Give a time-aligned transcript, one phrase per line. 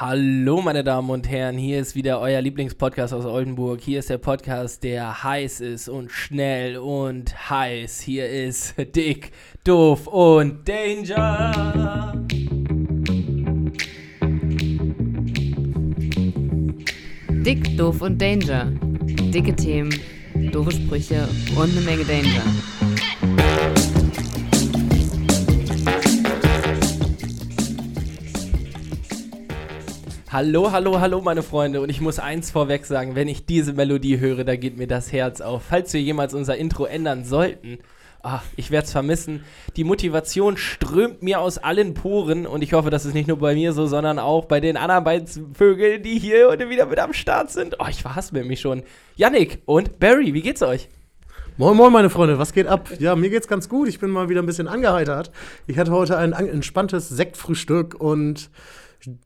[0.00, 3.82] Hallo, meine Damen und Herren, hier ist wieder euer Lieblingspodcast aus Oldenburg.
[3.82, 8.00] Hier ist der Podcast, der heiß ist und schnell und heiß.
[8.00, 9.32] Hier ist Dick,
[9.62, 12.14] Doof und Danger.
[17.28, 18.72] Dick, Doof und Danger.
[19.34, 19.94] Dicke Themen,
[20.50, 22.79] doofe Sprüche und eine Menge Danger.
[30.32, 31.80] Hallo, hallo, hallo, meine Freunde.
[31.80, 35.10] Und ich muss eins vorweg sagen, wenn ich diese Melodie höre, da geht mir das
[35.10, 35.64] Herz auf.
[35.68, 37.78] Falls wir jemals unser Intro ändern sollten,
[38.22, 39.42] ach, ich werde es vermissen.
[39.74, 43.56] Die Motivation strömt mir aus allen Poren und ich hoffe, das ist nicht nur bei
[43.56, 47.12] mir so, sondern auch bei den anderen beiden Vögeln, die hier heute wieder mit am
[47.12, 47.80] Start sind.
[47.80, 48.84] Oh, ich verhasse mich schon.
[49.16, 50.88] Yannick und Barry, wie geht's euch?
[51.56, 52.88] Moin Moin, meine Freunde, was geht ab?
[53.00, 53.88] Ja, mir geht's ganz gut.
[53.88, 55.32] Ich bin mal wieder ein bisschen angeheitert.
[55.66, 58.48] Ich hatte heute ein entspanntes Sektfrühstück und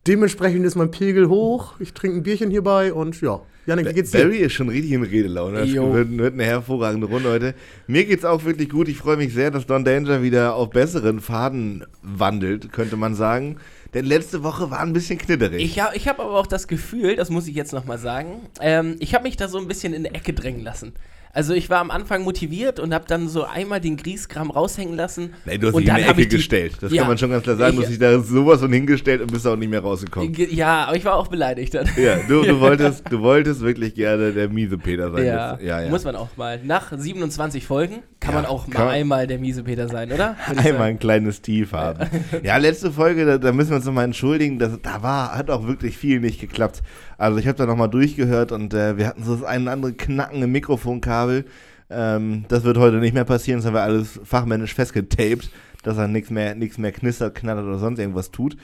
[0.07, 1.79] dementsprechend ist mein Pegel hoch.
[1.79, 3.41] Ich trinke ein Bierchen hierbei und ja.
[3.65, 4.19] Janik, wie geht's dir?
[4.19, 5.59] Barry ist schon richtig in Redelaune.
[5.59, 7.55] Das wird, wird eine hervorragende Runde heute.
[7.87, 8.87] Mir geht's auch wirklich gut.
[8.87, 13.57] Ich freue mich sehr, dass Don Danger wieder auf besseren Faden wandelt, könnte man sagen.
[13.95, 15.63] Denn letzte Woche war ein bisschen knitterig.
[15.63, 18.97] Ich, ha ich habe aber auch das Gefühl, das muss ich jetzt nochmal sagen, ähm,
[18.99, 20.93] ich habe mich da so ein bisschen in eine Ecke drängen lassen.
[21.35, 25.33] Also ich war am Anfang motiviert und habe dann so einmal den Griesgram raushängen lassen.
[25.45, 26.77] Nee, du hast und dich in eine hab Ecke die- gestellt.
[26.79, 27.01] Das Ja.
[27.01, 27.75] kann man schon ganz klar sagen.
[27.75, 30.31] Du Ich- hast dich da sowas von hingestellt und bist auch nicht mehr rausgekommen.
[30.31, 31.87] Ge- Ja, aber ich war auch beleidigt dann.
[31.97, 35.25] Ja, du, du, wolltest, du wolltest wirklich gerne der miese Peter sein.
[35.25, 35.89] Ja, ja, ja.
[35.89, 36.59] muss man auch mal.
[36.63, 40.37] Nach 27 Folgen kann man auch mal einmal der miese Peter sein, oder?
[40.55, 42.09] Einmal ein kleines Tief haben.
[42.43, 45.67] Ja, letzte Folge, da, da müssen wir uns nochmal entschuldigen, das, da war, hat auch
[45.67, 46.81] wirklich viel nicht geklappt.
[47.17, 49.93] Also ich habe da nochmal durchgehört und äh, wir hatten so das ein oder andere
[49.93, 51.45] Knacken im Mikrofonkabel.
[51.89, 55.49] Ähm, das wird heute nicht mehr passieren, das haben wir alles fachmännisch festgetaped,
[55.83, 58.57] dass er nichts mehr, nichts mehr knistert, knattert oder sonst irgendwas tut.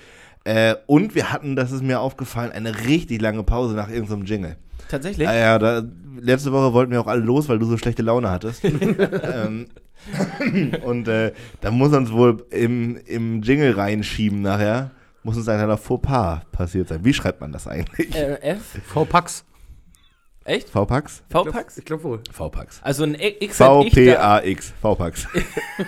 [0.44, 4.55] Äh, und wir hatten, das ist mir aufgefallen, eine richtig lange Pause nach irgendeinem Jingle.
[4.89, 5.27] Tatsächlich?
[5.27, 5.83] Ah ja, da,
[6.19, 8.63] letzte Woche wollten wir auch alle los, weil du so schlechte Laune hattest.
[8.63, 9.67] ähm,
[10.84, 14.91] und äh, da muss uns wohl im, im Jingle reinschieben nachher.
[15.24, 17.04] Muss uns ein kleiner Fauxpas passiert sein.
[17.06, 18.16] Wie schreibt man das eigentlich?
[18.16, 18.80] Äh, F?
[18.88, 19.46] V-Pax.
[20.44, 20.70] Echt?
[20.70, 21.22] V-Pax?
[21.30, 21.78] V-Pax?
[21.78, 22.20] Ich glaube wohl.
[22.32, 22.80] V-Pax.
[22.84, 24.74] Also ein X hätte ich da, V-P-A-X.
[24.82, 25.28] V-Pax.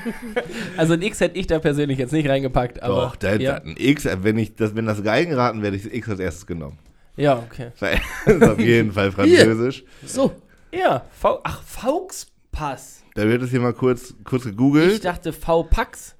[0.78, 3.56] also ein X hätte ich da persönlich jetzt nicht reingepackt, aber Doch, der, ja.
[3.56, 6.46] ein X, wenn, ich das, wenn das Geigenraten wäre, hätte ich das X als erstes
[6.46, 6.78] genommen.
[7.16, 7.72] ja, okay.
[8.26, 9.84] Das ist auf jeden Fall französisch.
[10.06, 10.32] So.
[10.72, 13.04] Ja, V ach Fauxpass.
[13.16, 15.04] Da wird es hier mal kurz, kurz Ich gegoogelt.
[15.06, 16.16] dachte V-Pax.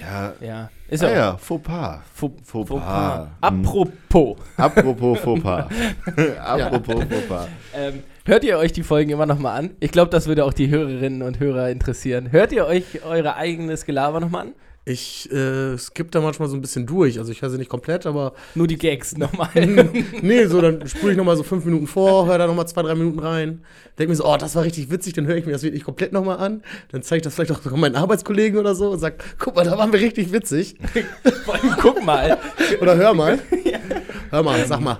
[0.00, 1.16] Ja, Ja, ist ah, ja.
[1.16, 2.00] ja, Fauxpas.
[2.12, 2.78] Faux, Fauxpas.
[2.78, 3.20] Fauxpas.
[3.24, 3.28] Hm.
[3.40, 4.36] Apropos.
[4.56, 5.68] Apropos Fauxpas.
[6.44, 7.48] Apropos Fauxpas.
[7.74, 9.70] Ähm, hört ihr euch die Folgen immer nochmal an?
[9.80, 12.32] Ich glaube, das würde auch die Hörerinnen und Hörer interessieren.
[12.32, 14.54] Hört ihr euch eure eigenes Gelaber nochmal an?
[14.86, 17.18] Ich äh, skippe da manchmal so ein bisschen durch.
[17.18, 19.48] Also ich höre sie nicht komplett, aber Nur die Gags nochmal.
[20.22, 22.94] nee, so dann spule ich nochmal so fünf Minuten vor, höre da nochmal zwei, drei
[22.94, 23.64] Minuten rein.
[23.98, 26.12] Denke mir so, oh, das war richtig witzig, dann höre ich mir das wirklich komplett
[26.12, 26.62] nochmal an.
[26.92, 29.64] Dann zeige ich das vielleicht auch sogar meinen Arbeitskollegen oder so und sage, guck mal,
[29.64, 30.76] da waren wir richtig witzig.
[31.44, 32.36] Vor allem, Guck mal.
[32.80, 33.38] Oder hör mal.
[34.30, 34.98] Hör mal, sag mal.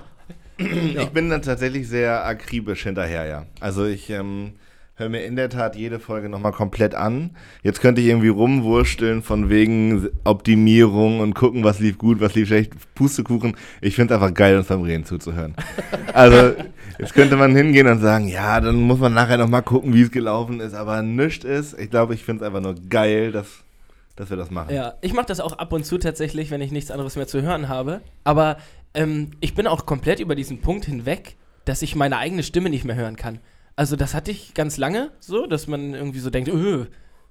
[0.57, 3.45] Ich bin dann tatsächlich sehr akribisch hinterher, ja.
[3.59, 4.53] Also ich ähm,
[4.97, 7.31] höre mir in der Tat jede Folge nochmal komplett an.
[7.63, 12.47] Jetzt könnte ich irgendwie rumwursteln von wegen Optimierung und gucken, was lief gut, was lief
[12.47, 12.73] schlecht.
[12.95, 13.57] Pustekuchen.
[13.81, 15.55] Ich finde es einfach geil, uns beim Reden zuzuhören.
[16.13, 16.55] Also
[16.97, 20.11] jetzt könnte man hingehen und sagen, ja, dann muss man nachher nochmal gucken, wie es
[20.11, 20.73] gelaufen ist.
[20.73, 21.77] Aber nichts ist.
[21.77, 23.47] Ich glaube, ich finde es einfach nur geil, dass,
[24.15, 24.73] dass wir das machen.
[24.73, 27.41] Ja, ich mache das auch ab und zu tatsächlich, wenn ich nichts anderes mehr zu
[27.41, 27.99] hören habe.
[28.23, 28.55] Aber
[28.93, 31.35] ähm, ich bin auch komplett über diesen Punkt hinweg,
[31.65, 33.39] dass ich meine eigene Stimme nicht mehr hören kann.
[33.75, 36.85] Also das hatte ich ganz lange so, dass man irgendwie so denkt, öh,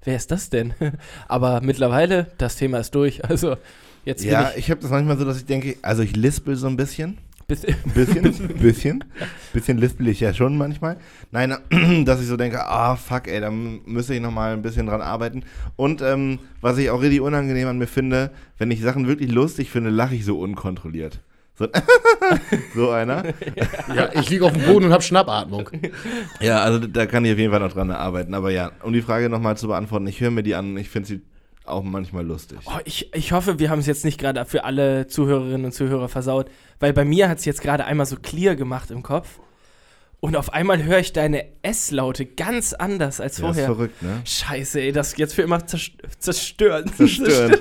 [0.05, 0.75] wer ist das denn?
[1.28, 3.22] Aber mittlerweile, das Thema ist durch.
[3.28, 3.56] Also
[4.05, 6.66] jetzt Ja, ich ich habe das manchmal so, dass ich denke, also ich lispel so
[6.66, 7.16] ein bisschen.
[7.47, 9.05] bis, Ein bisschen, bisschen.
[9.55, 10.99] Bisschen lispel ich ja schon manchmal.
[11.31, 11.56] Nein,
[12.05, 15.44] dass ich so denke, ah, fuck, ey, da müsste ich nochmal ein bisschen dran arbeiten.
[15.76, 19.71] Und ähm, was ich auch richtig unangenehm an mir finde, wenn ich Sachen wirklich lustig
[19.71, 21.21] finde, lache ich so unkontrolliert.
[21.56, 21.69] So,
[22.75, 23.25] so einer.
[23.94, 25.70] Ja, ich liege auf dem Boden und habe Schnappatmung.
[26.40, 28.34] Ja, also da kann ich auf jeden Fall noch dran arbeiten.
[28.34, 30.88] Aber ja, um die Frage nochmal zu beantworten, ich höre mir die an und ich
[30.90, 31.20] finde sie
[31.64, 32.58] auch manchmal lustig.
[32.67, 36.08] Oh, ich, ich hoffe, wir haben es jetzt nicht gerade für alle Zuhörerinnen und Zuhörer
[36.08, 36.50] versaut,
[36.81, 39.38] weil bei mir hat es jetzt gerade einmal so clear gemacht im Kopf.
[40.20, 43.67] Und auf einmal höre ich deine S-Laute ganz anders als Ja, ist vorher.
[43.67, 44.23] verrückt, ne?
[44.25, 46.90] Scheiße, ey, das jetzt für immer zerst- zerstören.
[46.96, 47.56] Zerstören.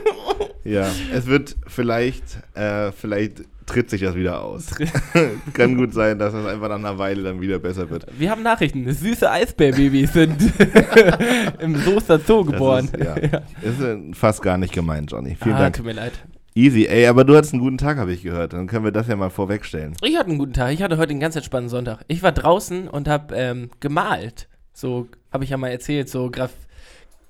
[0.64, 2.24] Ja, es wird vielleicht,
[2.56, 4.68] äh, vielleicht tritt sich das wieder aus.
[5.54, 8.06] Kann gut sein, dass es einfach nach einer Weile dann wieder besser wird.
[8.18, 8.92] Wir haben Nachrichten.
[8.92, 10.36] Süße Eisbärbabys sind
[11.60, 12.86] im Soester Zoo Das geboren.
[12.86, 13.16] Ist, ja,
[13.62, 15.38] ist äh, fast gar nicht gemeint, Johnny.
[15.42, 15.76] Vielen ah, Dank.
[15.76, 16.14] tut mir leid.
[16.56, 18.54] Easy, ey, aber du hattest einen guten Tag, habe ich gehört.
[18.54, 19.96] Dann können wir das ja mal vorwegstellen.
[20.04, 20.72] Ich hatte einen guten Tag.
[20.72, 22.02] Ich hatte heute einen ganz entspannten Sonntag.
[22.08, 24.48] Ich war draußen und habe ähm, gemalt.
[24.74, 26.52] So, habe ich ja mal erzählt, so Graf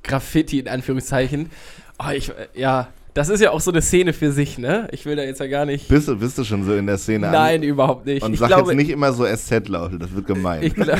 [0.03, 1.49] Graffiti in Anführungszeichen.
[1.97, 4.87] Oh, ich, äh, ja, das ist ja auch so eine Szene für sich, ne?
[4.91, 5.87] Ich will da jetzt ja gar nicht.
[5.87, 8.23] Bist du, bist du schon so in der Szene Nein, überhaupt nicht.
[8.23, 10.63] Und ich sag glaube, jetzt nicht immer so SZ-Laute, das wird gemein.
[10.63, 10.97] Ich, gla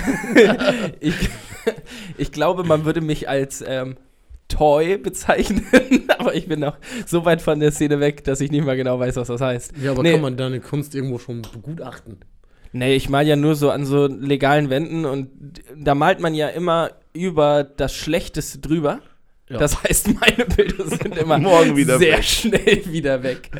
[0.99, 1.15] ich,
[2.17, 3.95] ich glaube, man würde mich als ähm,
[4.47, 5.65] Toy bezeichnen,
[6.19, 6.77] aber ich bin noch
[7.07, 9.73] so weit von der Szene weg, dass ich nicht mal genau weiß, was das heißt.
[9.81, 10.11] Ja, aber Nee.
[10.13, 12.17] kann man deine Kunst irgendwo schon begutachten?
[12.73, 15.29] Nee, ich mal ja nur so an so legalen Wänden und
[15.75, 18.99] da malt man ja immer über das Schlechteste drüber.
[19.49, 19.57] Ja.
[19.57, 22.23] Das heißt, meine Bilder sind immer Morgen wieder sehr weg.
[22.23, 23.51] schnell wieder weg.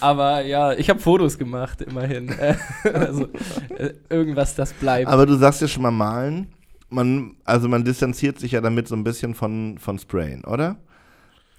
[0.00, 2.34] Aber ja, ich habe Fotos gemacht, immerhin.
[2.84, 3.28] Also
[3.76, 5.08] äh, irgendwas, das bleibt.
[5.08, 6.48] Aber du sagst ja schon mal malen.
[6.90, 10.76] Man, also man distanziert sich ja damit so ein bisschen von, von Sprayen, oder?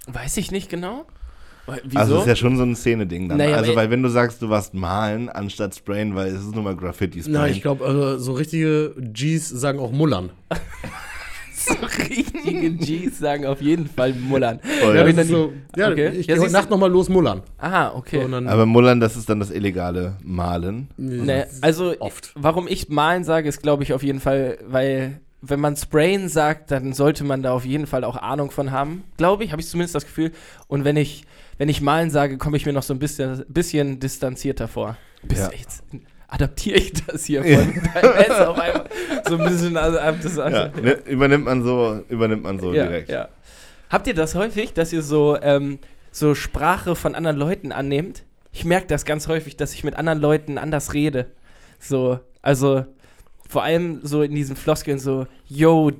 [0.08, 1.06] Weiß ich nicht genau.
[1.84, 2.00] Wieso?
[2.00, 3.38] Also es ist ja schon so ein Szene-Ding dann.
[3.38, 6.64] Naja, also weil wenn du sagst, du warst malen anstatt sprayen, weil es ist nur
[6.64, 7.34] mal Graffiti-Sprayen.
[7.34, 10.32] Nein, ich glaube, also, so richtige Gs sagen auch Mullern.
[11.66, 11.74] so
[12.10, 14.60] richtige Gs sagen auf jeden Fall Mullern.
[14.82, 14.96] Voll.
[14.96, 16.10] Ja, nie- so, ja Okay.
[16.10, 17.42] ich Ja, gehe heute Nacht nochmal los Mullern.
[17.58, 18.26] Aha, okay.
[18.30, 20.88] So, Aber Mullern, das ist dann das illegale Malen.
[20.98, 22.32] Nee, also Oft.
[22.36, 26.70] warum ich malen sage, ist glaube ich auf jeden Fall, weil wenn man Sprayen sagt,
[26.70, 29.04] dann sollte man da auf jeden Fall auch Ahnung von haben.
[29.18, 30.32] Glaube ich, habe ich zumindest das Gefühl.
[30.68, 31.24] Und wenn ich,
[31.58, 34.98] wenn ich malen sage, komme ich mir noch so ein bisschen, bisschen distanzierter vor.
[35.24, 35.50] Bis Ja.
[35.52, 35.84] jetzt
[36.32, 38.90] adaptiere ich das hier von Netz auf einmal
[39.28, 43.10] so ein bisschen also, das Ja, ne, übernimmt man so, übernimmt man so ja, direkt.
[43.10, 43.30] ja.
[43.90, 45.78] Habt ihr das häufig, dass ihr so, ähm,
[46.12, 48.24] so Sprache von anderen Leuten annehmt?
[48.54, 51.28] Ich merke das ganz häufig, dass ich mit anderen Leuten anders rede.
[51.80, 52.86] So, also
[53.48, 55.92] vor allem so in diesen Floskeln so, yo,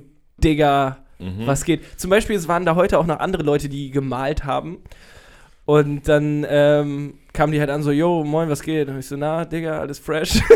[0.42, 1.46] Digga, Mhm.
[1.46, 1.82] was geht?
[2.00, 4.78] Zum Beispiel, es waren da heute auch noch andere Leute, die gemalt haben.
[5.64, 8.88] Und dann ähm, kamen die halt an so, yo, moin, was geht?
[8.88, 10.40] Und ich so, na, Digga, alles fresh.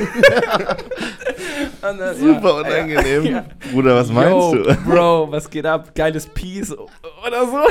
[1.81, 3.25] Dann, Super ja, unangenehm.
[3.25, 3.45] ja.
[3.73, 4.75] Bruder, was meinst Yo, du?
[4.85, 5.95] Bro, was geht ab?
[5.95, 7.65] Geiles Peace oder so.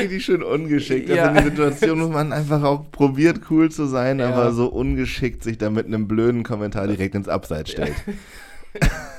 [0.00, 1.08] Richtig schön ungeschickt.
[1.08, 1.26] Ja.
[1.26, 4.28] Also in der Situation muss man einfach auch probiert, cool zu sein, Ja.
[4.30, 7.94] aber so ungeschickt sich da mit einem blöden Kommentar direkt ins Abseits stellt.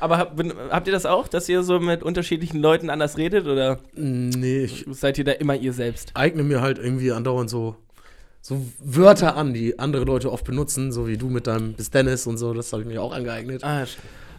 [0.00, 3.46] Aber hab, bin- habt ihr das auch, dass ihr so mit unterschiedlichen Leuten anders redet
[3.46, 6.10] oder nee, ich seid ihr da immer ihr selbst?
[6.14, 7.76] eigne mir halt irgendwie andauernd so,
[8.40, 12.26] so Wörter an, die andere Leute oft benutzen, so wie du mit deinem Bis Dennis
[12.26, 13.64] und so, das habe ich mir auch angeeignet.
[13.64, 13.84] Ah,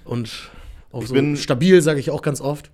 [0.03, 0.49] Und
[0.91, 2.69] auch Ich so bin- stabil sage ich auch ganz oft.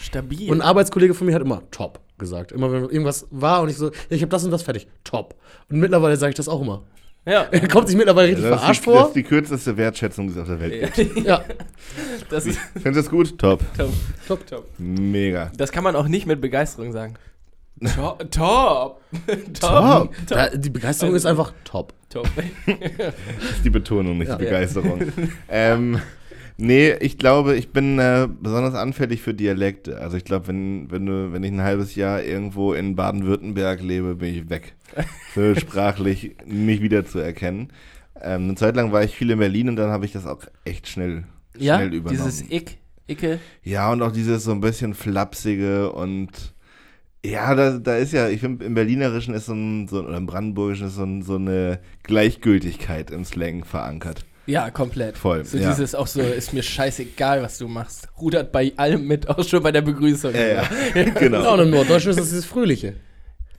[0.00, 0.50] stabil.
[0.50, 2.52] Und ein Arbeitskollege von mir hat immer top gesagt.
[2.52, 5.34] Immer wenn irgendwas war und ich so, ja, ich habe das und das fertig, top.
[5.68, 6.82] Und mittlerweile sage ich das auch immer.
[7.26, 7.42] Ja.
[7.50, 9.06] Er kommt sich mittlerweile richtig Das ist, verarscht die, das vor.
[9.08, 11.16] ist die kürzeste Wertschätzung, die es auf der Welt gibt.
[11.26, 11.44] Ja,
[12.30, 13.38] Das ist Findest du das gut?
[13.38, 13.60] Top.
[13.76, 13.90] top.
[14.26, 14.46] top.
[14.46, 14.64] top.
[14.78, 15.50] Mega.
[15.56, 17.14] Das kann man auch nicht mit Begeisterung sagen.
[17.94, 18.30] Top.
[18.30, 19.00] Top.
[19.60, 20.10] Top.
[20.28, 21.92] Da, die Begeisterung ist einfach top.
[22.08, 22.26] Top.
[22.66, 24.36] Das ist die Betonung, nicht Ja.
[24.36, 25.02] die Begeisterung.
[25.50, 26.00] ähm,
[26.56, 29.98] nee, ich glaube, ich bin äh, besonders anfällig für Dialekte.
[30.00, 34.14] Also ich glaube, wenn, wenn, du, wenn ich ein halbes Jahr irgendwo in Baden-Württemberg lebe,
[34.16, 34.74] bin ich weg.
[35.34, 37.68] So sprachlich nicht wiederzuerkennen.
[38.22, 40.40] Ähm, eine Zeit lang war ich viel in Berlin und dann habe ich das auch
[40.64, 41.24] echt schnell,
[41.58, 42.24] Ja, schnell übernommen.
[42.24, 43.38] dieses Ick, Icke.
[43.62, 46.54] Ja, und auch dieses so ein bisschen flapsige und
[47.22, 50.24] ja, da, da ist ja, ich finde, im Berlinerischen ist so ein, so, oder im
[50.26, 54.24] Brandenburgischen ist so, ein, so eine Gleichgültigkeit im Slang verankert.
[54.46, 55.18] Ja, komplett.
[55.18, 55.70] Voll, So ja.
[55.70, 58.08] dieses auch so, ist mir scheißegal, was du machst.
[58.20, 60.34] Rudert bei allem mit, auch schon bei der Begrüßung.
[60.34, 61.52] Ja, ja, Ja, genau.
[61.54, 62.94] und im Norddeutschen ist das dieses Fröhliche.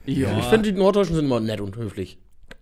[0.06, 0.38] Ja.
[0.38, 2.18] Ich finde, die Norddeutschen sind immer nett und höflich.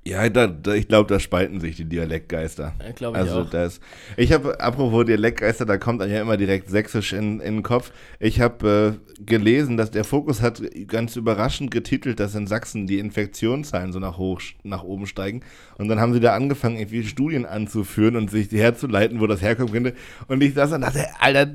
[0.07, 2.75] Ja, da, da, ich glaube, da spalten sich die Dialektgeister.
[2.79, 3.51] Ja, ich also auch.
[3.51, 3.81] das.
[4.17, 7.91] Ich habe, apropos Dialektgeister, da kommt dann ja immer direkt Sächsisch in, in den Kopf.
[8.21, 13.01] Ich habe äh, gelesen, dass der Fokus hat ganz überraschend getitelt, dass in Sachsen die
[13.01, 15.41] Infektionszahlen so nach hoch nach oben steigen.
[15.77, 19.73] Und dann haben sie da angefangen, irgendwie Studien anzuführen und sich herzuleiten, wo das herkommen
[19.73, 19.95] könnte.
[20.29, 21.51] Und ich saß und dachte, Alter,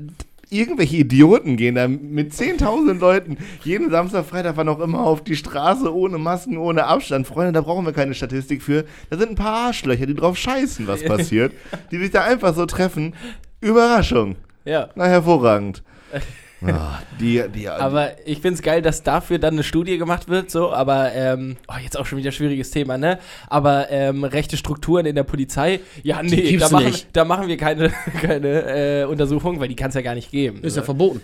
[0.52, 5.36] irgendwelche Idioten gehen da mit 10.000 Leuten jeden Samstag, Freitag, wann auch immer auf die
[5.36, 7.26] Straße ohne Masken, ohne Abstand.
[7.26, 8.84] Freunde, da brauchen wir keine Statistik für.
[9.10, 11.52] Da sind ein paar Arschlöcher, die drauf scheißen, was passiert,
[11.90, 13.14] die sich da einfach so treffen.
[13.60, 14.36] Überraschung.
[14.64, 14.90] ja.
[14.94, 15.82] Na, hervorragend.
[17.20, 20.72] Die, die, Aber ich finde es geil, dass dafür dann eine Studie gemacht wird, so,
[20.72, 23.18] aber ähm, oh, jetzt auch schon wieder schwieriges Thema, ne?
[23.48, 27.08] Aber ähm, rechte Strukturen in der Polizei, ja, nee, gibt's da machen, nicht.
[27.12, 30.58] da machen wir keine, keine äh, Untersuchung, weil die kann es ja gar nicht geben.
[30.62, 30.86] Ist ja so.
[30.86, 31.20] verboten.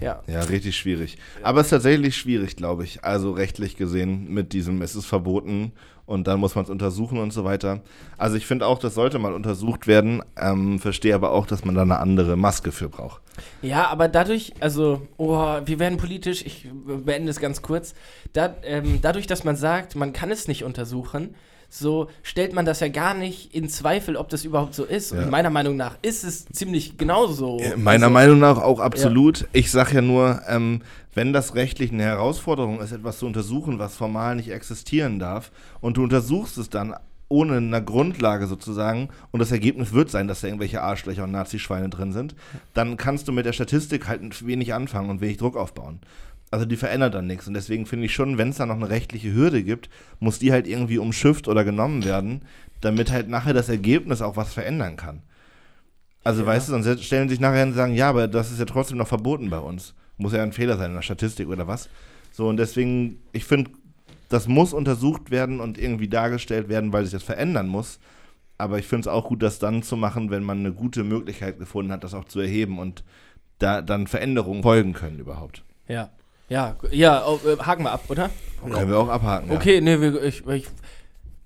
[0.00, 0.22] ja.
[0.26, 1.18] ja, richtig schwierig.
[1.42, 3.02] Aber es ist tatsächlich schwierig, glaube ich.
[3.04, 5.72] Also rechtlich gesehen mit diesem, es ist verboten
[6.10, 7.80] und dann muss man es untersuchen und so weiter.
[8.18, 11.76] Also ich finde auch, das sollte mal untersucht werden, ähm, verstehe aber auch, dass man
[11.76, 13.22] da eine andere Maske für braucht.
[13.62, 16.68] Ja, aber dadurch, also, oh, wir werden politisch, ich
[17.04, 17.94] beende es ganz kurz.
[18.32, 21.36] Da, ähm, dadurch, dass man sagt, man kann es nicht untersuchen,
[21.72, 25.12] so stellt man das ja gar nicht in Zweifel, ob das überhaupt so ist.
[25.12, 25.20] Ja.
[25.22, 27.60] Und meiner Meinung nach ist es ziemlich genauso.
[27.76, 29.46] Meiner also, Meinung nach auch absolut.
[29.52, 30.82] Ich sage ja nur, ähm,
[31.14, 35.50] wenn das rechtlich eine Herausforderung ist, etwas zu untersuchen, was formal nicht existieren darf,
[35.80, 36.94] und du untersuchst es dann
[37.28, 41.88] ohne eine Grundlage sozusagen und das Ergebnis wird sein, dass da irgendwelche Arschlöcher und Nazischweine
[41.88, 42.34] drin sind,
[42.74, 46.00] dann kannst du mit der Statistik halt wenig anfangen und wenig Druck aufbauen.
[46.50, 48.88] Also die verändert dann nichts und deswegen finde ich schon, wenn es da noch eine
[48.90, 49.88] rechtliche Hürde gibt,
[50.18, 52.42] muss die halt irgendwie umschifft oder genommen werden,
[52.80, 55.22] damit halt nachher das Ergebnis auch was verändern kann.
[56.24, 56.48] Also, Ja.
[56.48, 59.06] weißt du, sonst stellen sich nachher und sagen, ja, aber das ist ja trotzdem noch
[59.08, 59.94] verboten bei uns.
[60.20, 61.88] Muss ja ein Fehler sein in der Statistik oder was.
[62.30, 63.70] So, und deswegen, ich finde,
[64.28, 67.98] das muss untersucht werden und irgendwie dargestellt werden, weil sich das verändern muss.
[68.58, 71.58] Aber ich finde es auch gut, das dann zu machen, wenn man eine gute Möglichkeit
[71.58, 73.02] gefunden hat, das auch zu erheben und
[73.58, 75.64] da dann Veränderungen folgen können überhaupt.
[75.88, 76.10] Ja.
[76.50, 78.28] Ja, ja, oh, äh, haken wir ab, oder?
[78.68, 79.52] Können wir auch abhaken.
[79.52, 80.66] Okay, nee, wir, ich, ich,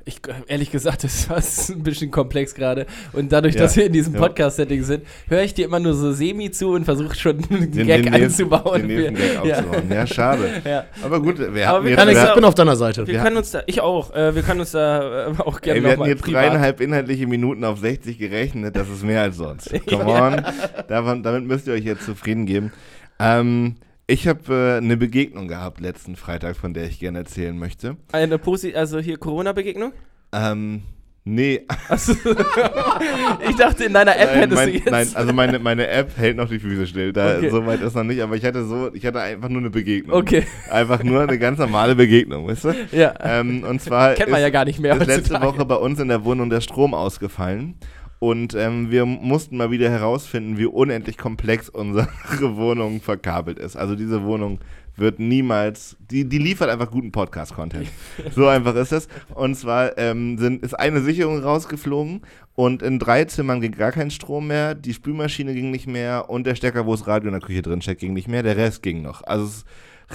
[0.07, 2.87] ich, ehrlich gesagt, das war ein bisschen komplex gerade.
[3.13, 4.21] Und dadurch, Ja, dass wir in diesem ja.
[4.21, 7.87] Podcast-Setting sind, höre ich dir immer nur so semi zu und versuche schon einen Den,
[7.87, 8.87] Gag den einzubauen.
[8.89, 9.59] Den Gag ja.
[9.59, 9.91] aufzubauen.
[9.91, 10.49] Ja, schade.
[10.65, 10.85] Ja.
[11.03, 13.07] Aber gut, wir Aber hatten wir jetzt, ja- ich bin auf deiner Seite.
[13.07, 13.23] Wir Ja.
[13.23, 15.91] können uns da, ich auch, äh, wir können uns da äh, auch gerne Ey, wir
[15.93, 19.71] hatten jetzt dreieinhalb inhaltliche Minuten auf 60 gerechnet, das ist mehr als sonst.
[19.89, 20.43] Come on,
[20.89, 22.73] davon, damit müsst ihr euch jetzt zufrieden geben.
[23.19, 27.97] Ähm, ich habe äh, eine Begegnung gehabt letzten Freitag, von der ich gerne erzählen möchte.
[28.13, 29.93] Eine Posi also hier Corona-Begegnung?
[30.33, 30.83] Ähm,
[31.25, 32.13] nee, Achso.
[33.49, 34.91] ich dachte, in deiner App nein, hättest mein, du jetzt.
[34.91, 37.13] nein, also meine, meine App hält noch die Füße still.
[37.13, 37.51] Da Okay.
[37.51, 40.17] so weit ist noch nicht, aber ich hatte so, ich hatte einfach nur eine Begegnung.
[40.17, 42.75] Okay, Einfach nur eine ganz normale Begegnung, weißt du?
[42.93, 43.15] ja.
[43.21, 45.41] Ähm, und zwar Kennt man ist- ja gar nicht mehr ist letzte.
[45.41, 47.77] Woche bei uns in der Wohnung der Strom ausgefallen.
[48.25, 52.09] Und ähm, wir mussten mal wieder herausfinden, wie unendlich komplex unsere
[52.57, 53.77] Wohnung verkabelt ist.
[53.77, 54.61] Also diese Wohnung
[54.97, 57.87] wird niemals, die, die liefert einfach guten Podcast-Content.
[58.35, 59.09] so einfach ist es.
[59.35, 62.23] Und zwar ähm, sind, ist eine Sicherung rausgeflogen
[62.55, 66.47] und in drei Zimmern ging gar kein Strom mehr, die Spülmaschine ging nicht mehr und
[66.47, 68.83] der Stecker, wo das Radio in der Küche drin steckt, ging nicht mehr, der Rest
[68.83, 69.23] ging noch.
[69.25, 69.67] Also es ist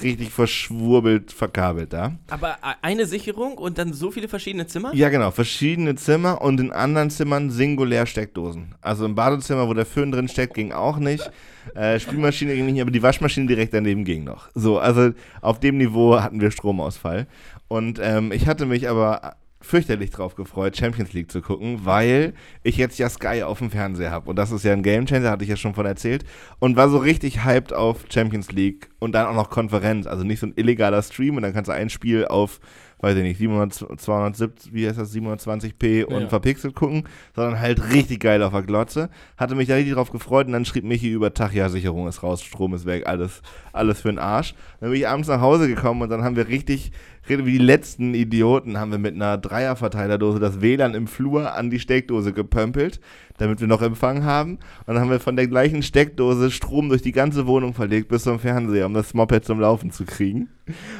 [0.02, 2.14] richtig verschwurbelt, verkabelt da.
[2.30, 4.94] Aber äh, eine Sicherung und dann so viele verschiedene Zimmer?
[4.94, 5.32] Ja, genau.
[5.32, 8.76] Verschiedene Zimmer und in anderen Zimmern singulär Steckdosen.
[8.82, 11.30] Also im Badezimmer, wo der Föhn drin steckt, ging auch nicht.
[11.76, 14.50] Äh, Spülmaschine ging nicht, aber die Waschmaschine direkt daneben ging noch.
[14.56, 17.28] So, also auf dem Niveau hatten wir Stromausfall.
[17.68, 22.78] Und ähm, ich hatte mich aber fürchterlich drauf gefreut, Champions League zu gucken, weil ich
[22.78, 24.30] jetzt ja Sky auf dem Fernseher habe.
[24.30, 26.24] Und das ist ja ein Gamechanger, hatte ich ja schon von erzählt.
[26.60, 30.08] Und war so richtig hyped auf Champions League und dann auch noch Konferenz.
[30.08, 32.62] Also nicht so ein illegaler Stream und dann kannst du ein Spiel auf,
[33.02, 36.30] weiß ich nicht, 700, 270, wie heißt das, 720p und Ja.
[36.30, 37.04] verpixelt gucken,
[37.36, 39.10] sondern halt richtig geil auf der Glotze.
[39.38, 42.24] Hatte mich da richtig drauf gefreut und dann schrieb Michi über Tag, ja, Sicherung ist
[42.24, 43.42] raus, Strom ist weg, alles,
[43.74, 44.54] alles für den Arsch.
[44.80, 46.92] Dann bin ich abends nach Hause gekommen und dann haben wir richtig,
[47.30, 51.70] reden wie die letzten Idioten, haben wir mit einer Dreierverteilerdose das WLAN im Flur an
[51.70, 53.00] die Steckdose gepömpelt,
[53.38, 54.54] damit wir noch Empfang haben.
[54.86, 58.24] Und dann haben wir von der gleichen Steckdose Strom durch die ganze Wohnung verlegt bis
[58.24, 60.50] zum Fernseher, um das Moped zum Laufen zu kriegen.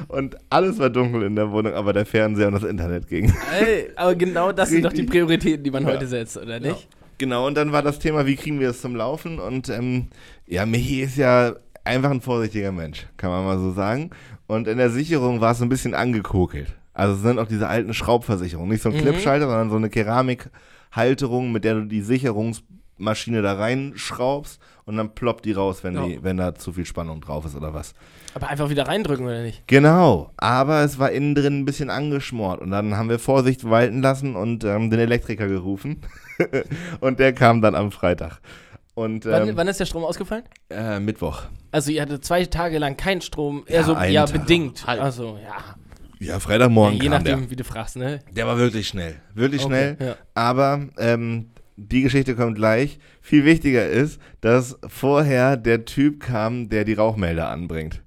[0.08, 3.34] Und alles war dunkel in der Wohnung, aber der Fernseher und das Internet ging.
[3.60, 5.04] Ey, aber genau das sind doch die.
[5.04, 5.94] Prioritäten, die man Ja.
[5.94, 6.88] heute setzt, oder nicht?
[7.18, 9.40] Genau, und dann war das Thema, wie kriegen wir es zum Laufen?
[9.40, 10.08] Und ähm,
[10.48, 11.54] ja, Michi ist ja
[11.90, 14.12] einfach ein vorsichtiger Mensch, kann man mal so sagen.
[14.48, 16.76] Und in der Sicherung war es so ein bisschen angekokelt.
[16.94, 18.70] Also es sind auch diese alten Schraubversicherungen.
[18.72, 19.00] Nicht so ein Mhm.
[19.02, 25.46] Clipschalter, sondern so eine Keramikhalterung, mit der du die Sicherungsmaschine da reinschraubst und dann ploppt
[25.46, 26.06] die raus, wenn, Ja.
[26.06, 27.94] die, wenn da zu viel Spannung drauf ist oder was.
[28.34, 29.64] Aber einfach wieder reindrücken, oder nicht?
[29.68, 34.02] Genau, aber es war innen drin ein bisschen angeschmort und dann haben wir Vorsicht walten
[34.02, 36.02] lassen und ähm, den Elektriker gerufen
[37.00, 38.40] und der kam dann am Freitag.
[39.00, 40.44] Und Wann, ähm, wann ist der Strom ausgefallen?
[40.70, 41.44] äh, Mittwoch.
[41.72, 44.34] Also ihr hattet zwei Tage lang keinen Strom, Ja, also ja, Tag.
[44.42, 44.86] bedingt.
[44.88, 45.02] Halb.
[45.02, 45.56] Also ja,
[46.20, 47.50] Ja, ja Freitagmorgen je kam nachdem, der.
[47.52, 48.20] wie du fragst, ne?
[48.32, 50.08] Der war wirklich schnell, wirklich Okay, schnell.
[50.10, 50.16] ja.
[50.34, 53.00] Aber ähm, die Geschichte kommt gleich.
[53.22, 58.04] Viel wichtiger ist, dass vorher der Typ kam, der die Rauchmelder anbringt.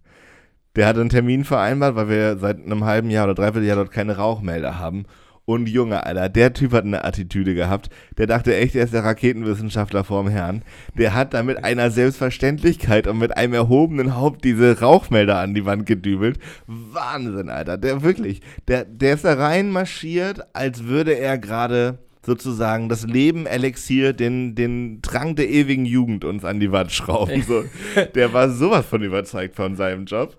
[0.77, 3.91] Der hatte einen Termin vereinbart, weil wir seit einem halben Jahr oder dreiviertel Jahr dort
[3.93, 5.05] keine Rauchmelder haben.
[5.45, 7.91] Und Junge, Alter, der Typ hat eine Attitüde gehabt.
[8.17, 10.63] Der dachte echt, er ist der Raketenwissenschaftler vorm Herrn.
[10.97, 15.65] Der hat da mit einer Selbstverständlichkeit und mit einem erhobenen Haupt diese Rauchmelder an die
[15.65, 16.39] Wand gedübelt.
[16.67, 17.77] Wahnsinn, Alter.
[17.77, 24.13] Der wirklich, der, der ist da reinmarschiert, als würde er gerade sozusagen das Leben Elixier,
[24.13, 27.43] den, den Trank der ewigen Jugend uns an die Wand schrauben.
[27.43, 27.65] So.
[28.15, 30.37] Der war sowas von überzeugt von seinem Job.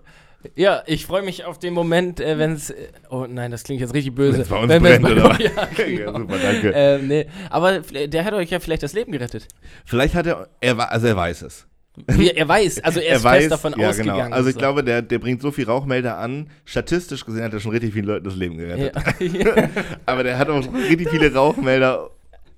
[0.56, 2.70] Ja, ich freue mich auf den Moment, äh, wenn es.
[2.70, 4.38] Äh, oh nein, das klingt jetzt richtig böse.
[4.38, 5.40] Wenn's bei uns Wenn- brennt, bei- oder?
[5.40, 6.18] Ja, Ja, genau.
[6.18, 6.72] super, danke.
[6.74, 7.26] ähm, nee.
[7.50, 9.48] Aber der hat euch ja vielleicht das Leben gerettet.
[9.84, 11.66] Vielleicht hat er, er also er weiß es.
[12.08, 14.24] Er weiß, also er ist fest davon ja, ausgegangen.
[14.24, 14.34] Genau.
[14.36, 14.58] Also ich so.
[14.58, 16.50] glaube, der, der bringt so viel Rauchmelder an.
[16.64, 18.92] Statistisch gesehen hat er schon richtig vielen Leuten das Leben gerettet.
[19.20, 19.68] Ja.
[20.04, 22.10] Aber der hat auch richtig viele Rauchmelder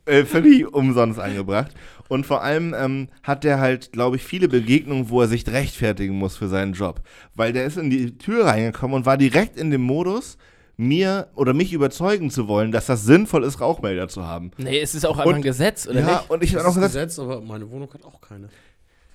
[0.06, 1.72] äh, völlig umsonst angebracht.
[2.08, 6.14] Und vor allem ähm, hat der halt, glaube ich, viele Begegnungen, wo er sich rechtfertigen
[6.16, 7.02] muss für seinen Job.
[7.34, 10.38] Weil der ist in die Tür reingekommen und war direkt in dem Modus,
[10.76, 14.50] mir oder mich überzeugen zu wollen, dass das sinnvoll ist, Rauchmelder zu haben.
[14.58, 16.30] nee, es ist auch einfach Und- ein Gesetz, oder ja, nicht?
[16.30, 18.48] und ich habe auch ist gesagt, Gesetz, aber meine Wohnung hat auch keine.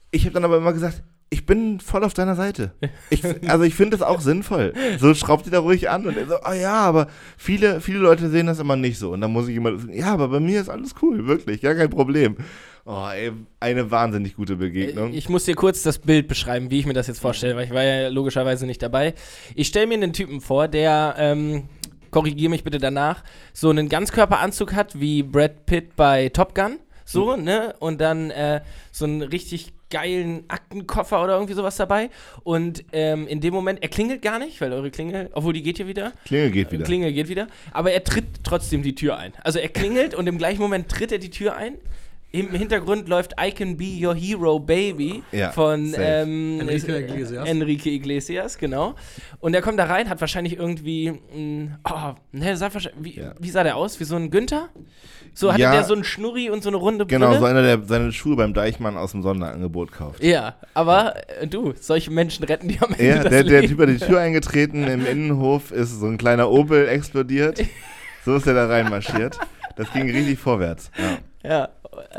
[0.10, 2.74] ich habe dann aber immer gesagt, ich bin voll auf deiner Seite.
[3.10, 4.74] Ich, also ich finde das auch sinnvoll.
[5.00, 7.08] So schraubt ihr da ruhig an und er so, ah ja, aber
[7.38, 9.12] viele, viele Leute sehen das immer nicht so.
[9.12, 11.90] Und dann muss ich immer, ja, aber bei mir ist alles cool, wirklich, gar kein
[11.90, 12.36] Problem.
[12.86, 15.14] Oh, ey, eine wahnsinnig gute Begegnung.
[15.14, 17.74] Ich muss dir kurz das Bild beschreiben, wie ich mir das jetzt vorstelle, weil ich
[17.74, 19.14] war ja logischerweise nicht dabei.
[19.56, 21.70] Ich stelle mir einen Typen vor, der, ähm,
[22.12, 23.24] korrigiere mich bitte danach,
[23.54, 26.80] so einen Ganzkörperanzug hat wie Brad Pitt bei Top Gun.
[27.06, 27.74] So, ne?
[27.80, 28.62] Und dann äh,
[28.92, 32.10] so einen richtig geilen Aktenkoffer oder irgendwie sowas dabei.
[32.44, 35.78] Und ähm, in dem Moment, er klingelt gar nicht, weil eure Klingel, obwohl die geht
[35.78, 36.14] ja wieder.
[36.26, 36.84] Klingel geht wieder.
[36.86, 37.48] Klingel geht wieder.
[37.72, 39.34] Aber er tritt trotzdem die Tür ein.
[39.44, 41.76] Also er klingelt und im gleichen Moment tritt er die Tür ein.
[42.34, 47.46] Im Hintergrund läuft I Can Be Your Hero Baby Ja, von ähm, Enrique äh, Iglesias.
[47.50, 48.96] Enrique Iglesias, genau.
[49.42, 53.36] Und er kommt da rein, hat wahrscheinlich irgendwie, mh, oh, ne, sah wahrscheinlich, wie, Ja.
[53.38, 54.00] wie sah der aus?
[54.00, 54.70] Wie so ein Günther?
[55.34, 55.72] So hatte Ja.
[55.72, 57.40] der so einen Schnurri und so eine runde Genau, Brille?
[57.40, 60.24] so einer, der seine Schuhe beim Deichmann aus dem Sonderangebot kauft.
[60.24, 63.62] Ja, aber äh, du, solche Menschen retten die am Ende Ja, der, der.
[63.68, 67.64] Typ hat die Tür eingetreten, im Innenhof ist so ein kleiner Opel explodiert.
[68.24, 69.40] So ist er da reinmarschiert.
[69.78, 70.92] Das ging richtig vorwärts.
[71.44, 71.50] Ja.
[71.50, 71.70] Ja,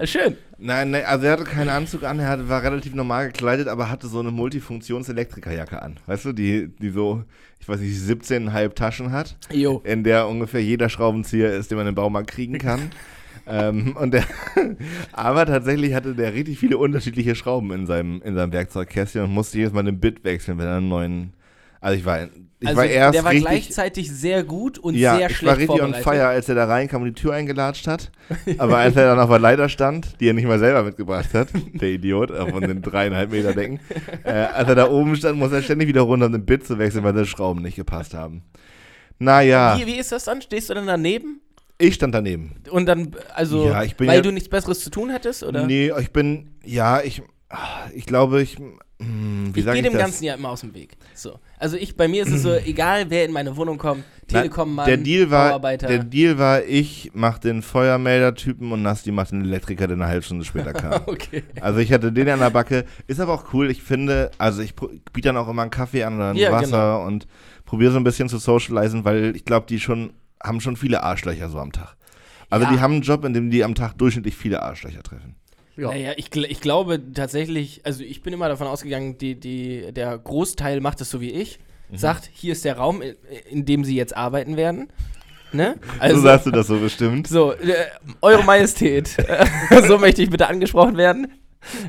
[0.04, 0.36] schön.
[0.58, 3.90] Nein, nein, also er hatte keinen Anzug an, er hatte, war relativ normal gekleidet, aber
[3.90, 5.98] hatte so eine Multifunktions-Elektrikerjacke an.
[6.06, 7.24] Weißt du, die, die so,
[7.58, 9.82] ich weiß nicht, 17,5 Taschen hat, Jo.
[9.84, 12.90] in der ungefähr jeder Schraubenzieher ist, den man im Baumarkt kriegen kann.
[13.46, 14.24] ähm, und der,
[15.12, 19.58] aber tatsächlich hatte der richtig viele unterschiedliche Schrauben in seinem, in seinem Werkzeugkästchen und musste
[19.58, 21.32] jedes Mal den Bit wechseln, wenn er einen neuen.
[21.82, 22.22] Also ich war,
[22.60, 23.50] ich Also war erst der war richtig.
[23.50, 26.64] gleichzeitig sehr gut und ja, sehr ich schlecht war richtig on fire, als er da
[26.66, 28.12] reinkam und die Tür eingelatscht hat.
[28.58, 31.48] Aber als er dann auf der Leiter stand, die er nicht mal selber mitgebracht hat,
[31.74, 33.80] der Idiot, auf den dreieinhalb Meter Decken,
[34.24, 36.78] äh, als er da oben stand, muss er ständig wieder runter, um den Bit zu
[36.78, 38.42] wechseln, weil seine Schrauben nicht gepasst haben.
[39.18, 40.40] Naja, Wie, wie ist das dann?
[40.42, 41.40] Stehst du dann daneben?
[41.78, 42.52] ich stand daneben.
[42.70, 45.42] Und dann, also, Ja, ich weil ja- du nichts Besseres zu tun hattest?
[45.42, 45.66] Oder?
[45.66, 47.22] Nee, ich bin, ja, ich,
[47.92, 48.56] ich glaube, ich,
[49.54, 50.02] wie ich gehe dem das?
[50.02, 50.96] Ganzen ja immer aus dem Weg.
[51.14, 51.38] So.
[51.58, 54.96] Also ich, bei mir ist es so, egal wer in meine Wohnung kommt, Telekom-Mann, der
[54.96, 55.86] Deal war, Bauarbeiter.
[55.88, 60.22] der Deal war, ich mach den Feuermelder-Typen und Nasti macht den Elektriker, der eine halbe
[60.24, 61.02] Stunde später kam.
[61.06, 61.42] okay.
[61.60, 62.84] Also ich hatte den an der Backe.
[63.06, 63.70] Ist aber auch cool.
[63.70, 66.66] Ich finde, also ich biete dann auch immer einen Kaffee an oder ein Ja, Wasser
[66.66, 67.06] genau.
[67.06, 67.26] und
[67.64, 70.12] probiere so ein bisschen zu socialisen, weil ich glaube, die schon
[70.42, 71.96] haben schon viele Arschlöcher so am Tag.
[72.50, 72.72] Also Ja.
[72.72, 75.36] die haben einen Job, in dem die am Tag durchschnittlich viele Arschlöcher treffen.
[75.76, 75.88] Ja.
[75.88, 80.80] Naja, ich, ich glaube tatsächlich, also ich bin immer davon ausgegangen, die, die, der Großteil
[80.80, 81.58] macht es so wie ich.
[81.90, 81.96] Mhm.
[81.96, 83.16] Sagt, hier ist der Raum, in,
[83.50, 84.92] in dem sie jetzt arbeiten werden.
[85.52, 85.76] Ne?
[85.98, 87.26] Also, so sagst du das so bestimmt.
[87.26, 87.86] So, äh,
[88.22, 89.16] Eure Majestät,
[89.86, 91.32] so möchte ich bitte angesprochen werden.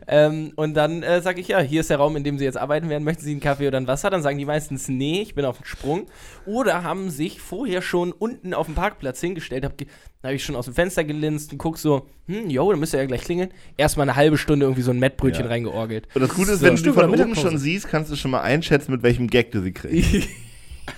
[0.07, 2.57] Ähm, und dann äh, sage ich, ja, hier ist der Raum, in dem Sie jetzt
[2.57, 3.03] arbeiten werden.
[3.03, 4.09] Möchten Sie einen Kaffee oder ein Wasser?
[4.09, 6.05] Dann sagen die meistens, nee, ich bin auf dem Sprung.
[6.45, 9.65] Oder haben sich vorher schon unten auf dem Parkplatz hingestellt.
[9.65, 9.86] Hab Da
[10.23, 13.05] habe ich schon aus dem Fenster gelinst und guck so, hm, jo, dann müsste ja
[13.05, 13.49] gleich klingeln.
[13.77, 15.49] Erstmal eine halbe Stunde irgendwie so ein Mettbrötchen Ja.
[15.51, 16.07] reingeorgelt.
[16.13, 16.65] Und das Gute ist, So.
[16.67, 19.62] wenn du von oben schon siehst, kannst du schon mal einschätzen, mit welchem Gag du
[19.62, 20.27] sie kriegst.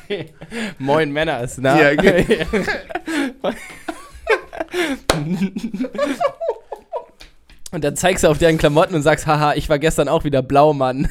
[0.80, 1.80] Moin Männers, na?
[1.82, 2.26] Ja, ge-
[7.76, 10.42] Und dann zeigst du auf deren Klamotten und sagst, haha, ich war gestern auch wieder
[10.42, 11.10] blau, Mann.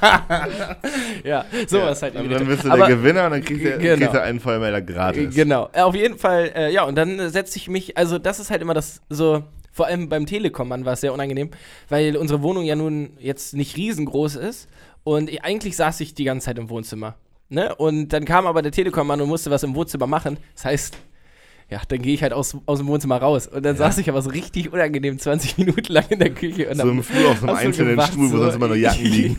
[1.24, 2.16] ja, sowas halt.
[2.16, 3.96] Und dann bist du der Gewinner und dann kriegst du, Genau.
[3.98, 5.32] kriegst du einen Feuermelder gratis.
[5.32, 5.68] Genau.
[5.72, 8.62] Auf jeden Fall, äh, ja, und dann äh, setze ich mich, also das ist halt
[8.62, 11.50] immer das so, vor allem beim Telekom-Mann war es sehr unangenehm,
[11.88, 14.68] weil unsere Wohnung ja nun jetzt nicht riesengroß ist
[15.04, 17.14] und ich, eigentlich saß ich die ganze Zeit im Wohnzimmer.
[17.48, 17.72] Ne?
[17.76, 20.36] Und dann kam aber der Telekom-Mann und musste was im Wohnzimmer machen.
[20.56, 20.96] Das heißt,
[21.72, 23.46] ja, dann gehe ich halt aus, aus dem Wohnzimmer raus.
[23.46, 26.68] Und dann saß ich aber so richtig unangenehm 20 Minuten lang in der Küche.
[26.68, 28.42] Und So im Flur auf so einem einzelnen gewacht, Stuhl, wo so.
[28.42, 29.36] sonst immer nur Jacken liegen.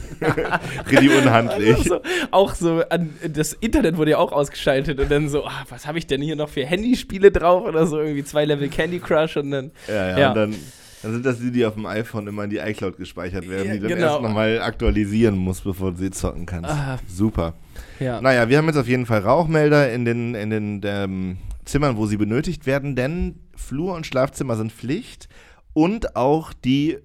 [0.90, 1.76] Richtig unhandlich.
[1.78, 5.64] auch so, auch so an, das Internet wurde ja auch ausgeschaltet und dann so, ah,
[5.70, 9.00] was habe ich denn hier noch für Handyspiele drauf oder so, irgendwie zwei Level Candy
[9.00, 10.30] Crush und dann, Ja, ja, Ja.
[10.30, 10.56] und dann,
[11.04, 13.74] dann sind das die, die auf dem iPhone immer in die iCloud gespeichert werden, Ja,
[13.76, 14.08] die dann genau.
[14.14, 16.72] erst nochmal aktualisieren muss, bevor du sie zocken kannst.
[16.72, 16.98] Ah.
[17.08, 17.54] Super.
[18.00, 18.20] ja.
[18.22, 22.06] Naja, wir haben jetzt auf jeden Fall Rauchmelder in den, in den ähm, Zimmern, wo
[22.06, 25.30] sie benötigt werden, denn Flur- und Schlafzimmer sind Pflicht
[25.74, 26.98] und auch die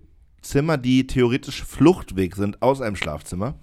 [0.42, 3.54] Zimmer, die theoretisch Fluchtweg sind aus einem Schlafzimmer.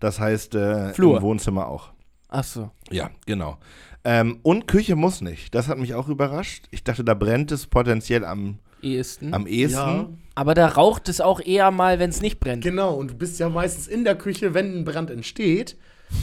[0.00, 1.16] Das heißt, äh, Flur.
[1.16, 1.92] im Wohnzimmer auch.
[2.28, 2.70] Ach so.
[2.90, 3.58] Ja, genau.
[4.04, 5.54] Ähm, und Küche muss nicht.
[5.54, 6.66] Das hat mich auch überrascht.
[6.70, 9.32] Ich dachte, da brennt es potenziell am, Ehesten.
[9.32, 9.76] am ehesten.
[9.76, 12.64] Ja, Aber da raucht es auch eher mal, wenn es nicht brennt.
[12.64, 12.94] genau.
[12.94, 15.76] Und du bist ja meistens in der Küche, wenn ein Brand entsteht.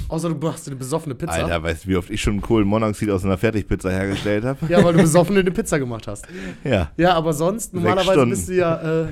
[0.08, 1.34] Außer du machst eine besoffene Pizza.
[1.34, 4.60] Alter, weißt du, wie oft ich schon Kohlenmonoxid aus einer Fertigpizza hergestellt habe?
[4.67, 6.25] Ja, weil du besoffen eine Pizza gemacht hast.
[6.63, 6.91] ja.
[6.97, 9.08] Ja, aber sonst, normalerweise bist du ja äh,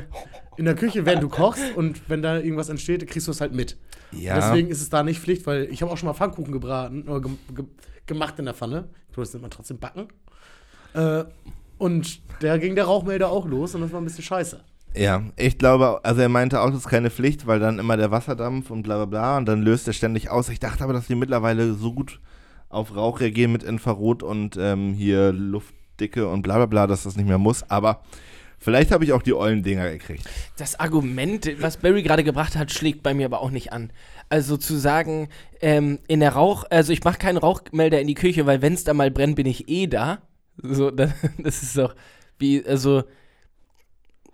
[0.58, 3.54] in der Küche, während du kochst und wenn da irgendwas entsteht, kriegst du es halt
[3.54, 3.78] mit.
[4.12, 4.36] Ja.
[4.36, 7.22] Deswegen ist es da nicht Pflicht, weil ich habe auch schon mal Pfannkuchen gebraten oder
[7.22, 7.66] ge ge
[8.06, 8.86] gemacht in der Pfanne.
[9.08, 10.08] Ich glaube, das nennt man trotzdem backen.
[10.94, 11.26] Äh,
[11.78, 14.62] und da ging der Rauchmelder auch los und das war ein bisschen scheiße.
[14.98, 18.10] Ja, ich glaube, also er meinte auch, das ist keine Pflicht, weil dann immer der
[18.10, 20.50] Wasserdampf und bla bla bla und dann löst er ständig aus.
[20.50, 22.20] Ich dachte aber, dass die mittlerweile so gut
[22.70, 27.16] auf Rauch reagieren mit Infrarot und ähm, hier Luftdicke und bla bla bla, dass das
[27.16, 27.70] nicht mehr muss.
[27.70, 28.02] Aber
[28.58, 30.28] vielleicht habe ich auch die ollen Dinger gekriegt.
[30.58, 33.92] Das Argument, was Barry gerade gebracht hat, schlägt bei mir aber auch nicht an.
[34.30, 35.30] Also zu sagen,
[35.62, 38.84] ähm, in der Rauch, also ich mache keinen Rauchmelder in die Küche, weil wenn es
[38.84, 40.20] da mal brennt, bin ich eh da.
[40.58, 41.14] So, das
[41.64, 41.96] ist doch
[42.40, 43.04] wie, also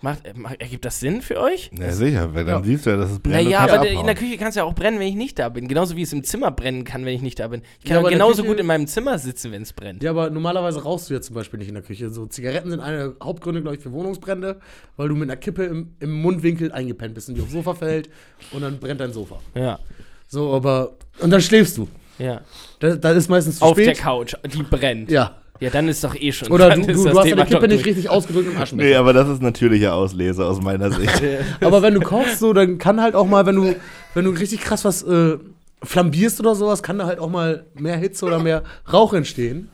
[0.04, 1.72] macht, äh, macht, ergibt das Sinn für euch?
[1.78, 2.64] Ja, sicher, weil dann Ja.
[2.66, 3.36] siehst du ja, dass es brennt.
[3.46, 4.06] Naja, aber in abhauen.
[4.06, 5.68] der Küche kann es ja auch brennen, wenn ich nicht da bin.
[5.68, 7.62] Genauso wie es im Zimmer brennen kann, wenn ich nicht da bin.
[7.82, 9.74] Ich Ja, kann aber in der genauso Küche- gut in meinem Zimmer sitzen, wenn es
[9.74, 10.04] brennt.
[10.04, 12.10] Ja, aber normalerweise rauchst du ja zum Beispiel nicht in der Küche.
[12.10, 14.60] So Zigaretten sind eine der Hauptgründe, glaube ich, für Wohnungsbrände,
[14.98, 18.10] weil du mit einer Kippe im, im Mundwinkel eingepennt bist und die aufs Sofa fällt
[18.52, 19.40] und dann brennt dein Sofa.
[19.56, 19.80] Ja,
[20.28, 20.98] So, aber.
[21.20, 21.88] Und dann schläfst du.
[22.20, 22.42] ja.
[22.80, 23.98] Da, da ist meistens zu Auf der spät.
[24.00, 25.10] Couch, die brennt.
[25.10, 25.38] Ja.
[25.64, 26.50] Ja, dann ist doch eh schon.
[26.50, 29.00] Oder du, du, du hast deine Kippe nicht richtig ausgedrückt im Nee, Aschenbecher.
[29.00, 31.22] aber das ist natürlicher Auslese aus meiner Sicht.
[31.62, 33.76] Aber wenn du kochst, so, dann kann halt auch mal, wenn du,
[34.14, 35.38] wenn du richtig krass was äh,
[35.82, 39.70] flambierst oder sowas, kann da halt auch mal mehr Hitze oder mehr Rauch entstehen.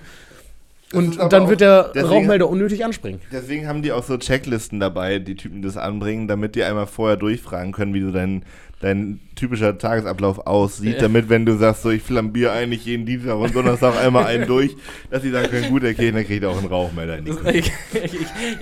[0.93, 3.21] Und, dann auch- wird der deswegen- Rauchmelder unnötig anspringen.
[3.32, 7.17] Deswegen haben die auch so Checklisten dabei, die Typen das anbringen, damit die einmal vorher
[7.17, 8.43] durchfragen können, wie so dein,
[8.81, 11.01] dein typischer Tagesablauf aussieht, Ja.
[11.01, 14.75] damit, wenn du sagst, so ich flambiere eigentlich jeden Dienstag und Donnerstag einmal einen durch,
[15.11, 17.19] dass die sagen können, gut, okay, dann kriegt auch einen Rauchmelder.
[17.19, 17.71] Ich, ich,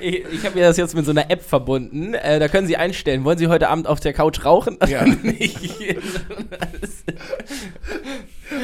[0.01, 2.13] ich, ich habe mir das jetzt mit so einer App verbunden.
[2.15, 4.77] Äh, da können Sie einstellen, wollen Sie heute Abend auf der Couch rauchen?
[4.87, 5.05] Ja.
[5.23, 5.59] nicht.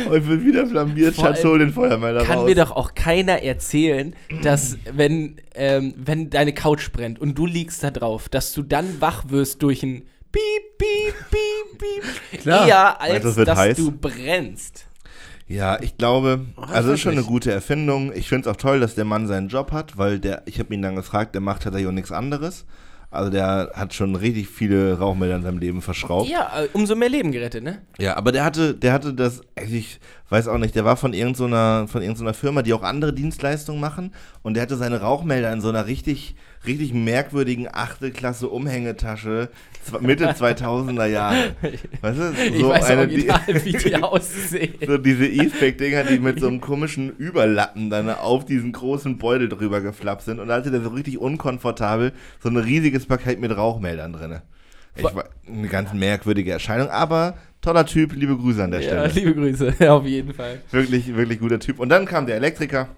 [0.09, 2.45] Und wird wieder flambiert, Schatz, hol den Feuermelder Kann raus.
[2.49, 7.83] mir doch auch keiner erzählen, dass wenn, ähm, wenn deine Couch brennt und du liegst
[7.83, 12.41] da drauf, dass du dann wach wirst durch ein Piep, Piep, Piep, Piep.
[12.41, 12.67] Klar.
[12.67, 13.77] Eher als wird dass heiß?
[13.77, 14.87] du brennst.
[15.47, 18.11] Ja, ich glaube, das also das ist schon eine gute Erfindung.
[18.13, 20.73] Ich finde es auch toll, dass der Mann seinen Job hat, weil der, ich habe
[20.73, 22.65] ihn dann gefragt, der macht tatsächlich auch nichts anderes.
[23.11, 26.27] Also der hat schon richtig viele Rauchmelder in seinem Leben verschraubt.
[26.27, 27.83] Ja, äh, umso mehr Leben gerettet, ne?
[27.99, 31.13] Ja, aber der hatte, der hatte das, also ich weiß auch nicht, der war von
[31.13, 35.61] irgendeiner, von irgendeiner Firma, die auch andere Dienstleistungen machen und der hatte seine Rauchmelder in
[35.61, 36.35] so einer richtig,
[36.65, 39.49] richtig merkwürdigen Achtelklasse Umhängetasche,
[39.89, 41.55] zw- Mitte 2000er Jahre.
[42.01, 44.73] Weißt du, ich so weiß eine, die, original, wie die aussehen.
[44.85, 49.81] so diese E-Spec-Dinger, die mit so einem komischen Überlappen dann auf diesen großen Beutel drüber
[49.81, 54.13] geflappt sind und da hatte der so richtig unkomfortabel so ein riesiges Paket mit Rauchmeldern
[54.13, 54.39] drin.
[54.95, 59.25] Ich war eine ganz merkwürdige Erscheinung, aber toller Typ, liebe Grüße an der Ja, Stelle.
[59.25, 60.61] liebe Grüße, auf jeden Fall.
[60.71, 61.79] Wirklich, wirklich guter Typ.
[61.79, 62.89] Und dann kam der Elektriker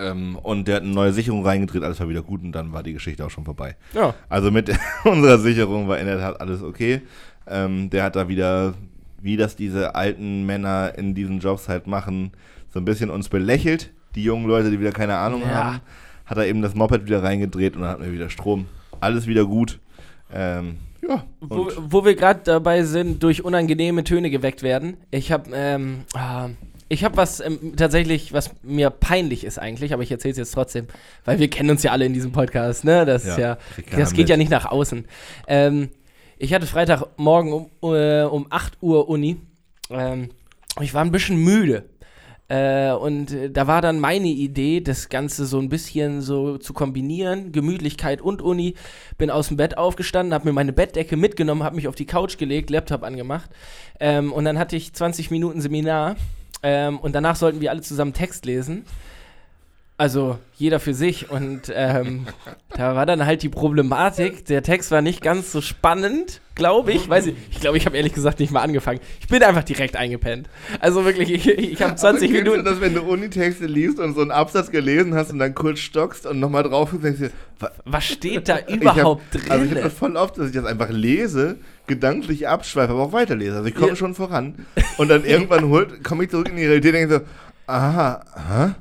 [0.00, 2.82] ähm, und der hat eine neue Sicherung reingedreht, alles war wieder gut und dann war
[2.82, 3.76] die Geschichte auch schon vorbei.
[3.94, 4.14] Ja.
[4.28, 4.70] Also mit
[5.04, 7.02] unserer Sicherung war in der Tat alles okay.
[7.46, 8.74] Ähm, der hat da wieder,
[9.20, 12.32] wie das diese alten Männer in diesen Jobs halt machen,
[12.72, 13.90] so ein bisschen uns belächelt.
[14.14, 15.48] Die jungen Leute, die wieder keine Ahnung Ja.
[15.54, 15.80] haben,
[16.26, 18.66] hat er eben das Moped wieder reingedreht und dann hatten wir wieder Strom.
[19.00, 19.78] Alles wieder gut.
[20.32, 21.24] Ähm, ja.
[21.40, 24.96] Wo, wo wir gerade dabei sind, durch unangenehme Töne geweckt werden.
[25.10, 26.48] Ich habe ähm, ah,
[26.88, 30.52] ich habe was ähm, tatsächlich, was mir peinlich ist eigentlich, aber ich erzähle es jetzt
[30.52, 30.86] trotzdem,
[31.24, 33.04] weil wir kennen uns ja alle in diesem Podcast, ne?
[33.04, 34.44] Das ist Ja, ja, kriegt keiner das geht ja mit.
[34.44, 35.06] nicht nach außen.
[35.46, 35.90] Ähm,
[36.38, 39.36] ich hatte Freitagmorgen um, äh, um 8 Uhr Uni.
[39.90, 40.30] Ähm,
[40.80, 41.84] ich war ein bisschen müde.
[42.48, 46.72] Äh, und äh, da war dann meine Idee, das Ganze so ein bisschen so zu
[46.72, 48.74] kombinieren, Gemütlichkeit und Uni.
[49.18, 52.38] Bin aus dem Bett aufgestanden, habe mir meine Bettdecke mitgenommen, habe mich auf die Couch
[52.38, 53.50] gelegt, Laptop angemacht.
[54.00, 56.16] Ähm, und dann hatte ich 20 Minuten Seminar.
[56.62, 58.84] Ähm, und danach sollten wir alle zusammen Text lesen.
[60.00, 61.28] Also jeder für sich.
[61.28, 62.26] Und ähm,
[62.76, 64.44] da war dann halt die Problematik.
[64.46, 67.08] Der Text war nicht ganz so spannend, glaube ich.
[67.08, 69.00] Weiß ich ich glaube, ich habe ehrlich gesagt nicht mal angefangen.
[69.20, 70.48] Ich bin einfach direkt eingepennt.
[70.78, 72.64] Also wirklich, ich, ich habe 20 Aber Minuten.
[72.64, 75.80] Du das, wenn du Unitexte liest und so einen Absatz gelesen hast und dann kurz
[75.80, 79.44] stockst und nochmal drauf guckst, denkst du, wa- Was steht da Ich hab- überhaupt Also
[79.46, 79.82] ich habe drin?
[79.82, 81.56] das voll oft, dass ich das einfach lese,
[81.88, 83.56] gedanklich abschweife, aber auch weiterlese.
[83.56, 83.96] Also ich komme Ja.
[83.96, 84.64] schon voran.
[84.96, 87.20] Und dann irgendwann holt, komme ich zurück in die Realität und denke so,
[87.66, 88.74] aha, aha.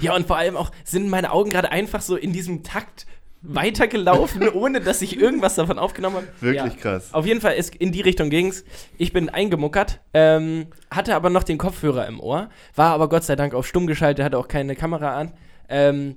[0.00, 3.06] Ja, und vor allem auch, sind meine Augen gerade einfach so in diesem Takt
[3.42, 6.26] weitergelaufen, ohne dass ich irgendwas davon aufgenommen habe.
[6.40, 6.80] Wirklich Ja.
[6.80, 7.12] krass.
[7.12, 8.64] Auf jeden Fall ist in die Richtung ging's.
[8.98, 13.34] Ich bin eingemuckert, ähm, hatte aber noch den Kopfhörer im Ohr, war aber Gott sei
[13.36, 15.32] Dank auf stumm geschaltet, hatte auch keine Kamera an.
[15.68, 16.16] Ähm,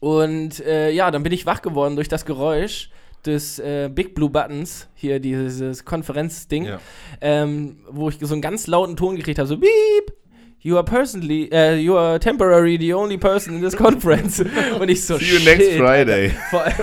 [0.00, 2.90] und äh, ja, dann bin ich wach geworden durch das Geräusch
[3.26, 6.80] des äh, Big Blue Buttons, hier dieses Konferenzding, Ja.
[7.20, 10.12] ähm, wo ich so einen ganz lauten Ton gekriegt habe, so Beep.
[10.60, 14.40] You are personally, äh, you are temporary the only person in this conference.
[14.80, 16.30] Und ich so, See you next shit, Friday.
[16.50, 16.74] vor allem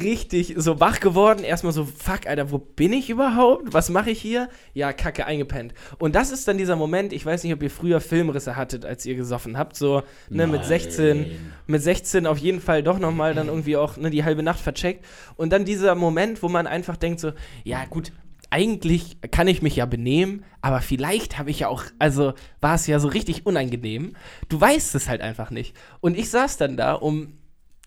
[0.00, 1.44] richtig so wach geworden.
[1.44, 3.74] Erstmal so, fuck, Alter, wo bin ich überhaupt?
[3.74, 4.48] Was mache ich hier?
[4.72, 5.74] Ja, kacke, eingepennt.
[5.98, 9.04] Und das ist dann dieser Moment, ich weiß nicht, ob ihr früher Filmrisse hattet, als
[9.04, 9.76] ihr gesoffen habt.
[9.76, 11.26] So, ne, mit 16,
[11.66, 15.04] mit 16 auf jeden Fall doch nochmal dann irgendwie auch ne, die halbe Nacht vercheckt.
[15.36, 18.10] Und dann dieser Moment, wo man einfach denkt so, ja gut,
[18.50, 22.86] eigentlich kann ich mich ja benehmen, aber vielleicht habe ich ja auch, also war es
[22.86, 24.16] ja so richtig unangenehm.
[24.48, 25.76] Du weißt es halt einfach nicht.
[26.00, 27.38] Und ich saß dann da um,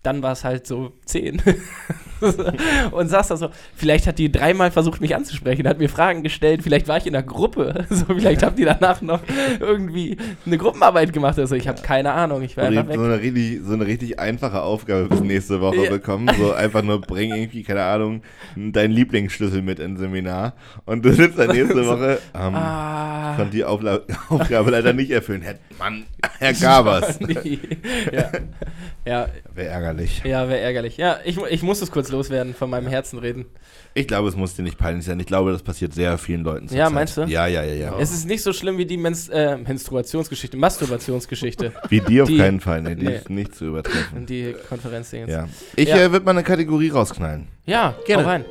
[0.04, 1.42] dann war es halt so 10.
[2.92, 6.62] und saß da so, vielleicht hat die dreimal versucht, mich anzusprechen, hat mir Fragen gestellt,
[6.62, 9.20] vielleicht war ich in einer Gruppe, so, vielleicht habt ihr danach noch
[9.60, 11.38] irgendwie eine Gruppenarbeit gemacht.
[11.38, 12.98] Also ich habe keine Ahnung, ich war einfach so weg.
[12.98, 15.90] eine, richtig, so eine richtig einfache Aufgabe bis nächste Woche Ja.
[15.90, 16.30] bekommen.
[16.38, 18.22] So einfach nur bring irgendwie, keine Ahnung,
[18.56, 20.54] deinen Lieblingsschlüssel mit ins Seminar.
[20.84, 23.34] Und du sitzt dann nächste Woche, ähm, Ah.
[23.36, 25.42] konnte die Aufla Aufgabe leider nicht erfüllen.
[25.42, 26.04] Herr, Mann,
[26.38, 27.18] Herr Gabers.
[28.12, 28.30] Ja.
[29.04, 29.93] ja, Wäre ärgerlich.
[30.24, 30.96] Ja wäre ärgerlich.
[30.96, 33.46] Ja, ich, ich muss es kurz loswerden, von meinem Herzen reden.
[33.94, 35.20] Ich glaube, es muss dir nicht peinlich sein.
[35.20, 36.64] Ich glaube, das passiert sehr vielen Leuten.
[36.66, 36.92] Ja, zurzeit.
[36.92, 37.22] meinst du?
[37.24, 37.98] Ja, ja, ja, ja.
[37.98, 42.38] Es ist nicht so schlimm wie die Menst äh, Menstruationsgeschichte, Masturbationsgeschichte Wie die auf Die-
[42.38, 42.82] keinen Fall.
[42.82, 43.16] Nee, die Nee.
[43.16, 44.26] ist nicht zu übertreffen.
[44.26, 45.30] die Konferenzdingens.
[45.30, 45.48] Ja.
[45.76, 45.96] Ich Ja.
[45.98, 47.46] äh, würde mal eine Kategorie rausknallen.
[47.66, 48.26] ja Gerne.
[48.26, 48.44] rein.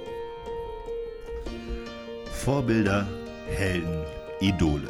[2.32, 3.08] Vorbilder,
[3.56, 4.04] Helden,
[4.42, 4.88] Idole.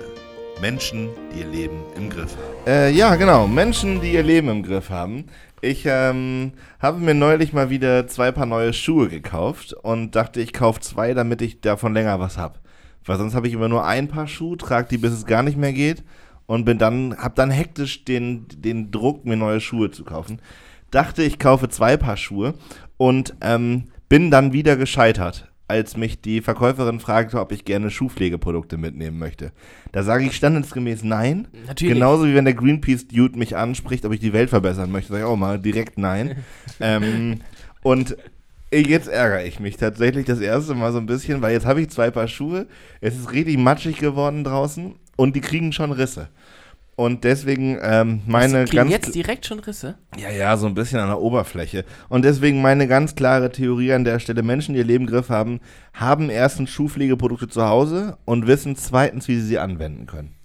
[0.61, 2.67] Menschen, die ihr Leben im Griff haben.
[2.67, 3.47] Äh, ja, genau.
[3.47, 5.25] Menschen, die ihr Leben im Griff haben.
[5.63, 10.51] Ich ähm, habe mir neulich mal wieder zwei Paar neue Schuhe gekauft und dachte, ich
[10.51, 12.59] kaufe zwei, damit ich davon länger was habe.
[13.05, 15.57] Weil sonst habe ich immer nur ein Paar Schuhe, trage die, bis es gar nicht
[15.57, 16.03] mehr geht
[16.47, 20.41] und bin dann, habe dann hektisch den, den Druck, mir neue Schuhe zu kaufen.
[20.91, 22.55] Dachte, ich kaufe zwei Paar Schuhe
[22.97, 28.77] und ähm, bin dann wieder gescheitert, als mich die Verkäuferin fragte, ob ich gerne Schuhpflegeprodukte
[28.77, 29.51] mitnehmen möchte.
[29.91, 31.47] Da sage ich standesgemäß nein.
[31.67, 31.93] Natürlich.
[31.93, 35.29] Genauso wie wenn der Greenpeace-Dude mich anspricht, ob ich die Welt verbessern möchte, sage ich
[35.29, 36.43] auch mal direkt nein.
[36.79, 37.39] ähm,
[37.81, 38.17] und
[38.71, 41.89] jetzt ärgere ich mich tatsächlich das erste Mal so ein bisschen, weil jetzt habe ich
[41.89, 42.67] zwei Paar Schuhe,
[43.01, 46.29] es ist richtig matschig geworden draußen und die kriegen schon Risse.
[46.95, 49.95] Und deswegen ähm, meine ganz jetzt direkt schon Risse?
[50.15, 51.85] ja, ja, so ein bisschen an der Oberfläche.
[52.07, 55.29] Und deswegen meine ganz klare Theorie an der Stelle, Menschen, die ihr Leben im Griff
[55.29, 55.59] haben,
[55.93, 60.35] haben erstens Schuhpflegeprodukte zu Hause und wissen zweitens, wie sie sie anwenden können.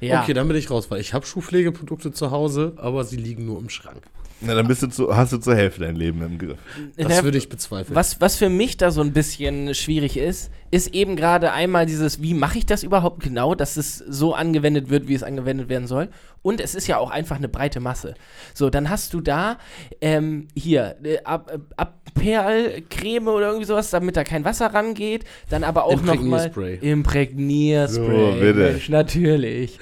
[0.00, 0.22] Ja.
[0.22, 3.58] Okay, dann bin ich raus, weil ich habe Schuhpflegeprodukte zu Hause, aber sie liegen nur
[3.58, 4.02] im Schrank.
[4.40, 6.58] Na, dann bist du zu, hast du zur Hälfte dein Leben im Griff.
[6.96, 7.96] Das Na, würde ich bezweifeln.
[7.96, 12.22] was, was für mich da so ein bisschen schwierig ist, ist eben gerade einmal dieses,
[12.22, 15.88] wie mache ich das überhaupt genau, dass es so angewendet wird, wie es angewendet werden
[15.88, 16.08] soll.
[16.42, 18.14] Und es ist ja auch einfach eine breite Masse.
[18.54, 19.58] So, dann hast du da
[20.00, 25.24] ähm, hier äh, Ab äh, Abperlcreme oder irgendwie sowas, damit da kein Wasser rangeht.
[25.50, 26.78] Dann aber auch nochmal Imprägnierspray.
[26.80, 28.32] Imprägnierspray.
[28.34, 28.58] So, bitte.
[28.72, 29.78] Mensch, natürlich.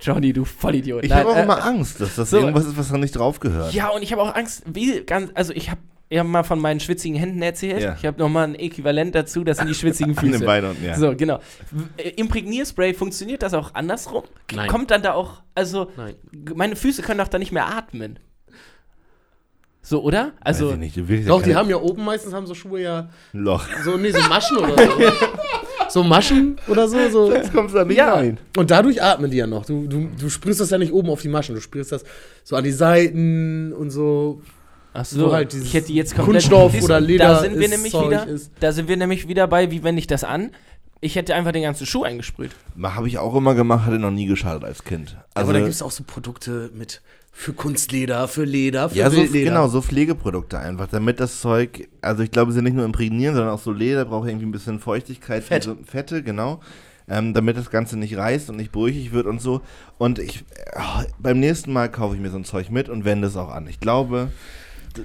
[0.00, 1.04] Johnny, du Vollidiot.
[1.04, 2.38] Ich habe auch äh, immer Angst, dass das so.
[2.38, 3.72] irgendwas ist, was da nicht drauf gehört.
[3.72, 5.80] Ja, und ich habe auch Angst, wie ganz, also ich habe
[6.10, 7.82] ja mal von meinen schwitzigen Händen erzählt.
[7.82, 7.96] Ja.
[7.98, 10.44] Ich habe nochmal ein Äquivalent dazu, das sind die schwitzigen An den Füße.
[10.44, 10.96] Beinen ja.
[10.96, 11.40] So, genau.
[11.96, 14.24] Äh, Imprägnierspray, funktioniert das auch andersrum?
[14.54, 14.68] Nein.
[14.68, 16.14] Kommt dann da auch, also, Nein.
[16.54, 18.18] meine Füße können doch da nicht mehr atmen.
[19.82, 20.32] So, oder?
[20.40, 22.54] Also, Weiß ich nicht, du willst ja Doch, die haben ja oben meistens haben so
[22.54, 23.66] Schuhe ja ein Loch.
[23.84, 24.92] so, nee, so Maschen oder so.
[25.96, 27.32] So Maschen oder so, so.
[27.34, 28.14] Jetzt kommst du da nicht Ja.
[28.14, 28.38] rein.
[28.56, 29.64] Und dadurch atmen die ja noch.
[29.66, 32.04] Du, du, du sprühst das ja nicht oben auf die Maschen, du sprühst das
[32.44, 34.40] so an die Seiten und so.
[34.94, 37.64] ach so, halt dieses ich hätte jetzt komplett Kunststoff du, oder Leder Da sind wir
[37.64, 38.50] ist nämlich Zeug wieder, ist.
[38.60, 40.50] da sind wir nämlich wieder bei, wie wende ich das an?
[41.00, 42.52] Ich hätte einfach den ganzen Schuh eingesprüht.
[42.82, 45.16] Habe ich auch immer gemacht, hatte noch nie geschadet als Kind.
[45.34, 47.02] Also, aber da gibt es auch so Produkte mit
[47.38, 49.50] für Kunstleder, für Leder, für ja, so, Wildleder.
[49.50, 53.52] genau, so Pflegeprodukte einfach, damit das Zeug, also ich glaube, sie nicht nur imprägnieren, sondern
[53.52, 55.64] auch so Leder, braucht irgendwie ein bisschen Feuchtigkeit, Fett.
[55.64, 56.60] so Fette, genau,
[57.08, 59.60] ähm, damit das Ganze nicht reißt und nicht brüchig wird und so.
[59.98, 63.28] Und ich, äh, beim nächsten Mal kaufe ich mir so ein Zeug mit und wende
[63.28, 63.66] es auch an.
[63.68, 64.32] Ich glaube,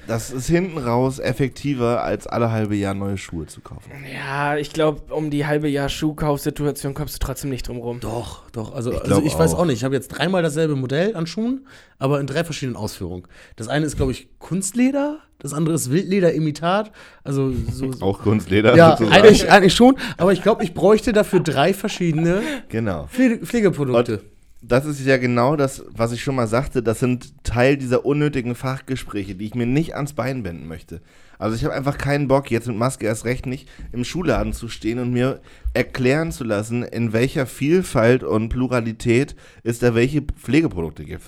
[0.07, 3.91] das ist hinten raus effektiver, als alle halbe Jahr neue Schuhe zu kaufen.
[4.13, 7.99] Ja, ich glaube, um die halbe Jahr Schuhkaufsituation kommst du trotzdem nicht drum rum.
[7.99, 8.73] Doch, doch.
[8.73, 9.65] Also Ich also ich weiß auch.
[9.65, 9.77] nicht.
[9.77, 11.65] Ich habe jetzt dreimal dasselbe Modell an Schuhen,
[11.99, 13.23] aber in drei verschiedenen Ausführungen.
[13.55, 16.91] Das eine ist, glaube ich, Kunstleder, das andere ist Wildleder-Imitat.
[17.23, 17.91] Also so.
[17.91, 19.15] so Auch Kunstleder ja, sozusagen.
[19.23, 19.97] eigentlich, eigentlich schon.
[20.17, 23.07] Aber ich glaube, ich bräuchte dafür drei verschiedene Genau.
[23.07, 24.21] Pflege Pflegeprodukte.
[24.61, 26.83] Das ist ja genau das, was ich schon mal sagte.
[26.83, 31.01] Das sind Teil dieser unnötigen Fachgespräche, die ich mir nicht ans Bein binden möchte.
[31.39, 34.67] Also ich habe einfach keinen Bock, jetzt mit Maske erst recht nicht, im Schulladen zu
[34.67, 35.41] stehen und mir
[35.73, 41.23] erklären zu lassen, in welcher Vielfalt und Pluralität es da welche Pflegeprodukte gibt.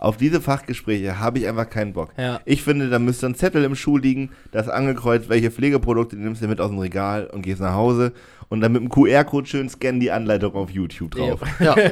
[0.00, 2.10] Auf diese Fachgespräche habe ich einfach keinen Bock.
[2.18, 2.40] Ja.
[2.44, 6.42] Ich finde, da müsste ein Zettel im Schuh liegen, das angekreuzt, welche Pflegeprodukte du nimmst
[6.42, 8.12] du mit aus dem Regal und gehst nach Hause
[8.48, 11.40] und dann mit dem QR-Code schön scannen die Anleitung auf YouTube drauf.
[11.60, 11.76] Ja.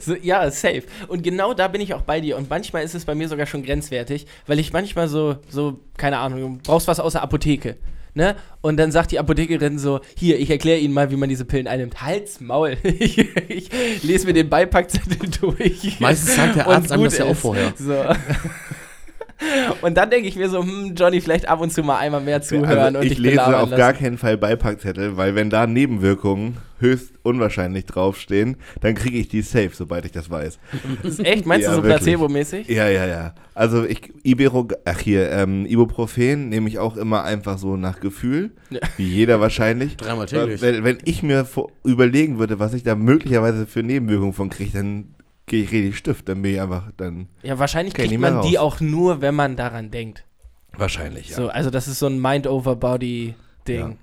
[0.00, 0.82] So, ja, safe.
[1.08, 2.36] Und genau da bin ich auch bei dir.
[2.36, 6.18] Und manchmal ist es bei mir sogar schon grenzwertig, weil ich manchmal so, so, keine
[6.18, 7.76] Ahnung, du brauchst was aus der Apotheke.
[8.14, 8.36] Ne?
[8.60, 11.66] Und dann sagt die Apothekerin so: Hier, ich erkläre Ihnen mal, wie man diese Pillen
[11.66, 12.02] einnimmt.
[12.02, 12.76] Halt's Maul.
[12.82, 16.00] ich, ich lese mir den Beipackzettel durch.
[16.00, 17.72] Meistens sagt der Arzt einem das ja auch vorher.
[17.76, 18.04] So.
[19.80, 22.42] Und dann denke ich mir so, hm, Johnny, vielleicht ab und zu mal einmal mehr
[22.42, 23.76] zuhören Also und ich dich lese auf lassen.
[23.76, 29.42] gar keinen Fall Beipackzettel, weil wenn da Nebenwirkungen höchst unwahrscheinlich draufstehen, dann kriege ich die
[29.42, 30.58] safe, sobald ich das weiß.
[31.22, 31.46] Echt?
[31.46, 32.68] Meinst Ja, du so placebo-mäßig?
[32.68, 33.34] Ja, ja, ja.
[33.54, 38.52] Also ich Ibero, ach hier, ähm, Ibuprofen nehme ich auch immer einfach so nach Gefühl,
[38.70, 38.80] Ja.
[38.96, 39.96] wie jeder wahrscheinlich.
[39.96, 40.62] Dreimal täglich.
[40.62, 44.70] Wenn, wenn ich mir vor, überlegen würde, was ich da möglicherweise für Nebenwirkungen von kriege,
[44.72, 45.14] dann
[45.50, 48.74] gehe ich richtig stift, dann bin ich einfach dann Ja, wahrscheinlich kriegt man die raus.
[48.76, 50.24] auch nur, wenn man daran denkt.
[50.78, 51.36] wahrscheinlich, ja.
[51.36, 53.98] So, also das ist so ein Mind-over-Body-Ding.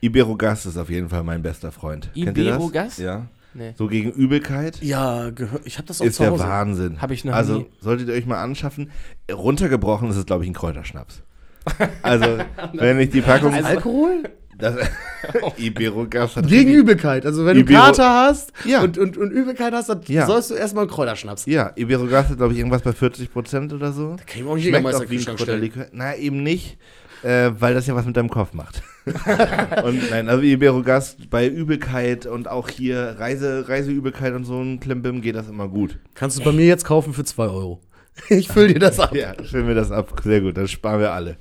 [0.00, 2.10] Iberogast ist auf jeden Fall mein bester Freund.
[2.14, 2.54] Kennt ihr das?
[2.56, 2.98] Iberogast?
[2.98, 3.26] Ja.
[3.54, 3.74] Nee.
[3.76, 4.80] So gegen Übelkeit.
[4.82, 5.30] Ja,
[5.64, 6.38] ich habe das auch ist zu der.
[6.38, 7.02] Wahnsinn.
[7.02, 7.66] Hab ich noch Also nie.
[7.80, 8.90] solltet ihr euch mal anschaffen.
[9.30, 11.22] Runtergebrochen ist es, glaube ich, ein Kräuterschnaps.
[12.02, 12.38] Also,
[12.72, 13.52] wenn ich die Packung.
[13.54, 14.22] Also- Alkohol?
[14.62, 14.76] Das,
[15.58, 17.26] Iberogast hat Gegen Übelkeit.
[17.26, 18.82] Also wenn du Ibero- Kater hast Ja.
[18.82, 20.26] und, und, und Übelkeit hast, dann Ja.
[20.26, 21.46] sollst du erstmal einen Kräuterschnaps.
[21.46, 24.16] Ja, Iberogast hat, glaube ich, irgendwas bei 40% oder so.
[24.16, 25.70] Kann ich mir auch Schmeckt Jägermeister Kühlschrank stellen.
[25.92, 26.78] Na, eben nicht,
[27.22, 28.82] äh, weil das ja was mit deinem Kopf macht.
[29.84, 35.20] und nein, also Iberogast bei Übelkeit und auch hier Reise, Reiseübelkeit und so ein Klimbim
[35.22, 35.98] geht das immer gut.
[36.14, 37.80] Kannst du bei mir jetzt kaufen für 2 Euro.
[38.28, 39.14] Ich fülle dir das ab.
[39.14, 40.20] Ja, füllen wir das ab.
[40.22, 41.38] Sehr gut, das sparen wir alle.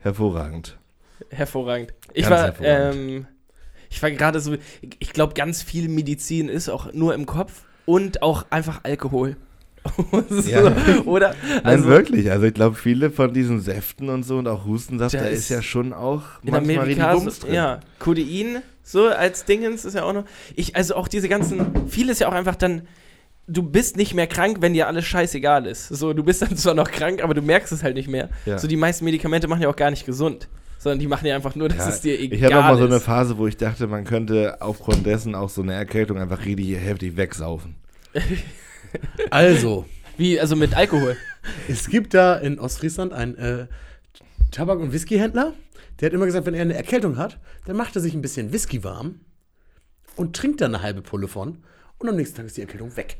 [0.00, 0.76] Hervorragend.
[1.30, 1.94] Hervorragend.
[2.12, 2.94] Ich Ganz war, hervorragend.
[2.96, 3.26] ähm,
[3.90, 4.56] ich war gerade so,
[4.98, 9.36] ich glaube, ganz viel Medizin ist auch nur im Kopf und auch einfach Alkohol.
[10.30, 10.74] so, Ja.
[11.04, 11.34] Oder?
[11.48, 12.30] Nein, Also wirklich.
[12.30, 15.48] Also ich glaube, viele von diesen Säften und so und auch Hustensaft, Da ist ist
[15.48, 17.54] ja schon auch manchmal Amerika, so, drin.
[17.54, 20.24] ja, Codein, so als Dingens ist ja auch noch.
[20.54, 22.82] Ich, also auch diese ganzen, viel ist ja auch einfach dann,
[23.48, 25.88] du bist nicht mehr krank, wenn dir alles scheißegal ist.
[25.88, 28.28] So, du bist dann zwar noch krank, aber du merkst es halt nicht mehr.
[28.46, 28.58] Ja.
[28.58, 30.48] So, die meisten Medikamente machen ja auch gar nicht gesund,
[30.82, 32.76] sondern die machen ja einfach nur, dass Ja, es dir egal ich hatte auch mal
[32.76, 33.04] so eine ist.
[33.04, 37.16] Phase, wo ich dachte, man könnte aufgrund dessen auch so eine Erkältung einfach richtig heftig
[37.16, 37.76] wegsaufen.
[39.30, 39.86] Also,
[40.18, 41.16] Wie, also mit Alkohol.
[41.68, 43.66] es gibt da in Ostfriesland einen äh,
[44.50, 45.54] Tabak- und Whiskyhändler.
[46.00, 48.52] Der hat immer gesagt, wenn er eine Erkältung hat, dann macht er sich ein bisschen
[48.52, 49.20] Whisky warm
[50.16, 51.58] und trinkt dann eine halbe Pulle von.
[51.98, 53.16] Und am nächsten Tag ist die Erkältung weg.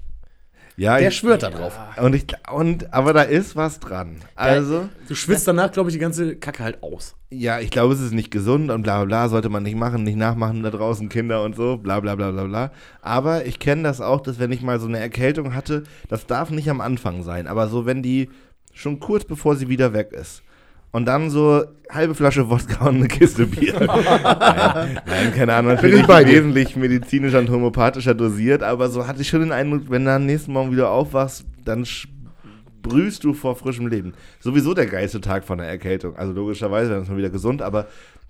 [0.76, 1.78] Ja, Der ich, schwört da drauf.
[2.00, 4.16] und ich und aber da ist was dran.
[4.36, 7.14] Also, Du schwitzt danach, glaube ich, die ganze Kacke halt aus.
[7.30, 10.02] ja, ich glaube, es ist nicht gesund und bla bla bla, sollte man nicht machen,
[10.02, 12.72] nicht nachmachen da draußen Kinder und so, bla bla bla bla bla.
[13.02, 16.50] Aber ich kenne das auch, dass wenn ich mal so eine Erkältung hatte, das darf
[16.50, 18.30] nicht am Anfang sein, aber so wenn die
[18.72, 20.42] schon kurz bevor sie wieder weg ist.
[20.92, 23.74] Und dann so halbe Flasche Wodka und eine Kiste Bier.
[23.80, 29.40] nein, nein, keine Ahnung, natürlich wesentlich medizinischer und homöopathischer dosiert, aber so hatte ich schon
[29.40, 34.12] den Eindruck, wenn du am nächsten Morgen wieder aufwachst, dann sprühst du vor frischem Leben.
[34.40, 36.16] Sowieso der geilste Tag von der Erkältung.
[36.16, 37.86] Also logischerweise, dann ist man wieder gesund, aber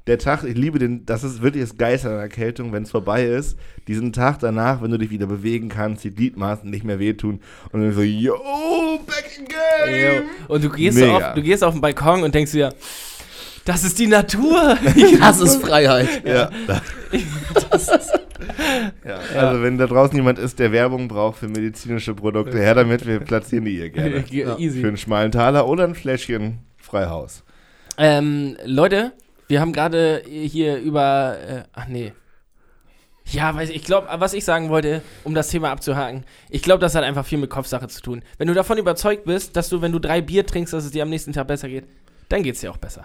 [0.06, 2.90] der Tag, ich liebe den, das ist wirklich das Geilste an der Erkältung, wenn es
[2.90, 3.56] vorbei ist.
[3.86, 7.82] Diesen Tag danach, wenn du dich wieder bewegen kannst, die Gliedmaßen nicht mehr wehtun und
[7.82, 8.34] dann so, yo,
[9.06, 10.24] back again!
[10.48, 11.16] Und du gehst, Mega.
[11.16, 12.74] auf, du gehst auf den Balkon und denkst dir,
[13.64, 14.76] das ist die Natur.
[15.20, 16.08] Das ist Freiheit.
[16.24, 16.50] Ja.
[19.04, 19.16] ja.
[19.38, 23.20] Also wenn da draußen jemand ist, der Werbung braucht für medizinische Produkte, her damit, wir
[23.20, 24.22] platzieren die hier gerne.
[24.22, 24.84] Für Easy.
[24.84, 27.44] einen schmalen Taler oder ein Fläschchen Freihaus.
[27.98, 29.12] Ähm, Leute,
[29.52, 31.36] wir haben gerade hier über.
[31.46, 32.14] Äh, ach nee.
[33.26, 36.80] Ja, weiß ich, ich glaube, was ich sagen wollte, um das Thema abzuhaken, ich glaube,
[36.80, 38.22] das hat einfach viel mit Kopfsache zu tun.
[38.38, 41.02] Wenn du davon überzeugt bist, dass du, wenn du drei Bier trinkst, dass es dir
[41.02, 41.84] am nächsten Tag besser geht,
[42.30, 43.04] dann geht es dir auch besser.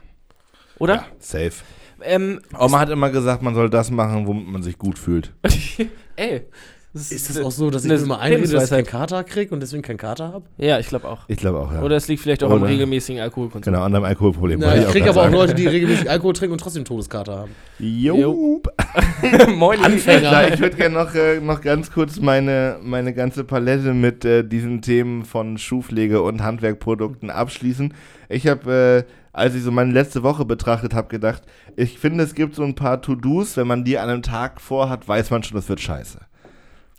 [0.79, 0.95] Oder?
[0.95, 1.53] Ja, safe.
[2.01, 5.33] Ähm, Oma hat immer gesagt, man soll das machen, womit man sich gut fühlt.
[6.15, 6.45] ey.
[6.93, 8.85] Ist das auch so, dass ich mir immer einrede, dass ich keinen.
[8.85, 10.45] Kater kriege und deswegen keinen Kater habe?
[10.57, 11.25] Ja, ich glaube auch.
[11.27, 11.81] Ich glaube auch, ja.
[11.83, 13.73] Oder es liegt vielleicht auch am regelmäßigen Alkoholkonsum.
[13.73, 14.59] genau, an deinem Alkoholproblem.
[14.59, 15.35] Na, ich auch kriege aber auch sagen.
[15.35, 17.51] Leute, die regelmäßig Alkohol trinken und trotzdem Todeskater haben.
[17.79, 18.61] Jo.
[19.55, 19.79] Moin.
[20.05, 24.43] Ja, ich würde gerne noch, äh, noch ganz kurz meine, meine ganze Palette mit äh,
[24.43, 27.93] diesen Themen von Schuhpflege und Handwerkprodukten abschließen.
[28.29, 31.43] Ich habe, äh, als ich so meine letzte Woche betrachtet habe, gedacht,
[31.75, 35.07] ich finde, es gibt so ein paar To-Dos, wenn man die an einem Tag vorhat,
[35.07, 36.19] weiß man schon, das wird scheiße.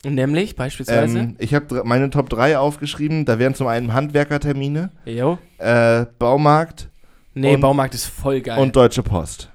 [0.05, 1.19] Nämlich beispielsweise.
[1.19, 3.25] Ähm, ich habe meine Top 3 aufgeschrieben.
[3.25, 5.39] Da wären zum einen Handwerkertermine, Jo.
[5.59, 6.89] äh, Baumarkt
[7.35, 8.59] Nee, Und- Baumarkt ist voll geil.
[8.59, 9.51] und Deutsche Post.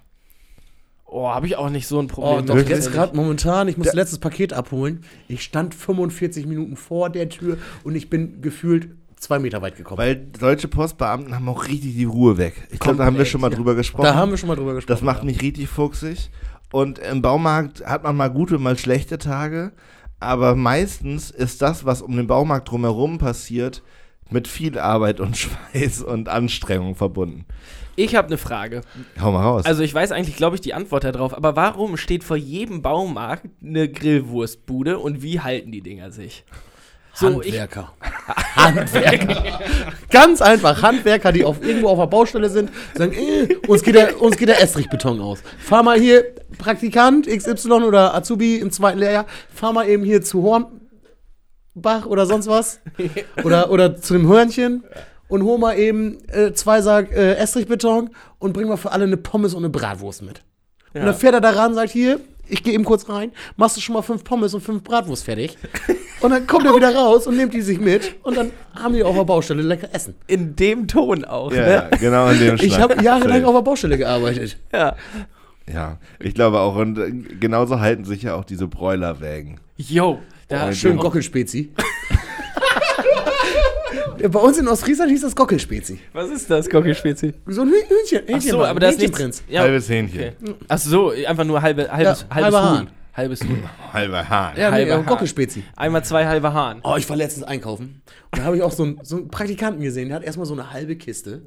[1.05, 2.45] oh, habe ich auch nicht so ein Oh, Problem.
[2.45, 5.03] doch, mit, jetzt gerade momentan, ich muss Der- letztes Paket abholen.
[5.27, 9.97] Ich stand 45 Minuten vor der Tür und ich bin gefühlt zwei Meter weit gekommen.
[9.97, 12.67] Weil deutsche Postbeamten haben auch richtig die Ruhe weg.
[12.71, 13.55] Ich glaube, da haben wir schon mal ja.
[13.57, 14.05] drüber gesprochen.
[14.05, 14.93] da haben wir schon mal drüber gesprochen.
[14.95, 15.25] das macht ja.
[15.25, 16.29] mich richtig fuchsig.
[16.71, 19.71] Und im Baumarkt hat man mal gute, mal schlechte Tage.
[20.23, 23.83] Aber meistens ist das, was um den Baumarkt drumherum passiert,
[24.29, 25.37] mit viel Arbeit und
[25.73, 27.45] Schweiß und Anstrengung verbunden.
[27.95, 28.81] Ich habe eine Frage.
[29.21, 29.65] Hau mal raus.
[29.65, 31.35] Also ich weiß eigentlich, glaube ich, die Antwort darauf.
[31.35, 36.43] Aber warum steht vor jedem Baumarkt eine Grillwurstbude und wie halten die Dinger sich?
[37.15, 37.93] So, ich, Handwerker.
[38.55, 39.59] Handwerker.
[40.09, 40.81] Ganz einfach.
[40.81, 44.49] Handwerker, die auf, irgendwo auf der Baustelle sind, sagen, äh, uns, geht der, uns geht
[44.49, 45.39] der Estrichbeton aus.
[45.59, 46.25] Fahr mal hier,
[46.57, 52.47] Praktikant XY oder Azubi im zweiten Lehrjahr, fahr mal eben hier zu Hornbach oder sonst
[52.47, 52.79] was.
[53.43, 54.83] Oder, oder zu dem Hörnchen
[55.27, 59.17] und hol mal eben äh, zwei Sarg äh, Estrichbeton und bring mal für alle eine
[59.17, 60.43] Pommes und eine Bratwurst mit.
[60.93, 63.77] Und dann fährt er da ran und sagt, hier, ich gehe eben kurz rein, machst
[63.77, 65.57] du schon mal fünf Pommes und fünf Bratwurst fertig.
[66.21, 69.03] Und dann kommt er wieder raus und nimmt die sich mit und dann haben die
[69.03, 70.15] auf der Baustelle lecker Essen.
[70.25, 71.89] in dem Ton auch, ja, ne?
[71.91, 72.91] ja, genau in dem Ich Schlag.
[72.91, 74.57] habe jahrelang auf der Baustelle gearbeitet.
[74.71, 74.95] Ja.
[75.67, 76.77] Ja, ich glaube auch.
[76.77, 79.59] Und äh, genauso halten sich ja auch diese Broilerwägen.
[79.75, 81.73] Yo, da Schön Gockelspezi.
[84.29, 85.99] Bei uns in Ostfriesland hieß das Gockelspezi.
[86.13, 87.33] Was ist das, Gockelspezi?
[87.47, 89.09] So ein Hühnchen, Ach Hähnchen so, aber das ist nicht.
[89.09, 89.43] Hähnchenprinz.
[89.49, 90.19] Ja, Halbes Hähnchen.
[90.41, 90.55] okay.
[90.69, 92.77] Ach so, einfach nur halbe, halbes, Ja, halbes halber Huhn.
[92.79, 92.91] Hahn.
[93.15, 93.63] Halbes Huhn.
[93.91, 94.57] Halber Hahn.
[94.57, 95.05] Ja, nee, Halber äh, Hahn.
[95.05, 95.63] Gockelspezi.
[95.75, 96.79] Einmal zwei halbe Hahn.
[96.83, 98.01] Oh, ich war letztens einkaufen.
[98.31, 100.53] Und da habe ich auch so einen, so einen Praktikanten gesehen, der hat erstmal so
[100.53, 101.41] eine halbe Kiste,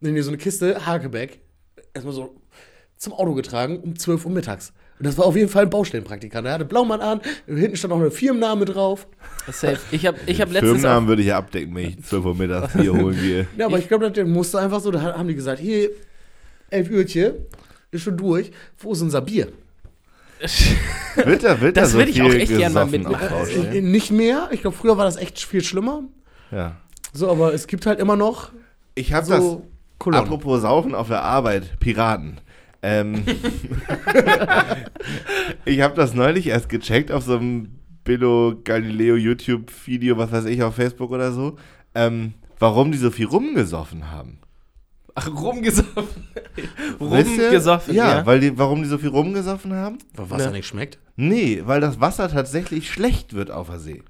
[0.00, 1.40] nee, nee, so eine Kiste Hakebeck,
[1.94, 2.34] erstmal so
[2.96, 4.72] zum Auto getragen um 12 Uhr mittags.
[5.02, 6.46] Und das war auf jeden Fall ein Baustellenpraktikant.
[6.46, 9.08] Er hatte Blaumann an, hinten stand noch eine Firmenname drauf.
[9.50, 9.76] Safe.
[9.90, 10.70] Ich habe ich hab letztens.
[10.70, 13.48] Auch, Firmennamen würde ich ja abdecken, wenn ich 12 Uhr mittags Bier holen gehe.
[13.58, 15.90] Ja, aber ich, glaube, der musste einfach so, da haben die gesagt, hier,
[16.70, 17.32] 11 Uhrchen,
[17.90, 19.48] ist schon durch, wo ist unser Bier?
[21.16, 23.28] Wird da, wird Das da so würde ich auch echt gern mal mitmachen.
[23.48, 26.04] Äh, äh, nicht mehr, ich glaube, früher war das echt viel schlimmer.
[26.52, 26.76] Ja.
[27.12, 28.52] So, aber es gibt halt immer noch
[28.94, 30.26] Ich habe so das, Kolonnen.
[30.26, 32.38] apropos Saufen auf der Arbeit, Piraten.
[32.82, 33.24] Ähm,
[35.64, 37.68] ich habe das neulich erst gecheckt auf so einem
[38.04, 41.56] Billo Galileo YouTube-Video, was weiß ich, auf Facebook oder so,
[41.94, 44.38] ähm, warum die so viel rumgesoffen haben.
[45.14, 46.24] ach, rumgesoffen.
[47.00, 48.18] Rumgesoffen, ja.
[48.18, 48.26] ja.
[48.26, 49.98] Weil die, warum die so viel rumgesoffen haben?
[50.14, 50.52] Weil Wasser Ne.
[50.56, 50.98] nicht schmeckt.
[51.16, 54.02] Nee, weil das Wasser tatsächlich schlecht wird auf der See.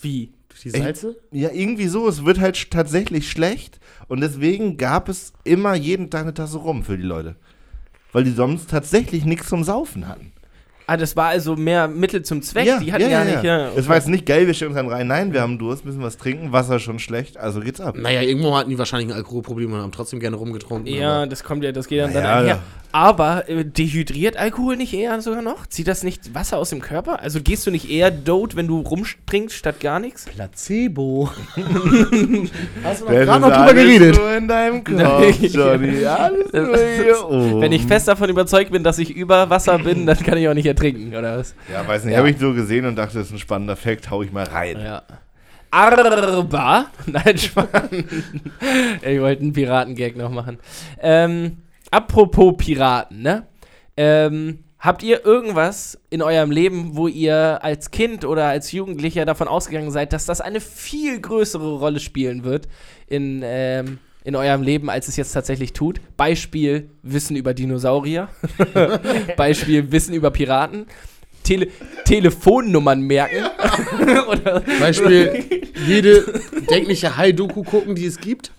[0.00, 0.32] Wie?
[0.48, 1.16] Durch die Salze?
[1.30, 2.08] Ja, irgendwie so.
[2.08, 6.82] Es wird halt tatsächlich schlecht und deswegen gab es immer jeden Tag eine Tasse rum
[6.82, 7.36] für die Leute.
[8.12, 10.32] Weil die sonst tatsächlich nichts zum Saufen hatten.
[10.86, 12.64] Ah, das war also mehr Mittel zum Zweck.
[12.80, 13.42] die hatten gar nicht.
[13.44, 15.06] Ja, Es war jetzt nicht geil, wir stellen uns dann rein.
[15.06, 16.52] Nein, wir haben Durst, müssen was trinken.
[16.52, 17.96] Wasser schon schlecht, also geht's ab.
[17.96, 20.92] Naja, irgendwo hatten die wahrscheinlich ein Alkoholproblem und haben trotzdem gerne rumgetrunken.
[20.92, 22.58] Ja, das kommt ja, das geht dann, Na dann ja, einher.
[22.92, 25.66] Aber äh, dehydriert Alkohol nicht eher sogar noch?
[25.66, 27.20] Zieht das nicht Wasser aus dem Körper?
[27.20, 30.26] Also gehst du nicht eher dote, wenn du rumtrinkst statt gar nichts?
[30.26, 31.30] Placebo.
[32.84, 34.16] Hast du noch gerade noch drüber geredet?
[34.16, 35.40] Nur in deinem Kopf.
[35.40, 36.04] Johnny.
[36.04, 37.60] Alles nur hier oben.
[37.62, 40.54] Wenn ich fest davon überzeugt bin, dass ich über Wasser bin, dann kann ich auch
[40.54, 41.54] nicht ertrinken, oder was?
[41.72, 42.12] Ja, weiß nicht.
[42.12, 42.18] Ja.
[42.18, 44.10] Habe ich so gesehen und dachte, das ist ein spannender Fakt.
[44.10, 44.78] Hau ich mal rein.
[44.78, 45.02] Ja.
[45.70, 46.86] Arba?
[47.06, 47.88] Nein, Spaß.
[49.00, 50.58] ich wollte einen Piratengag noch machen.
[51.00, 51.56] Ähm,
[51.92, 53.46] apropos Piraten, ne?
[53.96, 59.46] Ähm, habt ihr irgendwas in eurem Leben, wo ihr als Kind oder als Jugendlicher davon
[59.46, 62.66] ausgegangen seid, dass das eine viel größere Rolle spielen wird
[63.06, 66.00] in, ähm, in eurem Leben, als es jetzt tatsächlich tut?
[66.16, 68.28] Beispiel Wissen über Dinosaurier.
[69.36, 70.86] Beispiel Wissen über Piraten.
[71.44, 71.68] Tele
[72.04, 73.44] Telefonnummern merken.
[74.28, 75.44] oder Beispiel,
[75.86, 76.40] jede
[76.70, 78.52] denkliche Hai-Doku gucken, die es gibt.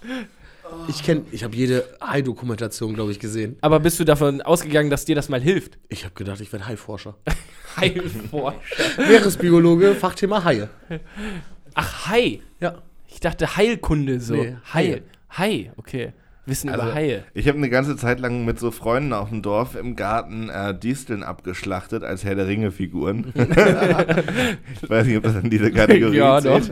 [0.88, 3.58] Ich kenne, ich habe jede Hai-Dokumentation, glaube ich, gesehen.
[3.62, 5.78] Aber bist du davon ausgegangen, dass dir das mal hilft?
[5.90, 7.16] Ich habe gedacht, ich werde Hai-Forscher.
[7.78, 8.60] Heilforscher.
[8.98, 10.70] Meeresbiologe, Fachthema Haie.
[11.74, 12.40] Ach, Hai.
[12.60, 12.82] Ja.
[13.08, 14.36] Ich dachte Heilkunde so.
[14.36, 15.04] Nee, Heil.
[15.36, 16.14] Hai, okay.
[16.46, 17.24] Wissen Also, über Haie.
[17.34, 20.78] Ich habe eine ganze Zeit lang mit so Freunden auf dem Dorf im Garten äh,
[20.78, 23.32] Disteln abgeschlachtet als Herr der Ringe-Figuren.
[24.82, 26.70] ich weiß nicht, ob das in diese Kategorie Ja, zählt.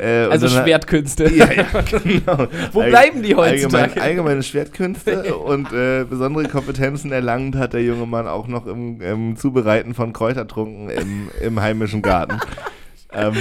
[0.00, 1.30] Äh, und Also dann- Schwertkünste.
[1.32, 2.48] Ja, ja, genau.
[2.72, 3.82] Wo Allg- bleiben die heutzutage?
[3.84, 9.00] Allgemein, allgemeine Schwertkünste und äh, besondere Kompetenzen erlangt hat der junge Mann auch noch im,
[9.00, 12.38] im Zubereiten von Kräutertrunken im, im heimischen Garten.
[13.12, 13.34] ähm,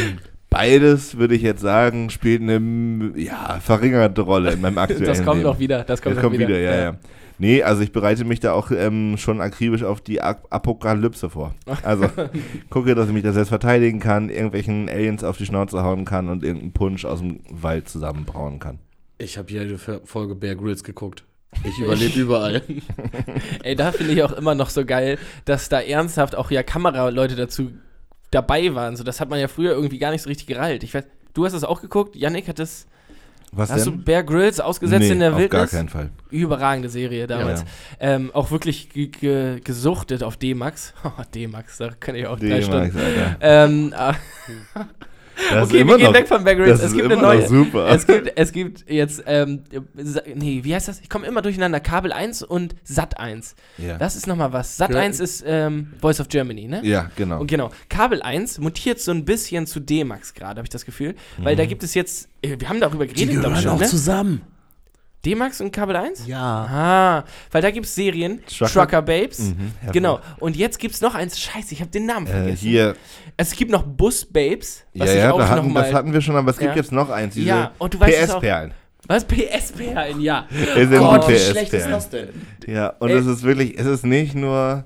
[0.50, 5.38] Beides, würde ich jetzt sagen, spielt eine ja, verringerte Rolle in meinem aktuellen Das kommt
[5.38, 5.50] Leben.
[5.50, 5.84] noch wieder.
[5.84, 6.98] Das kommt, Das noch kommt wieder, ja, ja.
[7.38, 11.56] Nee, also ich bereite mich da auch ähm, schon akribisch auf die Ap Apokalypse vor.
[11.84, 12.06] Also
[12.70, 16.28] gucke, dass ich mich da selbst verteidigen kann, irgendwelchen Aliens auf die Schnauze hauen kann
[16.28, 18.80] und irgendeinen Punsch aus dem Wald zusammenbrauen kann.
[19.20, 21.24] Ich habe jede Folge Bear Grylls geguckt.
[21.64, 22.62] Ich überlebe überall.
[23.64, 27.36] Ey, da finde ich auch immer noch so geil, dass da ernsthaft auch ja Kameraleute
[27.36, 27.72] dazu
[28.32, 28.96] dabei waren.
[28.96, 30.84] So, das hat man ja früher irgendwie gar nicht so richtig gerallt.
[30.84, 31.04] Ich weiß,
[31.34, 32.16] du hast das auch geguckt?
[32.16, 32.88] Yannick hat das.
[33.52, 34.04] Was Hast du denn?
[34.04, 35.60] Bear Grylls ausgesetzt nee, in der auf Wildnis?
[35.60, 36.12] gar keinen Fall.
[36.30, 37.62] Überragende Serie damals.
[37.62, 37.68] Ja.
[38.00, 40.94] Ähm, auch wirklich ge ge gesuchtet auf D-Max.
[41.04, 42.96] Oh, D-Max, da kann ich auch drei Stunden.
[42.96, 43.38] Alter.
[43.42, 44.14] Ähm, ah,
[45.52, 46.80] Das okay, wir gehen noch, weg von Bear Grylls.
[46.80, 47.48] Es ist gibt eine neue.
[47.48, 47.88] super.
[47.90, 49.64] Es gibt, es gibt jetzt, ähm,
[50.36, 51.00] nee, wie heißt das?
[51.00, 51.80] Ich komme immer durcheinander.
[51.80, 53.56] Kabel 1 und Sat 1.
[53.78, 53.98] ja.
[53.98, 54.78] Das ist nochmal was.
[54.78, 55.00] Sat Ja.
[55.00, 56.82] 1 ist ähm, Voice of Germany, ne?
[56.84, 57.40] ja, genau.
[57.42, 61.16] Und genau, Kabel 1 mutiert so ein bisschen zu D-Max gerade, habe ich das Gefühl.
[61.38, 61.58] Weil Mhm.
[61.60, 63.86] da gibt es jetzt, äh, wir haben darüber geredet, glaube ich schon, ne?
[63.86, 64.42] zusammen.
[65.26, 66.28] D-Max und Kabel 1?
[66.28, 66.40] Ja.
[66.40, 69.40] Ah, weil da gibt es Serien, Trucker- Trucker, Babes.
[69.40, 72.56] Mhm, Genau, und jetzt gibt es noch eins, scheiße, ich habe den Namen Äh, vergessen.
[72.68, 72.96] hier,
[73.36, 76.14] Es gibt noch Bus Babes, ja, was ich ja, auch da noch hatten, das hatten
[76.14, 76.76] wir schon, aber es gibt Ja.
[76.78, 78.74] jetzt noch eins, diese Ja, und du weißt PS-Perlen.
[79.08, 79.26] was?
[79.26, 80.46] PS-Perlen, ja.
[80.52, 82.04] Es sind Oh, die wie PS-Perlen.
[82.12, 82.74] denn?
[82.76, 84.86] Ja, und es ist wirklich, es ist nicht nur.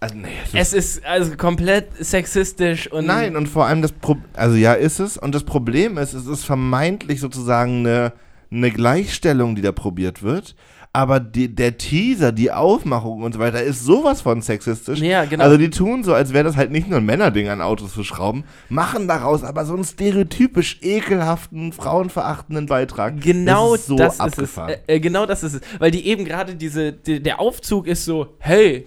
[0.00, 3.06] Also, nee, es ist, Es ist also komplett sexistisch und.
[3.06, 5.16] nein, und vor allem das Pro also ja, ist es.
[5.16, 8.12] Und das Problem ist, es ist vermeintlich sozusagen eine,
[8.52, 10.54] eine Gleichstellung, die da probiert wird.
[10.94, 15.00] Aber die, der Teaser, die Aufmachung und so weiter ist sowas von sexistisch.
[15.00, 15.42] Ja, genau.
[15.42, 18.04] Also die tun so, als wäre das halt nicht nur ein Männerding an Autos zu
[18.04, 23.22] schrauben, machen daraus aber so einen stereotypisch ekelhaften, frauenverachtenden Beitrag.
[23.22, 24.68] Genau das ist so das abgefahren.
[24.68, 24.88] ist es.
[24.88, 25.60] Äh, äh, genau das ist es.
[25.78, 28.84] Weil die eben gerade diese, die, der Aufzug ist so, hey,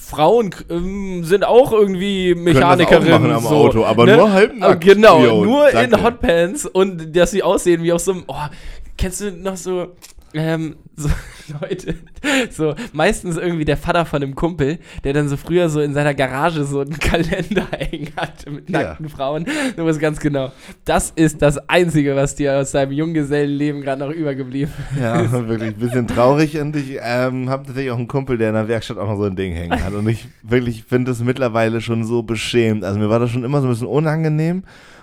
[0.00, 3.30] Frauen ähm, sind auch irgendwie Mechanikerinnen.
[3.32, 4.16] am so, Auto, aber ne?
[4.16, 4.84] nur halbnackt.
[4.86, 5.96] Äh, Genau, Jo, nur danke.
[5.96, 8.34] in Hotpants und dass sie aussehen wie aus so einem, oh,
[9.02, 9.88] kennst du noch so,
[10.32, 11.08] ähm, so
[11.60, 11.96] Leute,
[12.50, 16.14] so meistens irgendwie der Vater von einem Kumpel, der dann so früher so in seiner
[16.14, 18.82] Garage so einen Kalender hängen hatte mit Ja.
[18.82, 19.44] nackten Frauen.
[19.76, 20.52] Du weißt ganz genau,
[20.84, 25.00] das ist das Einzige, was dir aus deinem Junggesellenleben gerade noch übergeblieben ist.
[25.00, 28.54] Ja, wirklich ein bisschen traurig und ich ähm, habe tatsächlich auch einen Kumpel, der in
[28.54, 31.80] der Werkstatt auch noch so ein Ding hängen hat und ich wirklich finde es mittlerweile
[31.80, 32.84] schon so beschämt.
[32.84, 34.62] Also mir war das schon immer so ein bisschen unangenehm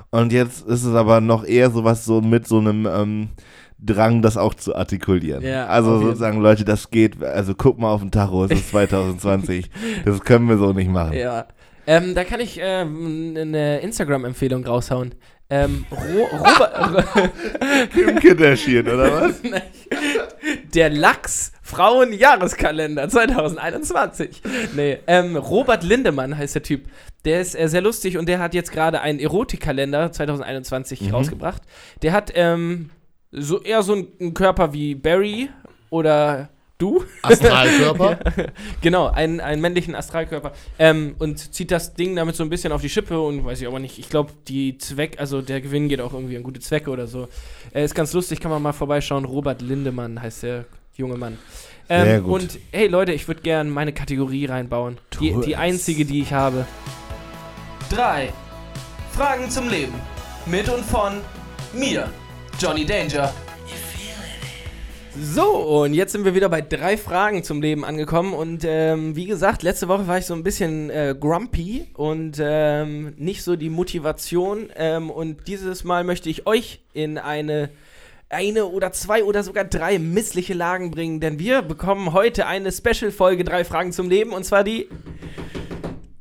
[0.09, 3.29] und jetzt ist es aber noch eher sowas so mit so einem ähm,
[3.81, 5.43] Drang, das auch zu artikulieren.
[5.43, 9.69] Ja, also sozusagen, Leute, das geht, also guck mal auf den Tacho, es ist 2020,
[10.05, 11.13] das können wir so nicht machen.
[11.13, 11.47] Ja.
[11.87, 15.15] Ähm, da kann ich ähm, eine Instagram-Empfehlung raushauen.
[15.49, 17.07] Ähm, Ro Robert,
[17.93, 19.41] Kim Kardashian, oder was?
[20.75, 24.41] der Lachs Frauen-Jahreskalender 2021.
[24.75, 26.83] Nee, ähm, Robert Lindemann heißt der Typ.
[27.25, 31.09] Der ist äh, sehr lustig und der hat jetzt gerade einen Erotikkalender 2021 Mhm.
[31.11, 31.63] rausgebracht.
[32.03, 32.91] Der hat ähm,
[33.31, 35.49] so eher so einen Körper wie Barry
[35.89, 37.03] oder du.
[37.21, 38.19] Astralkörper.
[38.81, 40.53] Genau, einen, einen männlichen Astralkörper.
[40.79, 43.67] Ähm, und zieht das Ding damit so ein bisschen auf die Schippe und weiß ich
[43.67, 43.99] aber nicht.
[43.99, 47.27] Ich glaube, die Zweck, also der Gewinn geht auch irgendwie an gute Zwecke oder so.
[47.71, 49.25] Er ist ganz lustig, kann man mal vorbeischauen.
[49.25, 50.65] Robert Lindemann heißt der
[50.95, 51.37] junge Mann.
[51.89, 52.41] Ähm, Sehr gut.
[52.41, 54.97] Und hey Leute, ich würde gerne meine Kategorie reinbauen.
[55.19, 56.65] Die, die einzige, die ich habe.
[57.89, 58.31] Drei
[59.11, 59.93] Fragen zum Leben.
[60.45, 61.13] Mit und von
[61.73, 62.09] mir,
[62.59, 63.33] Johnny Danger.
[65.17, 65.45] So,
[65.83, 68.33] und jetzt sind wir wieder bei drei Fragen zum Leben angekommen.
[68.33, 73.13] Und ähm, wie gesagt, letzte Woche war ich so ein bisschen äh, grumpy und ähm,
[73.15, 74.69] nicht so die Motivation.
[74.75, 77.69] Ähm, und dieses Mal möchte ich euch in eine,
[78.27, 81.21] eine oder zwei oder sogar drei missliche Lagen bringen.
[81.21, 84.33] Denn wir bekommen heute eine Special-Folge Drei Fragen zum Leben.
[84.33, 84.89] Und zwar die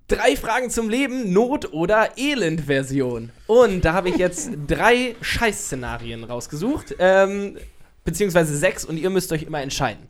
[0.08, 3.30] Drei Fragen zum Leben, Not- oder Elend-Version.
[3.46, 6.96] Und da habe ich jetzt drei Scheißszenarien rausgesucht.
[6.98, 7.58] Ähm,
[8.04, 10.08] beziehungsweise sechs und ihr müsst euch immer entscheiden.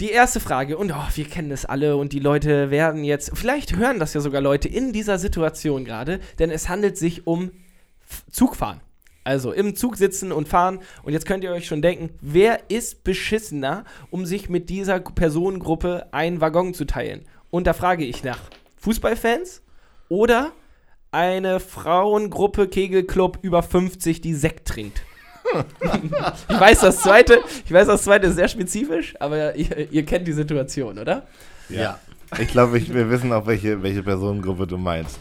[0.00, 3.76] Die erste Frage, und oh, wir kennen es alle und die Leute werden jetzt, vielleicht
[3.76, 7.52] hören das ja sogar Leute in dieser Situation gerade, denn es handelt sich um
[8.28, 8.80] Zugfahren.
[9.22, 10.80] Also im Zug sitzen und fahren.
[11.04, 16.08] Und jetzt könnt ihr euch schon denken, wer ist beschissener, um sich mit dieser Personengruppe
[16.10, 17.24] einen Waggon zu teilen?
[17.50, 18.40] Und da frage ich nach
[18.82, 19.62] Fußballfans
[20.08, 20.50] oder
[21.12, 25.02] eine Frauengruppe Kegelclub über 50, die Sekt trinkt.
[26.48, 30.26] ich weiß, das zweite, ich weiß, das zweite ist sehr spezifisch, aber ihr, ihr kennt
[30.26, 31.26] die Situation, oder?
[31.68, 31.98] ja.
[32.40, 35.18] Ich glaube, wir wissen auch, welche, welche Personengruppe du meinst.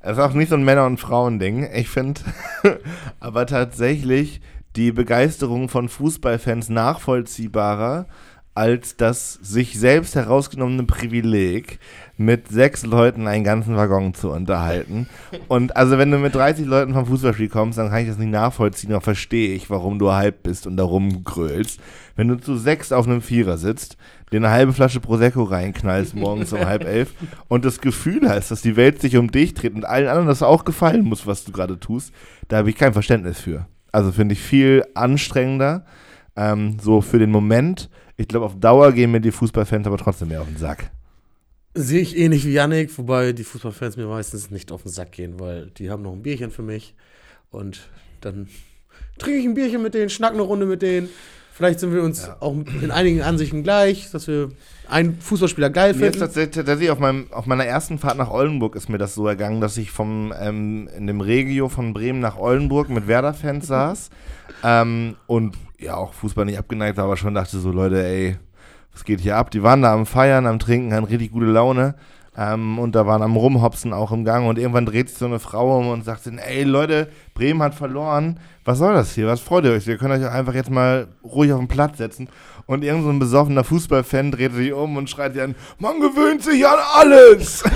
[0.00, 1.68] Es ist auch nicht so ein Männer- und Frauen-Ding.
[1.74, 2.22] Ich finde
[3.20, 4.40] aber tatsächlich
[4.74, 8.06] die Begeisterung von Fußballfans nachvollziehbarer
[8.54, 11.78] als das sich selbst herausgenommene Privileg,
[12.20, 15.08] mit sechs Leuten einen ganzen Waggon zu unterhalten.
[15.48, 18.30] Und also wenn du mit 30 Leuten vom Fußballspiel kommst, dann kann ich das nicht
[18.30, 21.80] nachvollziehen, aber verstehe ich, warum du halb bist und da rumgrölst.
[22.16, 23.96] Wenn du zu sechs auf einem Vierer sitzt,
[24.30, 27.14] dir eine halbe Flasche Prosecco reinknallst morgens um halb elf
[27.48, 30.42] und das Gefühl hast, dass die Welt sich um dich dreht und allen anderen das
[30.42, 32.12] auch gefallen muss, was du gerade tust,
[32.48, 33.66] da habe ich kein Verständnis für.
[33.92, 35.86] Also finde ich viel anstrengender,
[36.36, 37.88] ähm, so für den Moment.
[38.18, 40.90] Ich glaube, auf Dauer gehen mir die Fußballfans aber trotzdem mehr auf den Sack.
[41.74, 45.38] Sehe ich ähnlich wie Yannick, wobei die Fußballfans mir meistens nicht auf den Sack gehen,
[45.38, 46.94] weil die haben noch ein Bierchen für mich
[47.50, 47.88] und
[48.20, 48.48] dann
[49.18, 51.08] trinke ich ein Bierchen mit denen, schnack eine Runde mit denen.
[51.52, 54.50] Vielleicht sind wir uns auch in einigen Ansichten gleich, dass wir
[54.88, 56.18] einen Fußballspieler geil Mir ist finden.
[56.20, 59.60] tatsächlich, tatsächlich auf, meinem, auf meiner ersten Fahrt nach Oldenburg ist mir das so ergangen,
[59.60, 64.10] dass ich vom, ähm, in dem Regio von Bremen nach Oldenburg mit Werder-Fans saß
[64.64, 68.36] ähm, und ja auch Fußball nicht abgeneigt war, aber schon dachte so, Leute, ey,
[68.92, 69.50] was geht hier ab?
[69.50, 71.94] Die waren da am Feiern, am Trinken, hatten richtig gute Laune
[72.36, 75.40] ähm, und da waren am Rumhopsen auch im Gang und irgendwann dreht sich so eine
[75.40, 79.26] Frau um und sagt, dann, ey Leute, Bremen hat verloren, was soll das hier?
[79.26, 79.86] Was freut ihr euch?
[79.86, 82.28] Ihr könnt euch einfach jetzt mal ruhig auf den Platz setzen.
[82.66, 86.64] Und irgend so ein besoffener Fußballfan dreht sich um und schreit an, man gewöhnt sich
[86.66, 87.64] an alles.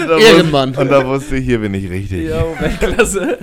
[0.00, 0.74] Und da Ehrenmann.
[0.76, 2.28] Und da wusste ich, hier bin ich richtig.
[2.28, 3.38] Jo, Weltklasse.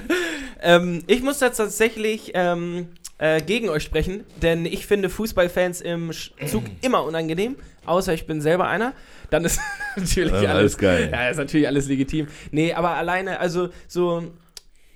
[0.61, 2.87] ähm, ich muss da tatsächlich ähm,
[3.19, 6.11] äh, gegen euch sprechen, denn ich finde Fußballfans im
[6.45, 7.55] Zug immer unangenehm,
[7.85, 8.93] außer ich bin selber einer.
[9.29, 9.59] Dann ist
[9.95, 11.09] natürlich alles, alles geil.
[11.11, 12.27] Ja, ist natürlich alles legitim.
[12.51, 14.23] Nee, aber alleine, also so.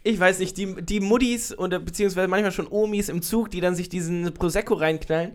[0.04, 3.76] Ich weiß nicht, die, die Muddis oder beziehungsweise manchmal schon Omis im Zug, die dann
[3.76, 5.34] sich diesen Prosecco reinknallen.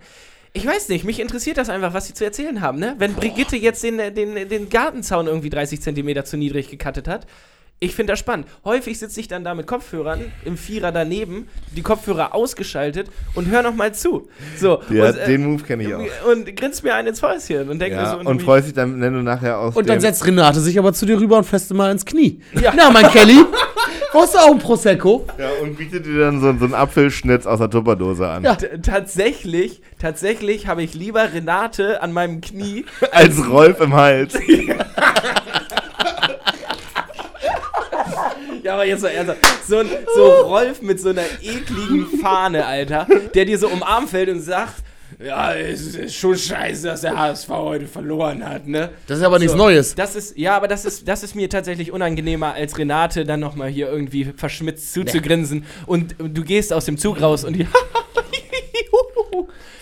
[0.55, 2.97] Ich weiß nicht, mich interessiert das einfach, was sie zu erzählen haben, ne?
[2.99, 7.28] Wenn Brigitte jetzt den, den, den Gartenzaun irgendwie 30 Zentimeter zu niedrig gekattet hat,
[7.79, 8.47] ich finde das spannend.
[8.64, 11.47] Häufig sitze ich dann da mit Kopfhörern im Vierer daneben,
[11.77, 14.29] die Kopfhörer ausgeschaltet und höre nochmal zu.
[14.59, 16.31] So, Ja, und, äh, den Move kenne ich auch.
[16.33, 18.99] und grinst mir einen ins Fäustchen und denke mir Ja, so, und freut sich dann,
[19.01, 21.74] wenn du nachher aus Und dann setzt Renate sich aber zu dir rüber und feste
[21.74, 22.41] mal ins Knie.
[22.59, 22.72] Ja.
[22.74, 23.45] Na, mein Kelly,
[24.11, 25.27] brauchst du auch ein Prosecco?
[25.39, 28.43] ja, und bietet dir dann so, so einen Apfelschnitz aus der Tupperdose an.
[28.43, 28.55] Ja.
[28.57, 32.87] Tatsächlich, tatsächlich habe ich lieber Renate an meinem Knie.
[33.12, 34.35] Als Rolf im Hals.
[38.66, 39.38] Ja, aber jetzt so ernsthaft.
[39.68, 39.86] So, ein,
[40.16, 44.28] so Rolf mit so einer ekligen Fahne, Alter, der dir so um den Arm fällt
[44.28, 44.82] und sagt,
[45.24, 48.90] ja, es ist schon scheiße, dass der HSV heute verloren hat, ne?
[49.06, 49.94] Das ist aber nichts So, Neues.
[49.94, 53.68] Das ist, ja, aber das ist, das ist mir tatsächlich unangenehmer, als Renate dann nochmal
[53.68, 57.68] hier irgendwie verschmitzt zuzugrinsen und du gehst aus dem Zug raus und die.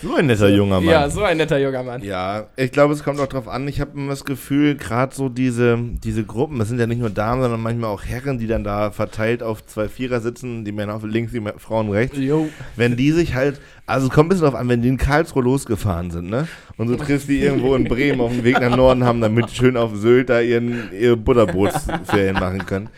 [0.05, 0.91] So ein netter junger Mann.
[0.91, 2.03] ja, so ein netter junger Mann.
[2.03, 3.67] Ja, ich glaube, es kommt auch drauf an.
[3.69, 7.09] Ich habe immer das Gefühl, gerade so diese, diese Gruppen, das sind ja nicht nur
[7.09, 10.95] Damen, sondern manchmal auch Herren, die dann da verteilt auf zwei Vierer sitzen, die Männer
[10.95, 12.19] auf links, die Frauen rechts.
[12.19, 12.49] Jo.
[12.77, 15.43] Wenn die sich halt, also es kommt ein bisschen drauf an, wenn die in Karlsruhe
[15.43, 16.49] losgefahren sind, ne?
[16.78, 19.76] Und du triffst die irgendwo in Bremen auf dem Weg nach Norden haben, damit schön
[19.76, 22.89] auf Sylt da ihren, ihre Butterbootsferien machen können.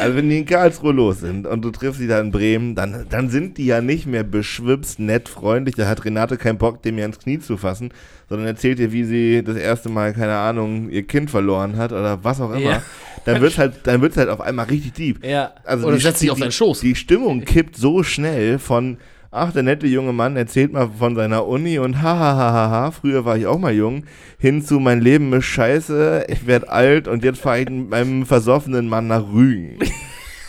[0.00, 3.06] Also wenn die in Karlsruhe los sind und du triffst die da in Bremen, dann,
[3.10, 5.74] dann sind die ja nicht mehr beschwipst, nett, freundlich.
[5.74, 7.90] Da hat Renate keinen Bock, dem ja ins Knie zu fassen,
[8.28, 12.22] sondern erzählt dir, wie sie das erste Mal, keine Ahnung, ihr Kind verloren hat oder
[12.22, 12.60] was auch immer.
[12.60, 12.82] Ja.
[13.24, 15.24] Dann wird halt, dann wird's halt auf einmal richtig deep.
[15.24, 15.52] Ja.
[15.64, 16.80] Also Oder setzt sich auf deinen Schoß.
[16.80, 18.98] Die Stimmung kippt so schnell von,
[19.30, 23.46] ach, der nette junge Mann erzählt mal von seiner Uni und hahaha, früher war ich
[23.46, 24.04] auch mal jung,
[24.38, 28.26] hin zu mein Leben ist scheiße, ich werde alt und jetzt fahre ich mit meinem
[28.26, 29.78] versoffenen Mann nach Rügen.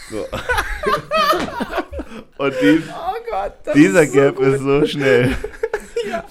[0.09, 0.25] So.
[2.43, 4.45] und die, Oh Gott, dieser ist so Gap gut.
[4.47, 5.35] ist so schnell.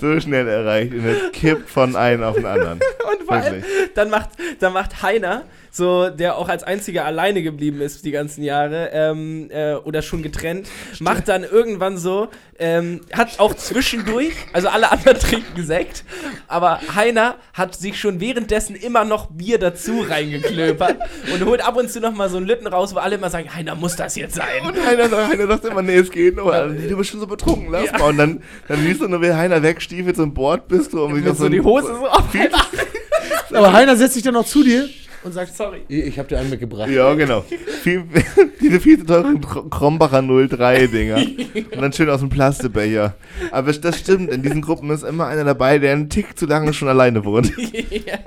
[0.01, 2.80] So schnell erreicht und es kippt von einem auf den anderen.
[3.20, 3.64] Und Wirklich.
[3.94, 8.43] dann macht, dann macht Heiner, so, der auch als einziger alleine geblieben ist die ganzen
[8.43, 10.69] Jahre, ähm, äh, oder schon getrennt,
[11.01, 16.05] macht dann irgendwann so, ähm, hat auch zwischendurch, also alle anderen trinken Sekt,
[16.49, 20.97] aber Heiner hat sich schon währenddessen immer noch Bier dazu reingeklöpert
[21.35, 23.55] und holt ab und zu noch mal so einen Lütten raus, wo alle immer sagen,
[23.55, 24.62] Heiner muss das jetzt sein.
[24.66, 26.66] Und Heiner, sagt- Heiner sagt immer, nee, es geht nur.
[26.66, 27.99] Nee, du bist schon so betrunken, lass Ja.
[27.99, 28.11] mal.
[28.11, 31.05] Und dann, dann siehst du nur, wie Heiner wegstiefelt, so ein Bord bist du.
[31.05, 32.25] Und wie Mit das so die Hose so auf.
[33.53, 34.89] Aber Heiner setzt sich dann noch zu dir
[35.25, 35.81] und sagt, Sorry.
[35.89, 36.89] ich hab dir einen mitgebracht.
[36.91, 37.45] Ja, genau.
[37.83, 38.05] Viel,
[38.61, 41.16] diese viel zu teuren Kr- Krombacher 03-Dinger.
[41.75, 43.14] Und dann schön aus dem Plastikbecher.
[43.51, 46.73] Aber das stimmt, in diesen Gruppen ist immer einer dabei, der einen Tick zu lange
[46.73, 47.53] schon alleine wohnt.
[47.91, 48.19] ja.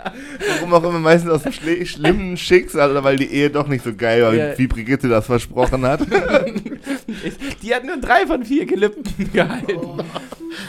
[0.58, 3.84] Warum auch immer, meistens aus dem schle schlimmen Schicksal oder weil die Ehe doch nicht
[3.84, 4.58] so geil war, Ja.
[4.58, 6.02] wie Brigitte das versprochen hat.
[7.62, 9.78] Die hat nur drei von vier Gelippen gehalten.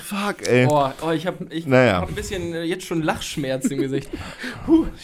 [0.04, 0.66] Fuck, ey.
[0.68, 2.00] Oh, oh ich habe ich Naja.
[2.00, 4.08] hab ein bisschen äh, jetzt schon Lachschmerz im Gesicht.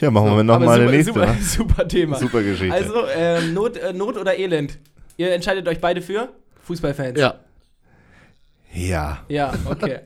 [0.01, 1.13] Ja, machen wir nochmal eine nächste.
[1.13, 1.35] super, wa?
[1.43, 2.17] super Thema.
[2.17, 2.73] Super Geschichte.
[2.73, 4.79] Also, ähm, Not, äh, Not oder Elend?
[5.17, 6.29] Ihr entscheidet euch beide für?
[6.63, 7.19] Fußballfans.
[7.19, 7.35] Ja.
[8.73, 9.25] Ja.
[9.29, 10.01] Ja, okay.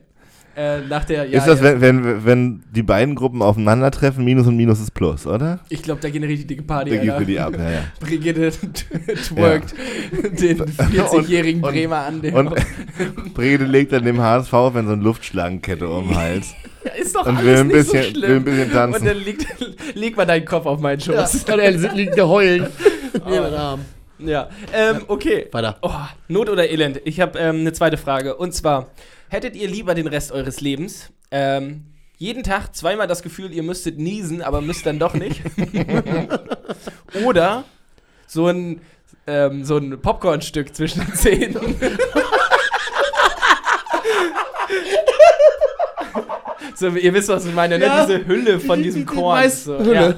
[0.55, 1.79] Äh, nach der, ja, ist das, ja.
[1.81, 5.59] wenn, wenn, wenn die beiden Gruppen aufeinandertreffen, Minus und Minus ist Plus, oder?
[5.69, 6.91] Ich glaube, da gehen richtig dicke Party.
[6.91, 7.79] Da gibt die ab, ja, ja.
[7.99, 9.73] Brigitte twerkt
[10.41, 12.21] den 40-jährigen Und- und- Bremer an.
[12.21, 12.53] Der Und
[13.33, 16.53] Brigitte legt dann dem HSV wenn so eine Luftschlangenkette um den Hals.
[16.85, 18.29] Ja, ist doch und alles will ein nicht bisschen- so schlimm.
[18.29, 19.01] will ein bisschen tanzen.
[19.01, 19.45] Und dann liegt,
[19.95, 21.43] leg mal deinen Kopf auf meinen Ja, Schoß.
[21.45, 22.67] und er liegt da heulen.
[23.13, 23.81] Den Arm.
[24.19, 25.47] Ja, ähm, okay.
[25.51, 25.77] Weiter.
[25.81, 25.89] Oh,
[26.27, 27.01] Not oder Elend?
[27.03, 28.35] Ich habe ähm, eine zweite Frage.
[28.35, 28.87] Und zwar,
[29.33, 31.85] hättet ihr lieber den Rest eures Lebens ähm,
[32.17, 35.41] jeden Tag zweimal das Gefühl, ihr müsstet niesen, aber müsst dann doch nicht?
[37.25, 37.65] oder
[38.27, 38.79] so ein,
[39.27, 41.75] ähm, so ein Popcornstück zwischen den Zähnen?
[46.75, 47.85] so, ihr wisst, was ich meine, ne?
[47.85, 48.05] Ja.
[48.05, 49.49] Diese Hülle von Die- diesem die- die Korn.
[49.49, 49.93] so, Hülle.
[49.93, 50.15] Ja.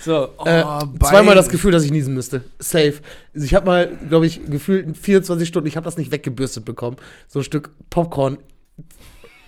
[0.00, 0.62] So, oh, Äh,
[1.00, 2.42] zweimal das Gefühl, dass ich niesen müsste.
[2.58, 2.94] Safe.
[3.34, 6.64] Also ich habe mal, glaube ich, gefühlt in 24 Stunden, ich habe das nicht weggebürstet
[6.66, 6.96] bekommen,
[7.26, 8.36] so ein Stück Popcorn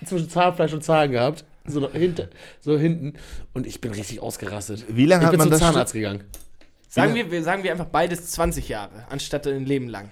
[0.05, 1.45] zwischen Zahnfleisch und Zahn gehabt.
[1.65, 2.29] So, noch hinter,
[2.61, 3.13] so hinten.
[3.53, 4.85] Und ich bin richtig ausgerastet.
[4.87, 6.23] Wie lange Ich hat bin man zum das Zahnarzt gegangen.
[6.87, 10.09] Sagen wir, wir sagen wir einfach beides 20 Jahre, anstatt ein Leben lang.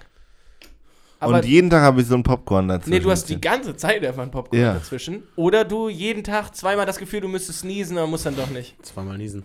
[1.21, 2.89] Aber Und jeden Tag habe ich so ein Popcorn dazu.
[2.89, 4.73] nee, du hast die ganze Zeit einfach ein Popcorn Ja.
[4.73, 5.23] dazwischen.
[5.37, 8.75] Oder du jeden Tag zweimal das Gefühl, du müsstest niesen, aber musst dann doch nicht.
[8.85, 9.43] Zweimal niesen.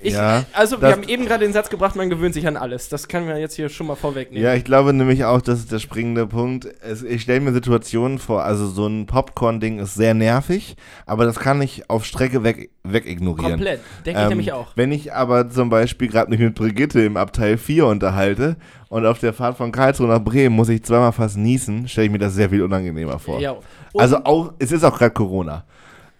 [0.00, 2.88] Ich, Ja, also, wir haben eben gerade den Satz gebracht, man gewöhnt sich an alles.
[2.88, 4.42] Das können wir jetzt hier schon mal vorwegnehmen.
[4.42, 6.66] Ja, ich glaube nämlich auch, das ist der springende Punkt.
[6.80, 11.38] Es, ich stelle mir Situationen vor, also so ein Popcorn-Ding ist sehr nervig, aber das
[11.38, 13.52] kann ich auf Strecke weg, wegignorieren.
[13.52, 13.80] Komplett.
[14.04, 14.72] Denke ich Ähm, nämlich auch.
[14.74, 18.56] Wenn ich aber zum Beispiel gerade mich mit Brigitte im Abteil 4 unterhalte
[18.88, 22.12] und auf der Fahrt von Karlsruhe nach Bremen muss ich zweimal fast niesen, stelle ich
[22.12, 23.38] mir das sehr viel unangenehmer vor.
[23.40, 23.56] Ja.
[23.96, 25.64] Also auch, es ist auch gerade Corona.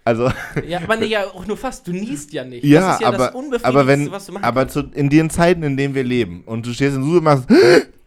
[0.05, 0.31] Also,
[0.67, 1.87] ja, aber nee, ja, auch nur fast.
[1.87, 2.63] Du niest ja nicht.
[2.63, 5.29] ja, das ist ja das aber, aber wenn, was du machen aber zu, in den
[5.29, 7.47] Zeiten, in denen wir leben und du stehst in Supermarkt,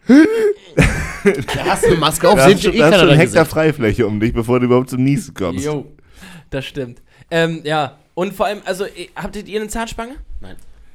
[0.06, 3.46] Da hast du eine Maske auf, ihr du eh hast du dein einen Hektar.
[3.46, 5.64] Freifläche um dich, bevor du überhaupt zum Niesen kommst.
[5.64, 5.86] Jo,
[6.50, 7.02] das stimmt.
[7.30, 10.16] Ähm, ja, und vor allem, also, eh, habtet ihr eine Zahnspange?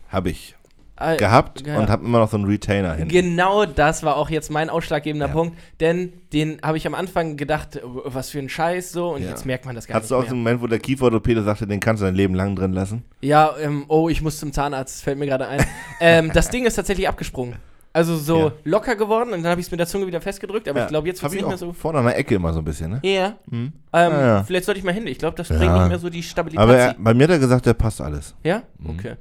[0.09, 0.55] Habe ich
[1.01, 1.77] Äh, gehabt ja.
[1.79, 3.07] und habe immer noch so einen Retainer hin.
[3.07, 5.33] Genau das war auch jetzt mein ausschlaggebender Ja.
[5.33, 9.29] Punkt, denn den habe ich am Anfang gedacht, was für ein Scheiß so und Ja.
[9.29, 10.53] jetzt merkt man das gar du auch nicht so einen mehr.
[10.53, 13.03] Moment, wo der Kieferorthopäde sagte, den kannst du dein Leben lang drin lassen?
[13.21, 15.65] Ja, ähm, oh, ich muss zum Zahnarzt, das fällt mir gerade ein.
[15.99, 17.55] ähm, das Ding ist tatsächlich abgesprungen.
[17.93, 18.51] Also so Ja.
[18.63, 21.07] locker geworden und dann habe ich es mit der Zunge wieder festgedrückt, aber ich glaube,
[21.09, 21.73] jetzt wird es ich nicht mehr auch so.
[21.73, 22.99] Vorne an der Ecke immer so ein bisschen, ne?
[23.03, 23.33] Ja.
[23.49, 23.57] Hm.
[23.59, 24.43] Ähm, Ah, ja.
[24.45, 25.05] Vielleicht sollte ich mal hin.
[25.07, 25.57] Ich glaube, das Ja.
[25.57, 26.59] bringt nicht mehr so die Stabilität.
[26.61, 28.33] Aber er, bei mir hat er gesagt, der passt alles.
[28.45, 28.63] ja?
[28.79, 28.89] Mhm.
[28.91, 29.15] Okay.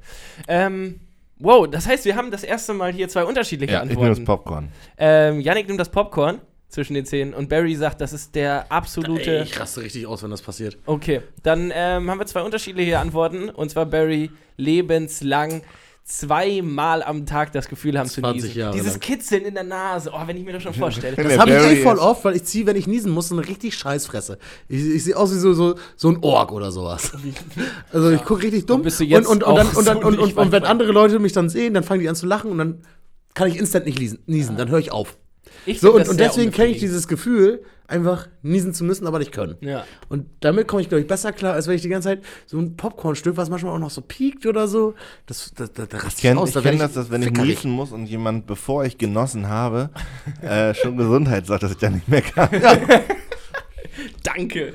[0.47, 1.01] Ähm,
[1.41, 4.19] wow, das heißt, wir haben das erste Mal hier zwei unterschiedliche Ja, ich nehme das
[4.19, 4.43] Antworten.
[4.43, 4.69] Popcorn.
[4.97, 6.39] Ähm, Yannick nimmt das Popcorn
[6.69, 9.39] zwischen den Zähnen und Barry sagt, das ist der absolute.
[9.39, 10.77] Ey, ich raste richtig aus, wenn das passiert.
[10.85, 13.49] Okay, dann ähm, haben wir zwei unterschiedliche Antworten.
[13.49, 15.63] Und zwar Barry lebenslang
[16.03, 18.59] zweimal am Tag das Gefühl haben zu 20 niesen.
[18.59, 18.99] Jahre Dieses lang.
[18.99, 21.15] Kitzeln in der Nase, oh, wenn ich mir das schon vorstelle.
[21.15, 23.47] Das habe ich echt voll oft, weil ich ziehe, wenn ich niesen muss, so eine
[23.47, 24.37] richtig Scheißfresse.
[24.67, 27.11] Ich, ich sehe aus wie so, so, so ein Ork oder sowas.
[27.91, 28.83] Also ich gucke richtig dumm.
[28.83, 30.51] bist du jetzt und, und, und, dann, auch und, dann, so und, nicht und, und
[30.51, 32.81] wenn andere Leute mich dann sehen, dann fangen die an zu lachen und dann
[33.33, 34.19] kann ich instant nicht niesen.
[34.25, 35.17] niesen Dann höre ich auf.
[35.65, 39.19] Ich So, und, das und deswegen kenne ich dieses Gefühl, einfach niesen zu müssen, aber
[39.19, 39.57] nicht können.
[39.61, 39.85] Ja.
[40.09, 42.57] Und damit komme ich, glaube ich, besser klar, als wenn ich die ganze Zeit so
[42.57, 46.17] ein Popcornstück, was manchmal auch noch so piekt oder so, das, das, das, das Ich
[46.17, 46.49] kenne aus.
[46.49, 49.49] ich da kenn werd das, dass wenn ich niesen muss und jemand, bevor ich genossen
[49.49, 49.89] habe,
[50.41, 52.49] äh, schon Gesundheit sagt, dass ich dann nicht mehr kann.
[54.23, 54.73] Danke.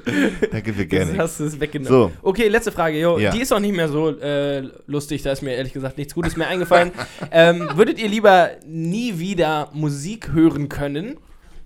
[0.50, 1.16] Danke für gerne.
[1.18, 1.88] hast du es weggenommen.
[1.88, 2.12] So.
[2.22, 3.00] Okay, letzte Frage.
[3.00, 3.30] Jo, Ja.
[3.30, 5.22] Die ist auch nicht mehr so äh, lustig.
[5.22, 6.92] Da ist mir ehrlich gesagt nichts Gutes mehr eingefallen.
[7.30, 11.16] ähm, würdet ihr lieber nie wieder Musik hören können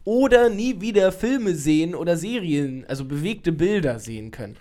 [0.05, 4.57] oder nie wieder Filme sehen oder Serien, also bewegte Bilder sehen können?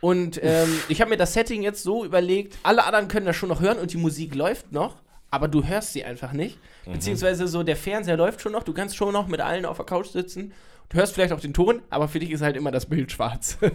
[0.00, 3.48] Und ähm, ich habe mir das Setting jetzt so überlegt, alle anderen können das schon
[3.48, 4.96] noch hören und die Musik läuft noch,
[5.30, 6.58] aber du hörst sie einfach nicht.
[6.84, 9.86] Beziehungsweise so der Fernseher läuft schon noch, du kannst schon noch mit allen auf der
[9.86, 10.52] Couch sitzen.
[10.90, 13.58] Du hörst vielleicht auch den Ton, aber für dich ist halt immer das Bild schwarz.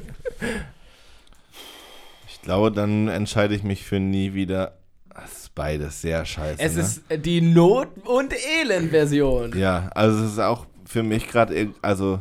[2.39, 4.77] Ich glaube, dann entscheide ich mich für nie wieder.
[5.13, 6.61] Das ist beides sehr scheiße.
[6.61, 6.81] Es ne?
[6.81, 9.57] ist die Not- und Elend-Version.
[9.57, 12.19] Ja, also es ist auch für mich gerade also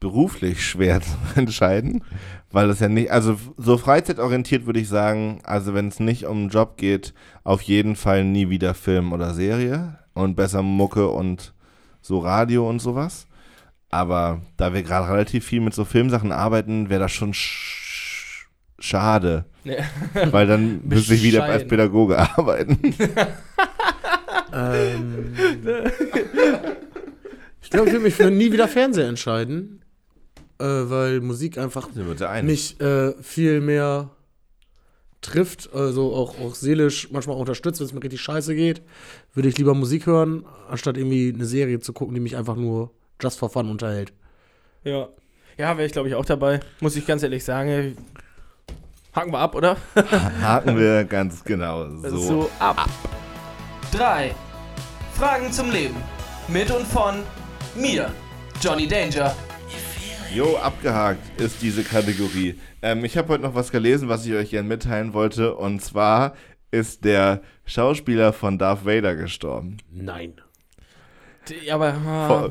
[0.00, 2.02] beruflich schwer zu entscheiden,
[2.50, 6.38] weil es ja nicht, also so freizeitorientiert würde ich sagen, also wenn es nicht um
[6.38, 7.14] einen Job geht,
[7.44, 11.54] auf jeden Fall nie wieder Film oder Serie und besser Mucke und
[12.02, 13.26] so Radio und sowas.
[13.90, 18.48] Aber da wir gerade relativ viel mit so Filmsachen arbeiten, wäre das schon sch
[18.80, 19.76] schade, Ja.
[20.32, 21.66] weil dann müsste ich wieder als.
[21.66, 22.78] Pädagoge arbeiten.
[24.52, 25.34] Ähm,
[27.68, 29.82] ich glaube, ich würde mich für nie wieder Fernseher entscheiden,
[30.58, 31.90] äh, weil Musik einfach
[32.42, 34.08] mich äh, viel mehr
[35.20, 38.80] trifft, also auch, auch seelisch manchmal auch unterstützt, wenn es mir richtig scheiße geht,
[39.34, 42.90] würde ich lieber Musik hören, anstatt irgendwie eine Serie zu gucken, die mich einfach nur
[43.20, 44.14] just for fun unterhält.
[44.82, 45.10] Ja.
[45.58, 46.60] Ja, wäre ich glaube ich auch dabei.
[46.80, 47.98] Muss ich ganz ehrlich sagen.
[49.14, 49.76] Haken wir ab, oder?
[50.40, 52.16] Haken wir ganz genau so.
[52.16, 52.88] So ab.
[53.92, 54.34] Drei
[55.12, 55.96] Fragen zum Leben.
[56.48, 57.24] Mit und von
[57.76, 58.10] mir,
[58.60, 59.34] Johnny Danger.
[60.34, 62.58] Jo, abgehakt ist diese Kategorie.
[62.82, 65.54] Ähm, ich habe heute noch was gelesen, was ich euch gerne mitteilen wollte.
[65.54, 66.34] Und zwar
[66.70, 69.78] ist der Schauspieler von Darth Vader gestorben.
[69.90, 70.34] Nein.
[71.48, 72.50] Die- Aber, ah,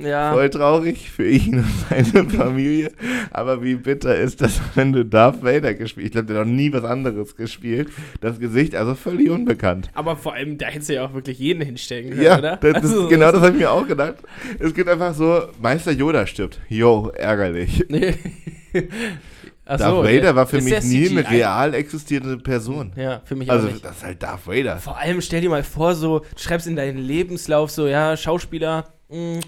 [0.00, 0.32] ja.
[0.32, 2.90] voll traurig für ihn und seine Familie.
[3.30, 6.52] Aber wie bitter ist das, wenn du Darth Vader gespielt Ich glaube, der hat noch
[6.54, 7.88] nie was anderes gespielt.
[8.20, 9.90] Das Gesicht, also völlig unbekannt.
[9.94, 12.56] Aber vor allem, da hättest du ja auch wirklich jeden hinstellen können, Ja, oder?
[12.56, 14.14] das, das, Also, genau das habe ich mir auch gedacht.
[14.58, 16.60] Es geht einfach so, Meister Yoda stirbt.
[16.68, 17.84] Jo, ärgerlich.
[17.88, 18.14] Nee.
[19.70, 22.92] Ach Darth so, Vader der- war für mich nie eine real existierende Person.
[22.96, 23.84] Ja, für mich Also, auch nicht.
[23.84, 24.76] das ist halt Darth Vader.
[24.78, 28.86] Vor allem stell dir mal vor, so, du schreibst in deinen Lebenslauf so, ja, Schauspieler
[29.10, 29.40] mh,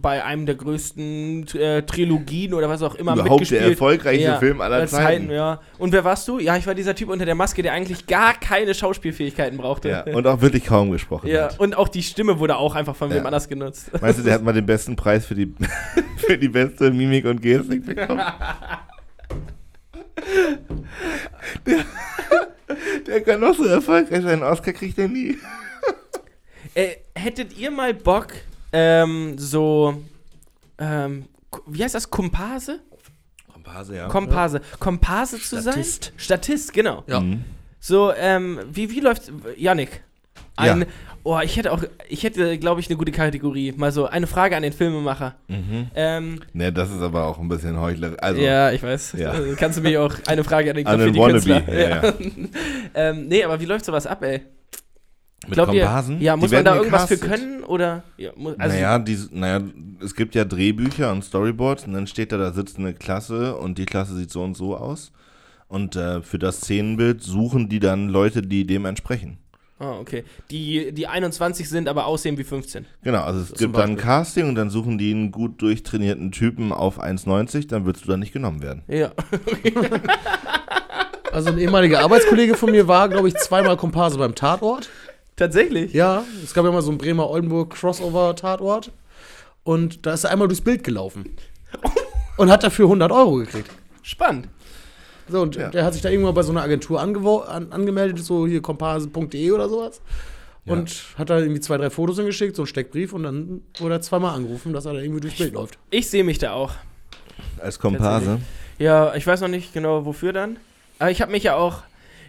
[0.00, 3.62] bei einem der größten äh, Trilogien oder was auch immer Überhaupt mitgespielt.
[3.62, 5.30] der erfolgreichste Film aller Zeiten.
[5.30, 5.60] Ja.
[5.78, 6.38] Und wer warst du?
[6.38, 9.88] Ja, ich war dieser Typ unter der Maske, der eigentlich gar keine Schauspielfähigkeiten brauchte.
[9.88, 11.58] Ja, und auch wirklich kaum gesprochen Ja, hat.
[11.60, 13.16] und auch die Stimme wurde auch einfach von Ja.
[13.16, 13.90] wem anders genutzt.
[13.92, 15.54] Weißt du, der hat mal den besten Preis für die,
[16.18, 18.20] für die beste Mimik und Gestik bekommen.
[21.66, 21.84] Der,
[23.06, 24.42] der kann noch so erfolgreich sein.
[24.42, 25.36] Oscar kriegt er nie.
[26.74, 28.28] Äh, hättet ihr mal Bock,
[28.76, 30.02] ähm, so,
[30.78, 31.24] ähm,
[31.66, 32.80] wie heißt das, Komparse?
[33.50, 34.08] Komparse, ja.
[34.08, 34.60] Komparse.
[34.78, 36.04] Komparse zu Statist.
[36.04, 36.12] sein?
[36.18, 37.02] Statist, genau.
[37.06, 37.20] Ja.
[37.20, 37.44] Mhm.
[37.80, 40.02] So, ähm, wie, wie läuft, Yannick?
[40.56, 40.86] Ein, Ja.
[41.22, 43.72] oh, ich hätte auch, ich hätte, glaube ich, eine gute Kategorie.
[43.76, 45.36] Mal so, eine Frage an den Filmemacher.
[45.48, 45.90] Mhm.
[45.94, 48.18] Ähm, Ne, das ist aber auch ein bisschen heuchlerisch.
[48.20, 49.14] Also, ja, ich weiß.
[49.18, 49.34] Ja.
[49.56, 51.72] Kannst du mir auch eine Frage an den An den Graffiti-Künstler.
[51.72, 52.12] Ja, ja.
[52.94, 54.42] ähm, nee, aber wie läuft sowas ab, ey?
[55.46, 56.20] Mit Glaubt ihr- Komparsen?
[56.20, 57.64] Ja, Die muss man da irgendwas für können?
[57.64, 58.02] Oder?
[58.16, 59.64] Ja, muss, also, naja, die, naja,
[60.02, 63.78] es gibt ja Drehbücher und Storyboards und dann steht da, da sitzt eine Klasse und
[63.78, 65.12] die Klasse sieht so und so aus.
[65.68, 69.38] Und äh, für das Szenenbild suchen die dann Leute, die dem entsprechen.
[69.78, 70.24] Ah, okay.
[70.50, 72.86] Die, die 21 sind, aber aussehen wie 15.
[73.02, 73.96] Genau, also es gibt dann ein.
[73.96, 78.16] Casting und dann suchen die einen gut durchtrainierten Typen auf 1,90, dann würdest du da
[78.16, 78.82] nicht genommen werden.
[78.88, 79.10] Ja.
[81.32, 84.88] Also ein ehemaliger Arbeitskollege von mir war, glaube ich, zweimal Komparse beim Tatort.
[85.36, 85.92] Tatsächlich?
[85.92, 88.90] Ja, es gab ja mal so ein Bremer-Oldenburg-Crossover-Tatort.
[89.64, 91.36] Und da ist er einmal durchs Bild gelaufen.
[92.38, 93.70] Und hat dafür 100 Euro gekriegt.
[94.02, 94.48] Spannend.
[95.28, 95.70] So, und Ja.
[95.70, 99.68] der hat sich da irgendwann bei so einer Agentur an, angemeldet, so hier komparse.de oder
[99.68, 100.00] sowas.
[100.66, 104.00] Und hat da irgendwie zwei, drei Fotos hingeschickt, so einen Steckbrief und dann wurde er
[104.02, 105.78] zweimal angerufen, dass er da irgendwie durchs Bild läuft.
[105.90, 106.72] Ich sehe mich da auch.
[107.60, 108.40] Als Komparse.
[108.78, 110.58] Ja, ich weiß noch nicht genau, wofür dann.
[110.98, 111.82] Aber ich habe mich ja auch.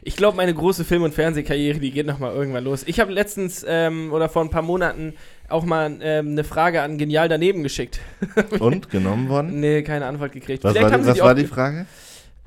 [0.03, 2.83] Ich glaube, meine große Film- und Fernsehkarriere, die geht noch mal irgendwann los.
[2.85, 5.13] Ich habe letztens ähm, oder vor ein paar Monaten
[5.49, 7.99] auch mal ähm, eine Frage an Genial daneben geschickt.
[8.59, 9.59] Und genommen worden?
[9.59, 10.63] Nee, keine Antwort gekriegt.
[10.63, 11.85] Was Vielleicht war, haben die, sie was die war die ge- Frage?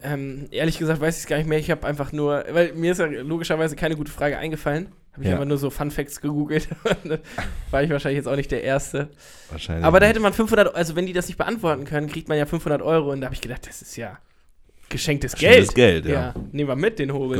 [0.02, 1.58] Ähm, ehrlich gesagt weiß ich es gar nicht mehr.
[1.58, 4.86] Ich habe einfach nur, weil mir ist ja logischerweise keine gute Frage eingefallen.
[5.12, 5.34] Habe ich Ja.
[5.34, 6.68] einfach nur so Fun Facts gegoogelt.
[7.70, 9.08] war ich wahrscheinlich jetzt auch nicht der Erste.
[9.50, 9.84] Wahrscheinlich.
[9.84, 12.46] Aber da hätte man 500, also wenn die das nicht beantworten können, kriegt man ja
[12.46, 13.10] 500 Euro.
[13.12, 14.18] Und da habe ich gedacht, das ist ja
[14.90, 15.52] geschenktes Geld.
[15.52, 16.12] Geschenktes Geld, ja.
[16.12, 16.34] ja.
[16.52, 17.38] Nehmen wir mit den Hobel.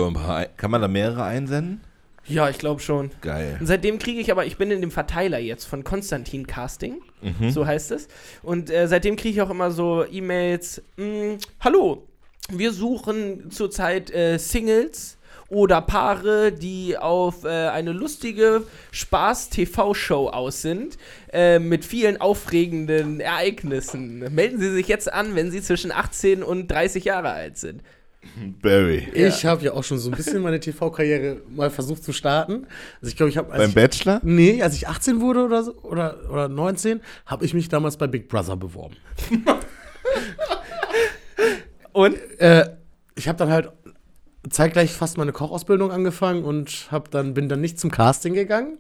[0.57, 1.83] Kann man- da mehrere einsenden?
[2.27, 3.11] Ja, ich glaube schon.
[3.23, 3.57] Geil.
[3.61, 7.51] Und seitdem kriege ich aber, ich bin in dem Verteiler jetzt von Konstantin Casting, Mhm.
[7.51, 8.09] so heißt es.
[8.43, 12.07] Und äh, seitdem kriege ich auch immer so E-Mails, mh, hallo,
[12.51, 15.19] wir suchen zurzeit äh, Singles
[15.51, 20.97] oder Paare, die auf äh, eine lustige Spaß-TV-Show aus sind,
[21.33, 24.33] äh, mit vielen aufregenden Ereignissen.
[24.33, 27.83] Melden Sie sich jetzt an, wenn Sie zwischen 18 und 30 Jahre alt sind.
[28.63, 29.09] Barry.
[29.15, 32.67] Ich habe ja auch schon so ein bisschen meine TV-Karriere mal versucht zu starten.
[33.01, 34.21] Also ich glaube, ich habe Beim Bachelor?
[34.23, 38.07] Nee, als ich 18 wurde oder so, oder, oder 19, habe ich mich damals bei
[38.07, 38.97] Big Brother beworben.
[41.93, 42.17] Und?
[42.39, 42.69] Äh,
[43.17, 43.71] ich habe dann halt
[44.49, 48.79] zeitgleich fast meine Kochausbildung angefangen und hab dann, bin dann nicht zum Casting gegangen.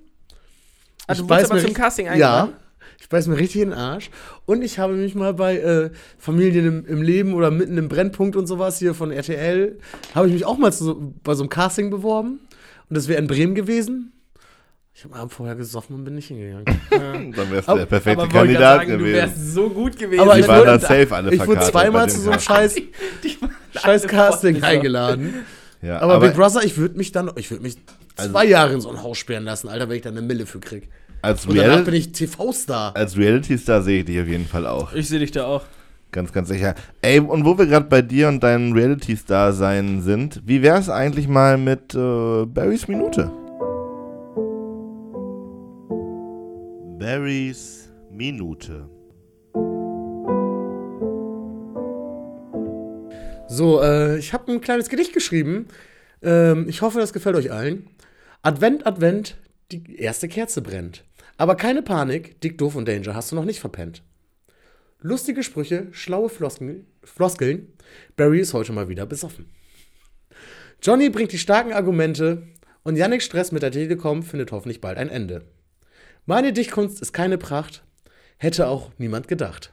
[1.06, 2.52] Also Ich du wurdest beiß aber zum Casting Ja, eingeladen?
[3.00, 4.10] ich beiß mir richtig in den Arsch.
[4.46, 8.36] Und ich habe mich mal bei äh, Familien im, im Leben oder mitten im Brennpunkt
[8.36, 9.78] und sowas hier von RTL,
[10.14, 12.40] habe ich mich auch mal zu, bei so einem Casting beworben.
[12.88, 14.12] Und das wäre in Bremen gewesen.
[14.92, 16.64] Ich habe am Abend vorher gesoffen und bin nicht hingegangen.
[16.90, 19.14] Dann wärst du der perfekte Aber wollte Kandidat gerade sagen, du gewesen.
[19.14, 20.20] wärst so gut gewesen.
[20.20, 22.40] Aber Die ich waren wurde- da safe alle ich wurde verkartet zweimal zu so einem
[22.40, 25.34] scheiß, Die waren scheiß alle Casting eingeladen.
[25.80, 27.76] Ja, Aber, aber Big Brother, ich würde mich dann, ich würde mich
[28.16, 30.44] Also- zwei Jahre in so ein Haus sperren lassen, Alter, wenn ich dann eine Mille
[30.44, 30.88] für krieg.
[31.22, 32.94] als, Und danach bin Real ich TV-Star.
[32.94, 34.92] als Reality-Star sehe ich dich auf jeden Fall auch.
[34.92, 35.62] Ich sehe dich da auch.
[36.12, 36.74] Ganz, ganz sicher.
[37.00, 41.56] Ey, und wo wir gerade bei dir und deinem Reality-Star-Sein sind, wie wär's eigentlich mal
[41.56, 43.30] mit äh, Barrys Minute?
[47.00, 48.86] Barrys Minute.
[53.48, 55.68] So, äh, ich habe ein kleines Gedicht geschrieben.
[56.20, 57.88] Ähm, ich hoffe, das gefällt euch allen.
[58.42, 59.38] Advent, Advent,
[59.72, 61.02] die erste Kerze brennt.
[61.38, 64.02] Aber keine Panik, Dick, Doof und Danger hast du noch nicht verpennt.
[65.00, 67.72] Lustige Sprüche, schlaue Floskeln, Floskeln.
[68.16, 69.46] Barry ist heute mal wieder besoffen.
[70.82, 72.42] Johnny bringt die starken Argumente
[72.82, 75.46] und Yannick Stress mit der Telekom findet hoffentlich bald ein Ende.
[76.30, 77.82] Meine Dichtkunst ist keine Pracht,
[78.38, 79.72] hätte auch niemand gedacht.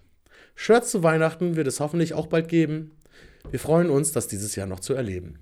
[0.55, 2.97] Shirts zu Weihnachten wird es hoffentlich auch bald geben.
[3.51, 5.37] Wir freuen uns, das dieses Jahr noch zu erleben.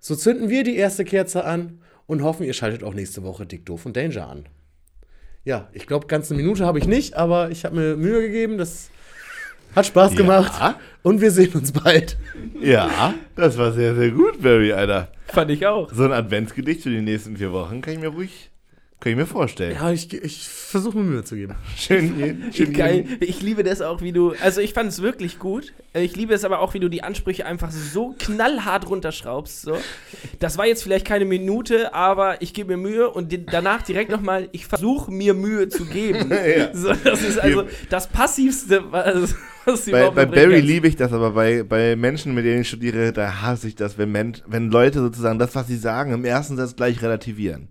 [0.00, 3.64] So zünden wir die erste Kerze an und hoffen, ihr schaltet auch nächste Woche Dick,
[3.64, 4.44] Doof und Danger an.
[5.44, 8.58] Ja, ich glaube, ganz eine Minute habe ich nicht, aber ich habe mir Mühe gegeben.
[8.58, 8.90] Das
[9.74, 10.52] hat Spaß gemacht.
[10.60, 10.78] Ja.
[11.02, 12.18] Und wir sehen uns bald.
[12.60, 15.10] Ja, das war sehr, sehr gut, Barry, Alter.
[15.28, 15.90] Fand ich auch.
[15.90, 18.50] So ein Adventsgedicht für die nächsten vier Wochen kann ich mir ruhig,
[19.00, 19.76] kann ich mir vorstellen.
[19.76, 21.54] Ja, ich, ich versuche mir Mühe zu geben.
[21.76, 23.06] Schön, schön Geil.
[23.20, 24.34] Ich liebe das auch, wie du.
[24.42, 25.72] Also, ich fand es wirklich gut.
[25.94, 29.62] Ich liebe es aber auch, wie du die Ansprüche einfach so knallhart runterschraubst.
[29.62, 29.78] So.
[30.40, 34.48] Das war jetzt vielleicht keine Minute, aber ich gebe mir Mühe und danach direkt nochmal,
[34.50, 36.32] ich versuche mir Mühe zu geben.
[36.48, 36.74] Ja.
[36.74, 39.34] so, das ist also das Passivste, was,
[39.64, 42.68] was du Bei, bei Barry liebe ich das, aber bei, bei Menschen, mit denen ich
[42.68, 46.24] studiere, da hasse ich das, wenn, Men wenn Leute sozusagen das, was sie sagen, im
[46.24, 47.68] ersten Satz gleich relativieren.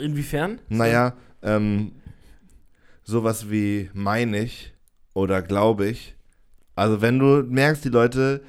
[0.00, 0.58] Inwiefern?
[0.68, 1.92] Naja, ähm,
[3.04, 4.72] sowas wie meine ich
[5.14, 6.14] oder glaube ich.
[6.74, 8.42] Also wenn du merkst, die Leute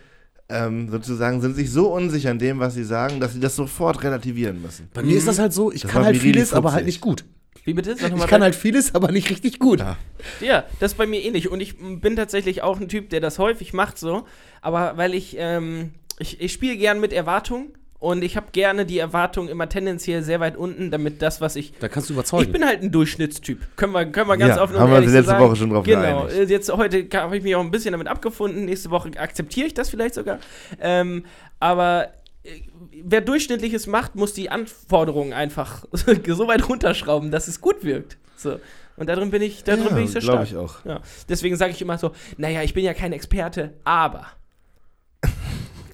[0.50, 4.04] ähm, sozusagen sind sich so unsicher in dem, was sie sagen, dass sie das sofort
[4.04, 4.90] relativieren müssen.
[4.94, 7.24] Bei mir ist das halt so, ich Das kann halt vieles, aber halt nicht gut.
[7.64, 7.96] Wie bitte?
[7.96, 9.80] Sag mal Ich kann halt vieles, aber nicht richtig gut.
[9.80, 9.98] Ja.
[10.40, 11.50] Ja, das ist bei mir ähnlich.
[11.50, 14.26] Und ich bin tatsächlich auch ein Typ, der das häufig macht so.
[14.62, 17.74] Aber weil ich, ähm, ich, ich spiele gern mit Erwartungen.
[18.02, 21.72] Und ich habe gerne die Erwartung immer tendenziell sehr weit unten, damit das, was ich.
[21.80, 22.46] Da kannst du überzeugen.
[22.46, 23.60] Ich bin halt ein Durchschnittstyp.
[23.78, 25.46] Können wir, können wir ganz Ja, offen haben wir ehrlich so letzte sagen.
[25.46, 26.26] Woche schon drauf Genau.
[26.26, 26.50] geeinigt.
[26.50, 28.66] Jetzt heute habe ich mich auch ein bisschen damit abgefunden.
[28.66, 30.40] Nächste Woche akzeptiere ich das vielleicht sogar.
[30.82, 31.26] Ähm,
[31.60, 32.08] aber
[32.44, 32.62] äh,
[33.04, 38.18] wer Durchschnittliches macht, muss die Anforderungen einfach so weit runterschrauben, dass es gut wirkt.
[38.36, 38.60] So.
[38.98, 40.50] Und darin bin ich, darin bin ich sehr glaube stark.
[40.50, 40.84] ich auch.
[40.86, 44.26] Ja, deswegen sage ich immer so, naja, ich bin ja kein Experte, aber.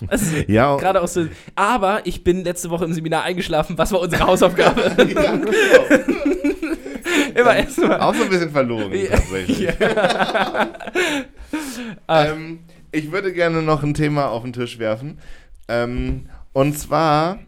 [0.08, 4.02] Also, Ja, gerade aus so, aber ich bin letzte Woche im Seminar eingeschlafen, was war
[4.02, 4.82] unsere Hausaufgabe?
[7.36, 8.00] immer erstmal.
[8.02, 9.10] auch so ein bisschen verloren Ja.
[9.12, 9.68] tatsächlich.
[12.08, 12.60] ähm,
[12.92, 15.20] ich würde gerne noch ein Thema auf den Tisch werfen.
[15.68, 17.40] Ähm, und zwar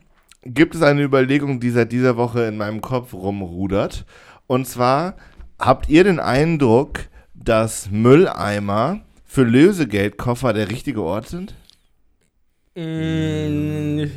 [0.43, 4.05] gibt es eine Überlegung, die seit dieser Woche in meinem Kopf rumrudert.
[4.47, 5.15] Und zwar
[5.59, 7.01] habt ihr den Eindruck,
[7.33, 11.53] dass Mülleimer für Lösegeldkoffer der richtige Ort sind?
[12.79, 14.09] Mm,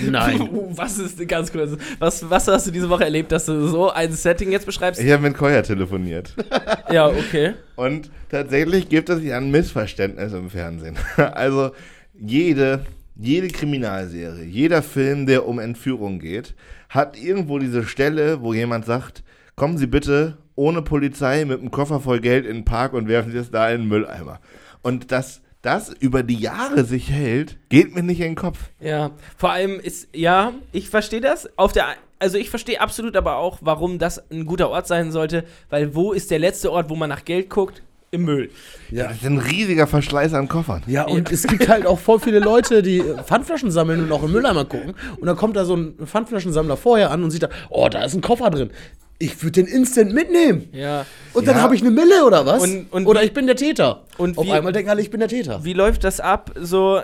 [0.10, 0.48] Nein.
[0.76, 1.76] was ist ganz kurz?
[1.98, 5.00] Was, was hast du diese Woche erlebt, dass du so ein Setting jetzt beschreibst?
[5.00, 6.34] Ich habe mit Koya telefoniert.
[6.88, 7.54] Ja, okay.
[7.74, 10.96] Und tatsächlich gibt es hier ein Missverständnis im Fernsehen.
[11.16, 11.72] Also
[12.14, 12.86] jede,
[13.16, 16.54] jede Kriminalserie, jeder Film, der um Entführung geht,
[16.88, 19.24] hat irgendwo diese Stelle, wo jemand sagt,
[19.56, 23.32] kommen Sie bitte ohne Polizei mit einem Koffer voll Geld in den Park und werfen
[23.32, 24.38] Sie es da in den Mülleimer.
[24.82, 28.58] Und dass das über die Jahre sich hält, geht mir nicht in den Kopf.
[28.80, 31.48] Ja, vor allem ist, ja, ich verstehe das.
[31.58, 31.86] Auf der,
[32.18, 36.12] also ich verstehe absolut aber auch, warum das ein guter Ort sein sollte, weil wo
[36.12, 37.82] ist der letzte Ort, wo man nach Geld guckt?
[38.12, 38.50] Im Müll.
[38.90, 39.08] Ja.
[39.08, 40.82] Das ist ein riesiger Verschleiß an Koffern.
[40.86, 44.30] Ja, und es gibt halt auch voll viele Leute, die Pfandflaschen sammeln und auch im
[44.30, 44.94] Mülleimer gucken.
[45.18, 48.14] Und dann kommt da so ein Pfandflaschensammler vorher an und sieht da, oh, da ist
[48.14, 48.70] ein Koffer drin
[49.18, 50.68] ich würde den instant mitnehmen.
[50.72, 51.06] Ja.
[51.32, 51.62] Und dann ja.
[51.62, 52.62] habe ich eine Mille oder was?
[52.62, 54.04] Und, und oder ich bin der Täter.
[54.18, 55.64] Und auf wie, einmal denken alle, ich bin der Täter.
[55.64, 56.52] Wie läuft das ab?
[56.56, 57.00] So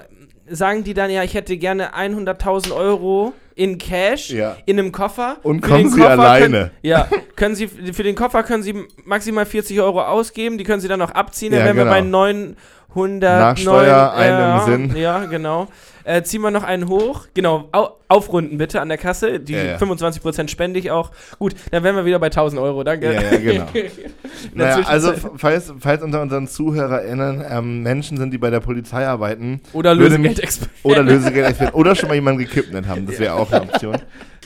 [0.49, 4.57] sagen die dann ja, ich hätte gerne 100.000 Euro in Cash ja.
[4.67, 5.39] in einem Koffer.
[5.43, 6.49] Und kommen sie Koffer alleine.
[6.49, 10.59] Können, ja, können sie für den Koffer können sie maximal 40 Euro ausgeben.
[10.59, 11.53] Die können sie dann noch abziehen.
[11.53, 11.91] Ja, dann wären genau.
[11.91, 12.57] wir bei 9
[12.95, 14.97] 100 Nachsteuer, einem äh, Sinn.
[14.97, 15.69] Ja, genau.
[16.05, 17.27] Äh, ziehen wir noch einen hoch.
[17.35, 19.41] Genau, au aufrunden bitte an der Kasse.
[19.41, 19.77] Die ja, ja.
[19.77, 21.13] 25% spende ich auch.
[21.39, 22.85] Gut, dann wären wir wieder bei 1000 Euro.
[22.85, 23.13] Danke.
[23.15, 23.67] Ja, ja genau.
[24.55, 29.61] naja, also, falls, falls unter unseren ZuhörerInnen ähm, Menschen sind, die bei der Polizei arbeiten.
[29.73, 30.77] Oder Lösegeldexperten.
[30.83, 31.75] Oder Lösegeldexperten.
[31.75, 33.07] oder schon mal jemanden gekidnet haben.
[33.07, 33.97] Das wäre auch eine Option.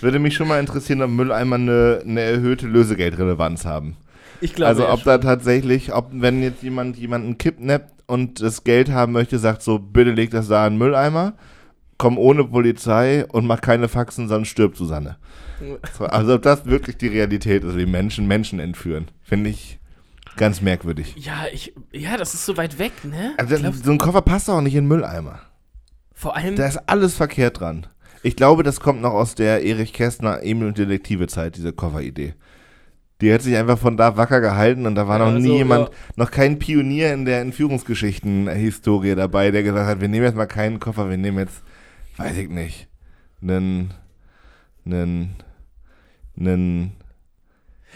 [0.00, 3.96] Würde mich schon mal interessieren, ob Mülleimer eine, eine erhöhte Lösegeldrelevanz haben.
[4.40, 4.68] Ich glaube.
[4.68, 9.38] also ob da tatsächlich, ob wenn jetzt jemand jemanden kidnappt und das Geld haben möchte,
[9.38, 11.34] sagt so, bitte leg das da in den Mülleimer,
[11.98, 15.16] komm ohne Polizei und mach keine Faxen, sonst stirbt Susanne.
[15.96, 19.78] So, also ob das wirklich die Realität ist, wie Menschen Menschen entführen, finde ich
[20.36, 21.14] ganz merkwürdig.
[21.16, 23.32] Ja, ich, ja, das ist so weit weg, ne?
[23.38, 25.40] Also Glaubst- so ein Koffer passt auch nicht in den Mülleimer.
[26.12, 27.86] vor allem, Da ist alles verkehrt dran.
[28.22, 32.34] Ich glaube, das kommt noch aus der Erich Kästner Emil und Detektive Zeit, diese Kofferidee.
[33.20, 35.56] Die hat sich einfach von da wacker gehalten und da war Ja, noch nie so,
[35.56, 35.94] jemand, ja.
[36.16, 40.80] noch kein Pionier in der Entführungsgeschichten-Historie dabei, der gesagt hat, wir nehmen jetzt mal keinen
[40.80, 41.62] Koffer, wir nehmen jetzt,
[42.18, 42.88] weiß ich nicht,
[43.40, 43.94] einen,
[44.84, 45.36] einen,
[46.38, 46.92] einen,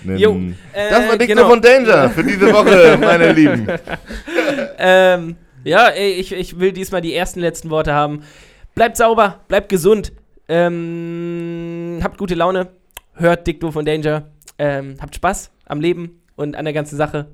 [0.05, 0.19] einen.
[0.19, 0.35] Jo,
[0.73, 1.49] äh, das war Dick genau.
[1.51, 3.67] von Danger für diese Woche, meine Lieben.
[4.79, 8.23] ähm, ja, ich, ich will diesmal die ersten letzten Worte haben.
[8.75, 10.13] Bleibt sauber, bleibt gesund,
[10.49, 12.69] ähm, habt gute Laune,
[13.15, 17.27] hört Doof und Danger, ähm, habt Spaß am Leben und an der ganzen Sache.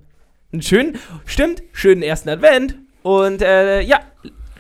[0.52, 0.96] Einen schönen,
[1.26, 4.00] stimmt, schönen ersten Advent und äh, ja,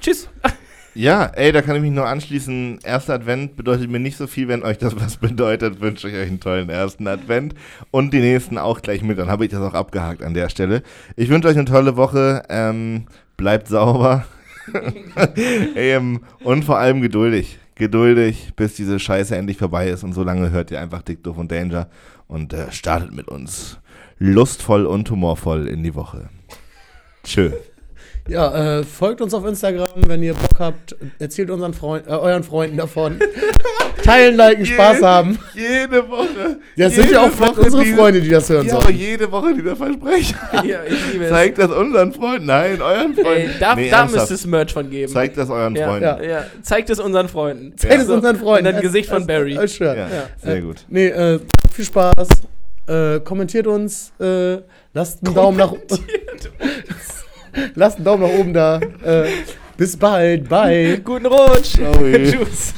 [0.00, 0.28] tschüss.
[0.98, 2.78] Ja, ey, da kann ich mich nur anschließen.
[2.82, 4.48] Erster Advent bedeutet mir nicht so viel.
[4.48, 7.54] Wenn euch das was bedeutet, wünsche ich euch einen tollen ersten Advent.
[7.90, 9.18] Und die nächsten auch gleich mit.
[9.18, 10.82] Dann habe ich das auch abgehakt an der Stelle.
[11.14, 12.44] Ich wünsche euch eine tolle Woche.
[12.48, 14.24] Ähm, bleibt sauber.
[15.76, 17.58] ähm, und vor allem geduldig.
[17.74, 20.02] Geduldig, bis diese Scheiße endlich vorbei ist.
[20.02, 21.90] Und so lange hört ihr einfach Dick, Doof und Danger.
[22.28, 23.78] Und äh, startet mit uns
[24.18, 26.30] lustvoll und humorvoll in die Woche.
[27.22, 27.52] Tschö.
[28.28, 30.96] Ja, äh, folgt uns auf Instagram, wenn ihr Bock habt.
[31.18, 33.18] Erzählt unseren Freund, äh, euren Freunden davon.
[34.02, 35.38] Teilen, liken, Spaß haben.
[35.54, 36.58] Jede Woche.
[36.76, 38.96] Das sind ja auch vielleicht unsere Freunde, die das hören Ja, aber sollen.
[38.96, 40.36] jede Woche dieser Versprecher.
[40.64, 41.30] Ja, ich liebe es.
[41.30, 42.46] Zeigt das unseren Freunden.
[42.46, 43.26] Nein, euren Freunden.
[43.50, 45.12] Ey, da Nee, da müsste es Merch von geben.
[45.12, 46.04] Zeigt das euren ja, Freunden.
[46.04, 46.22] ja.
[46.22, 47.76] ja, zeigt es unseren Freunden.
[47.76, 48.66] Zeigt es So, unseren Freunden.
[48.68, 49.56] Und dann Gesicht von Barry.
[49.56, 49.78] Als.
[49.78, 50.08] Ja, Ja.
[50.42, 50.84] sehr gut.
[50.88, 51.40] Nee, äh,
[51.72, 52.28] viel Spaß.
[52.88, 54.12] Äh, kommentiert uns.
[54.20, 54.58] Äh,
[54.94, 55.72] lasst einen Daumen nach
[57.74, 58.80] Lasst einen Daumen nach oben da.
[59.04, 59.28] Äh,
[59.76, 60.48] bis bald.
[60.48, 61.00] Bye.
[61.04, 61.76] Guten Rutsch.
[61.76, 62.30] Sorry.
[62.30, 62.74] Tschüss.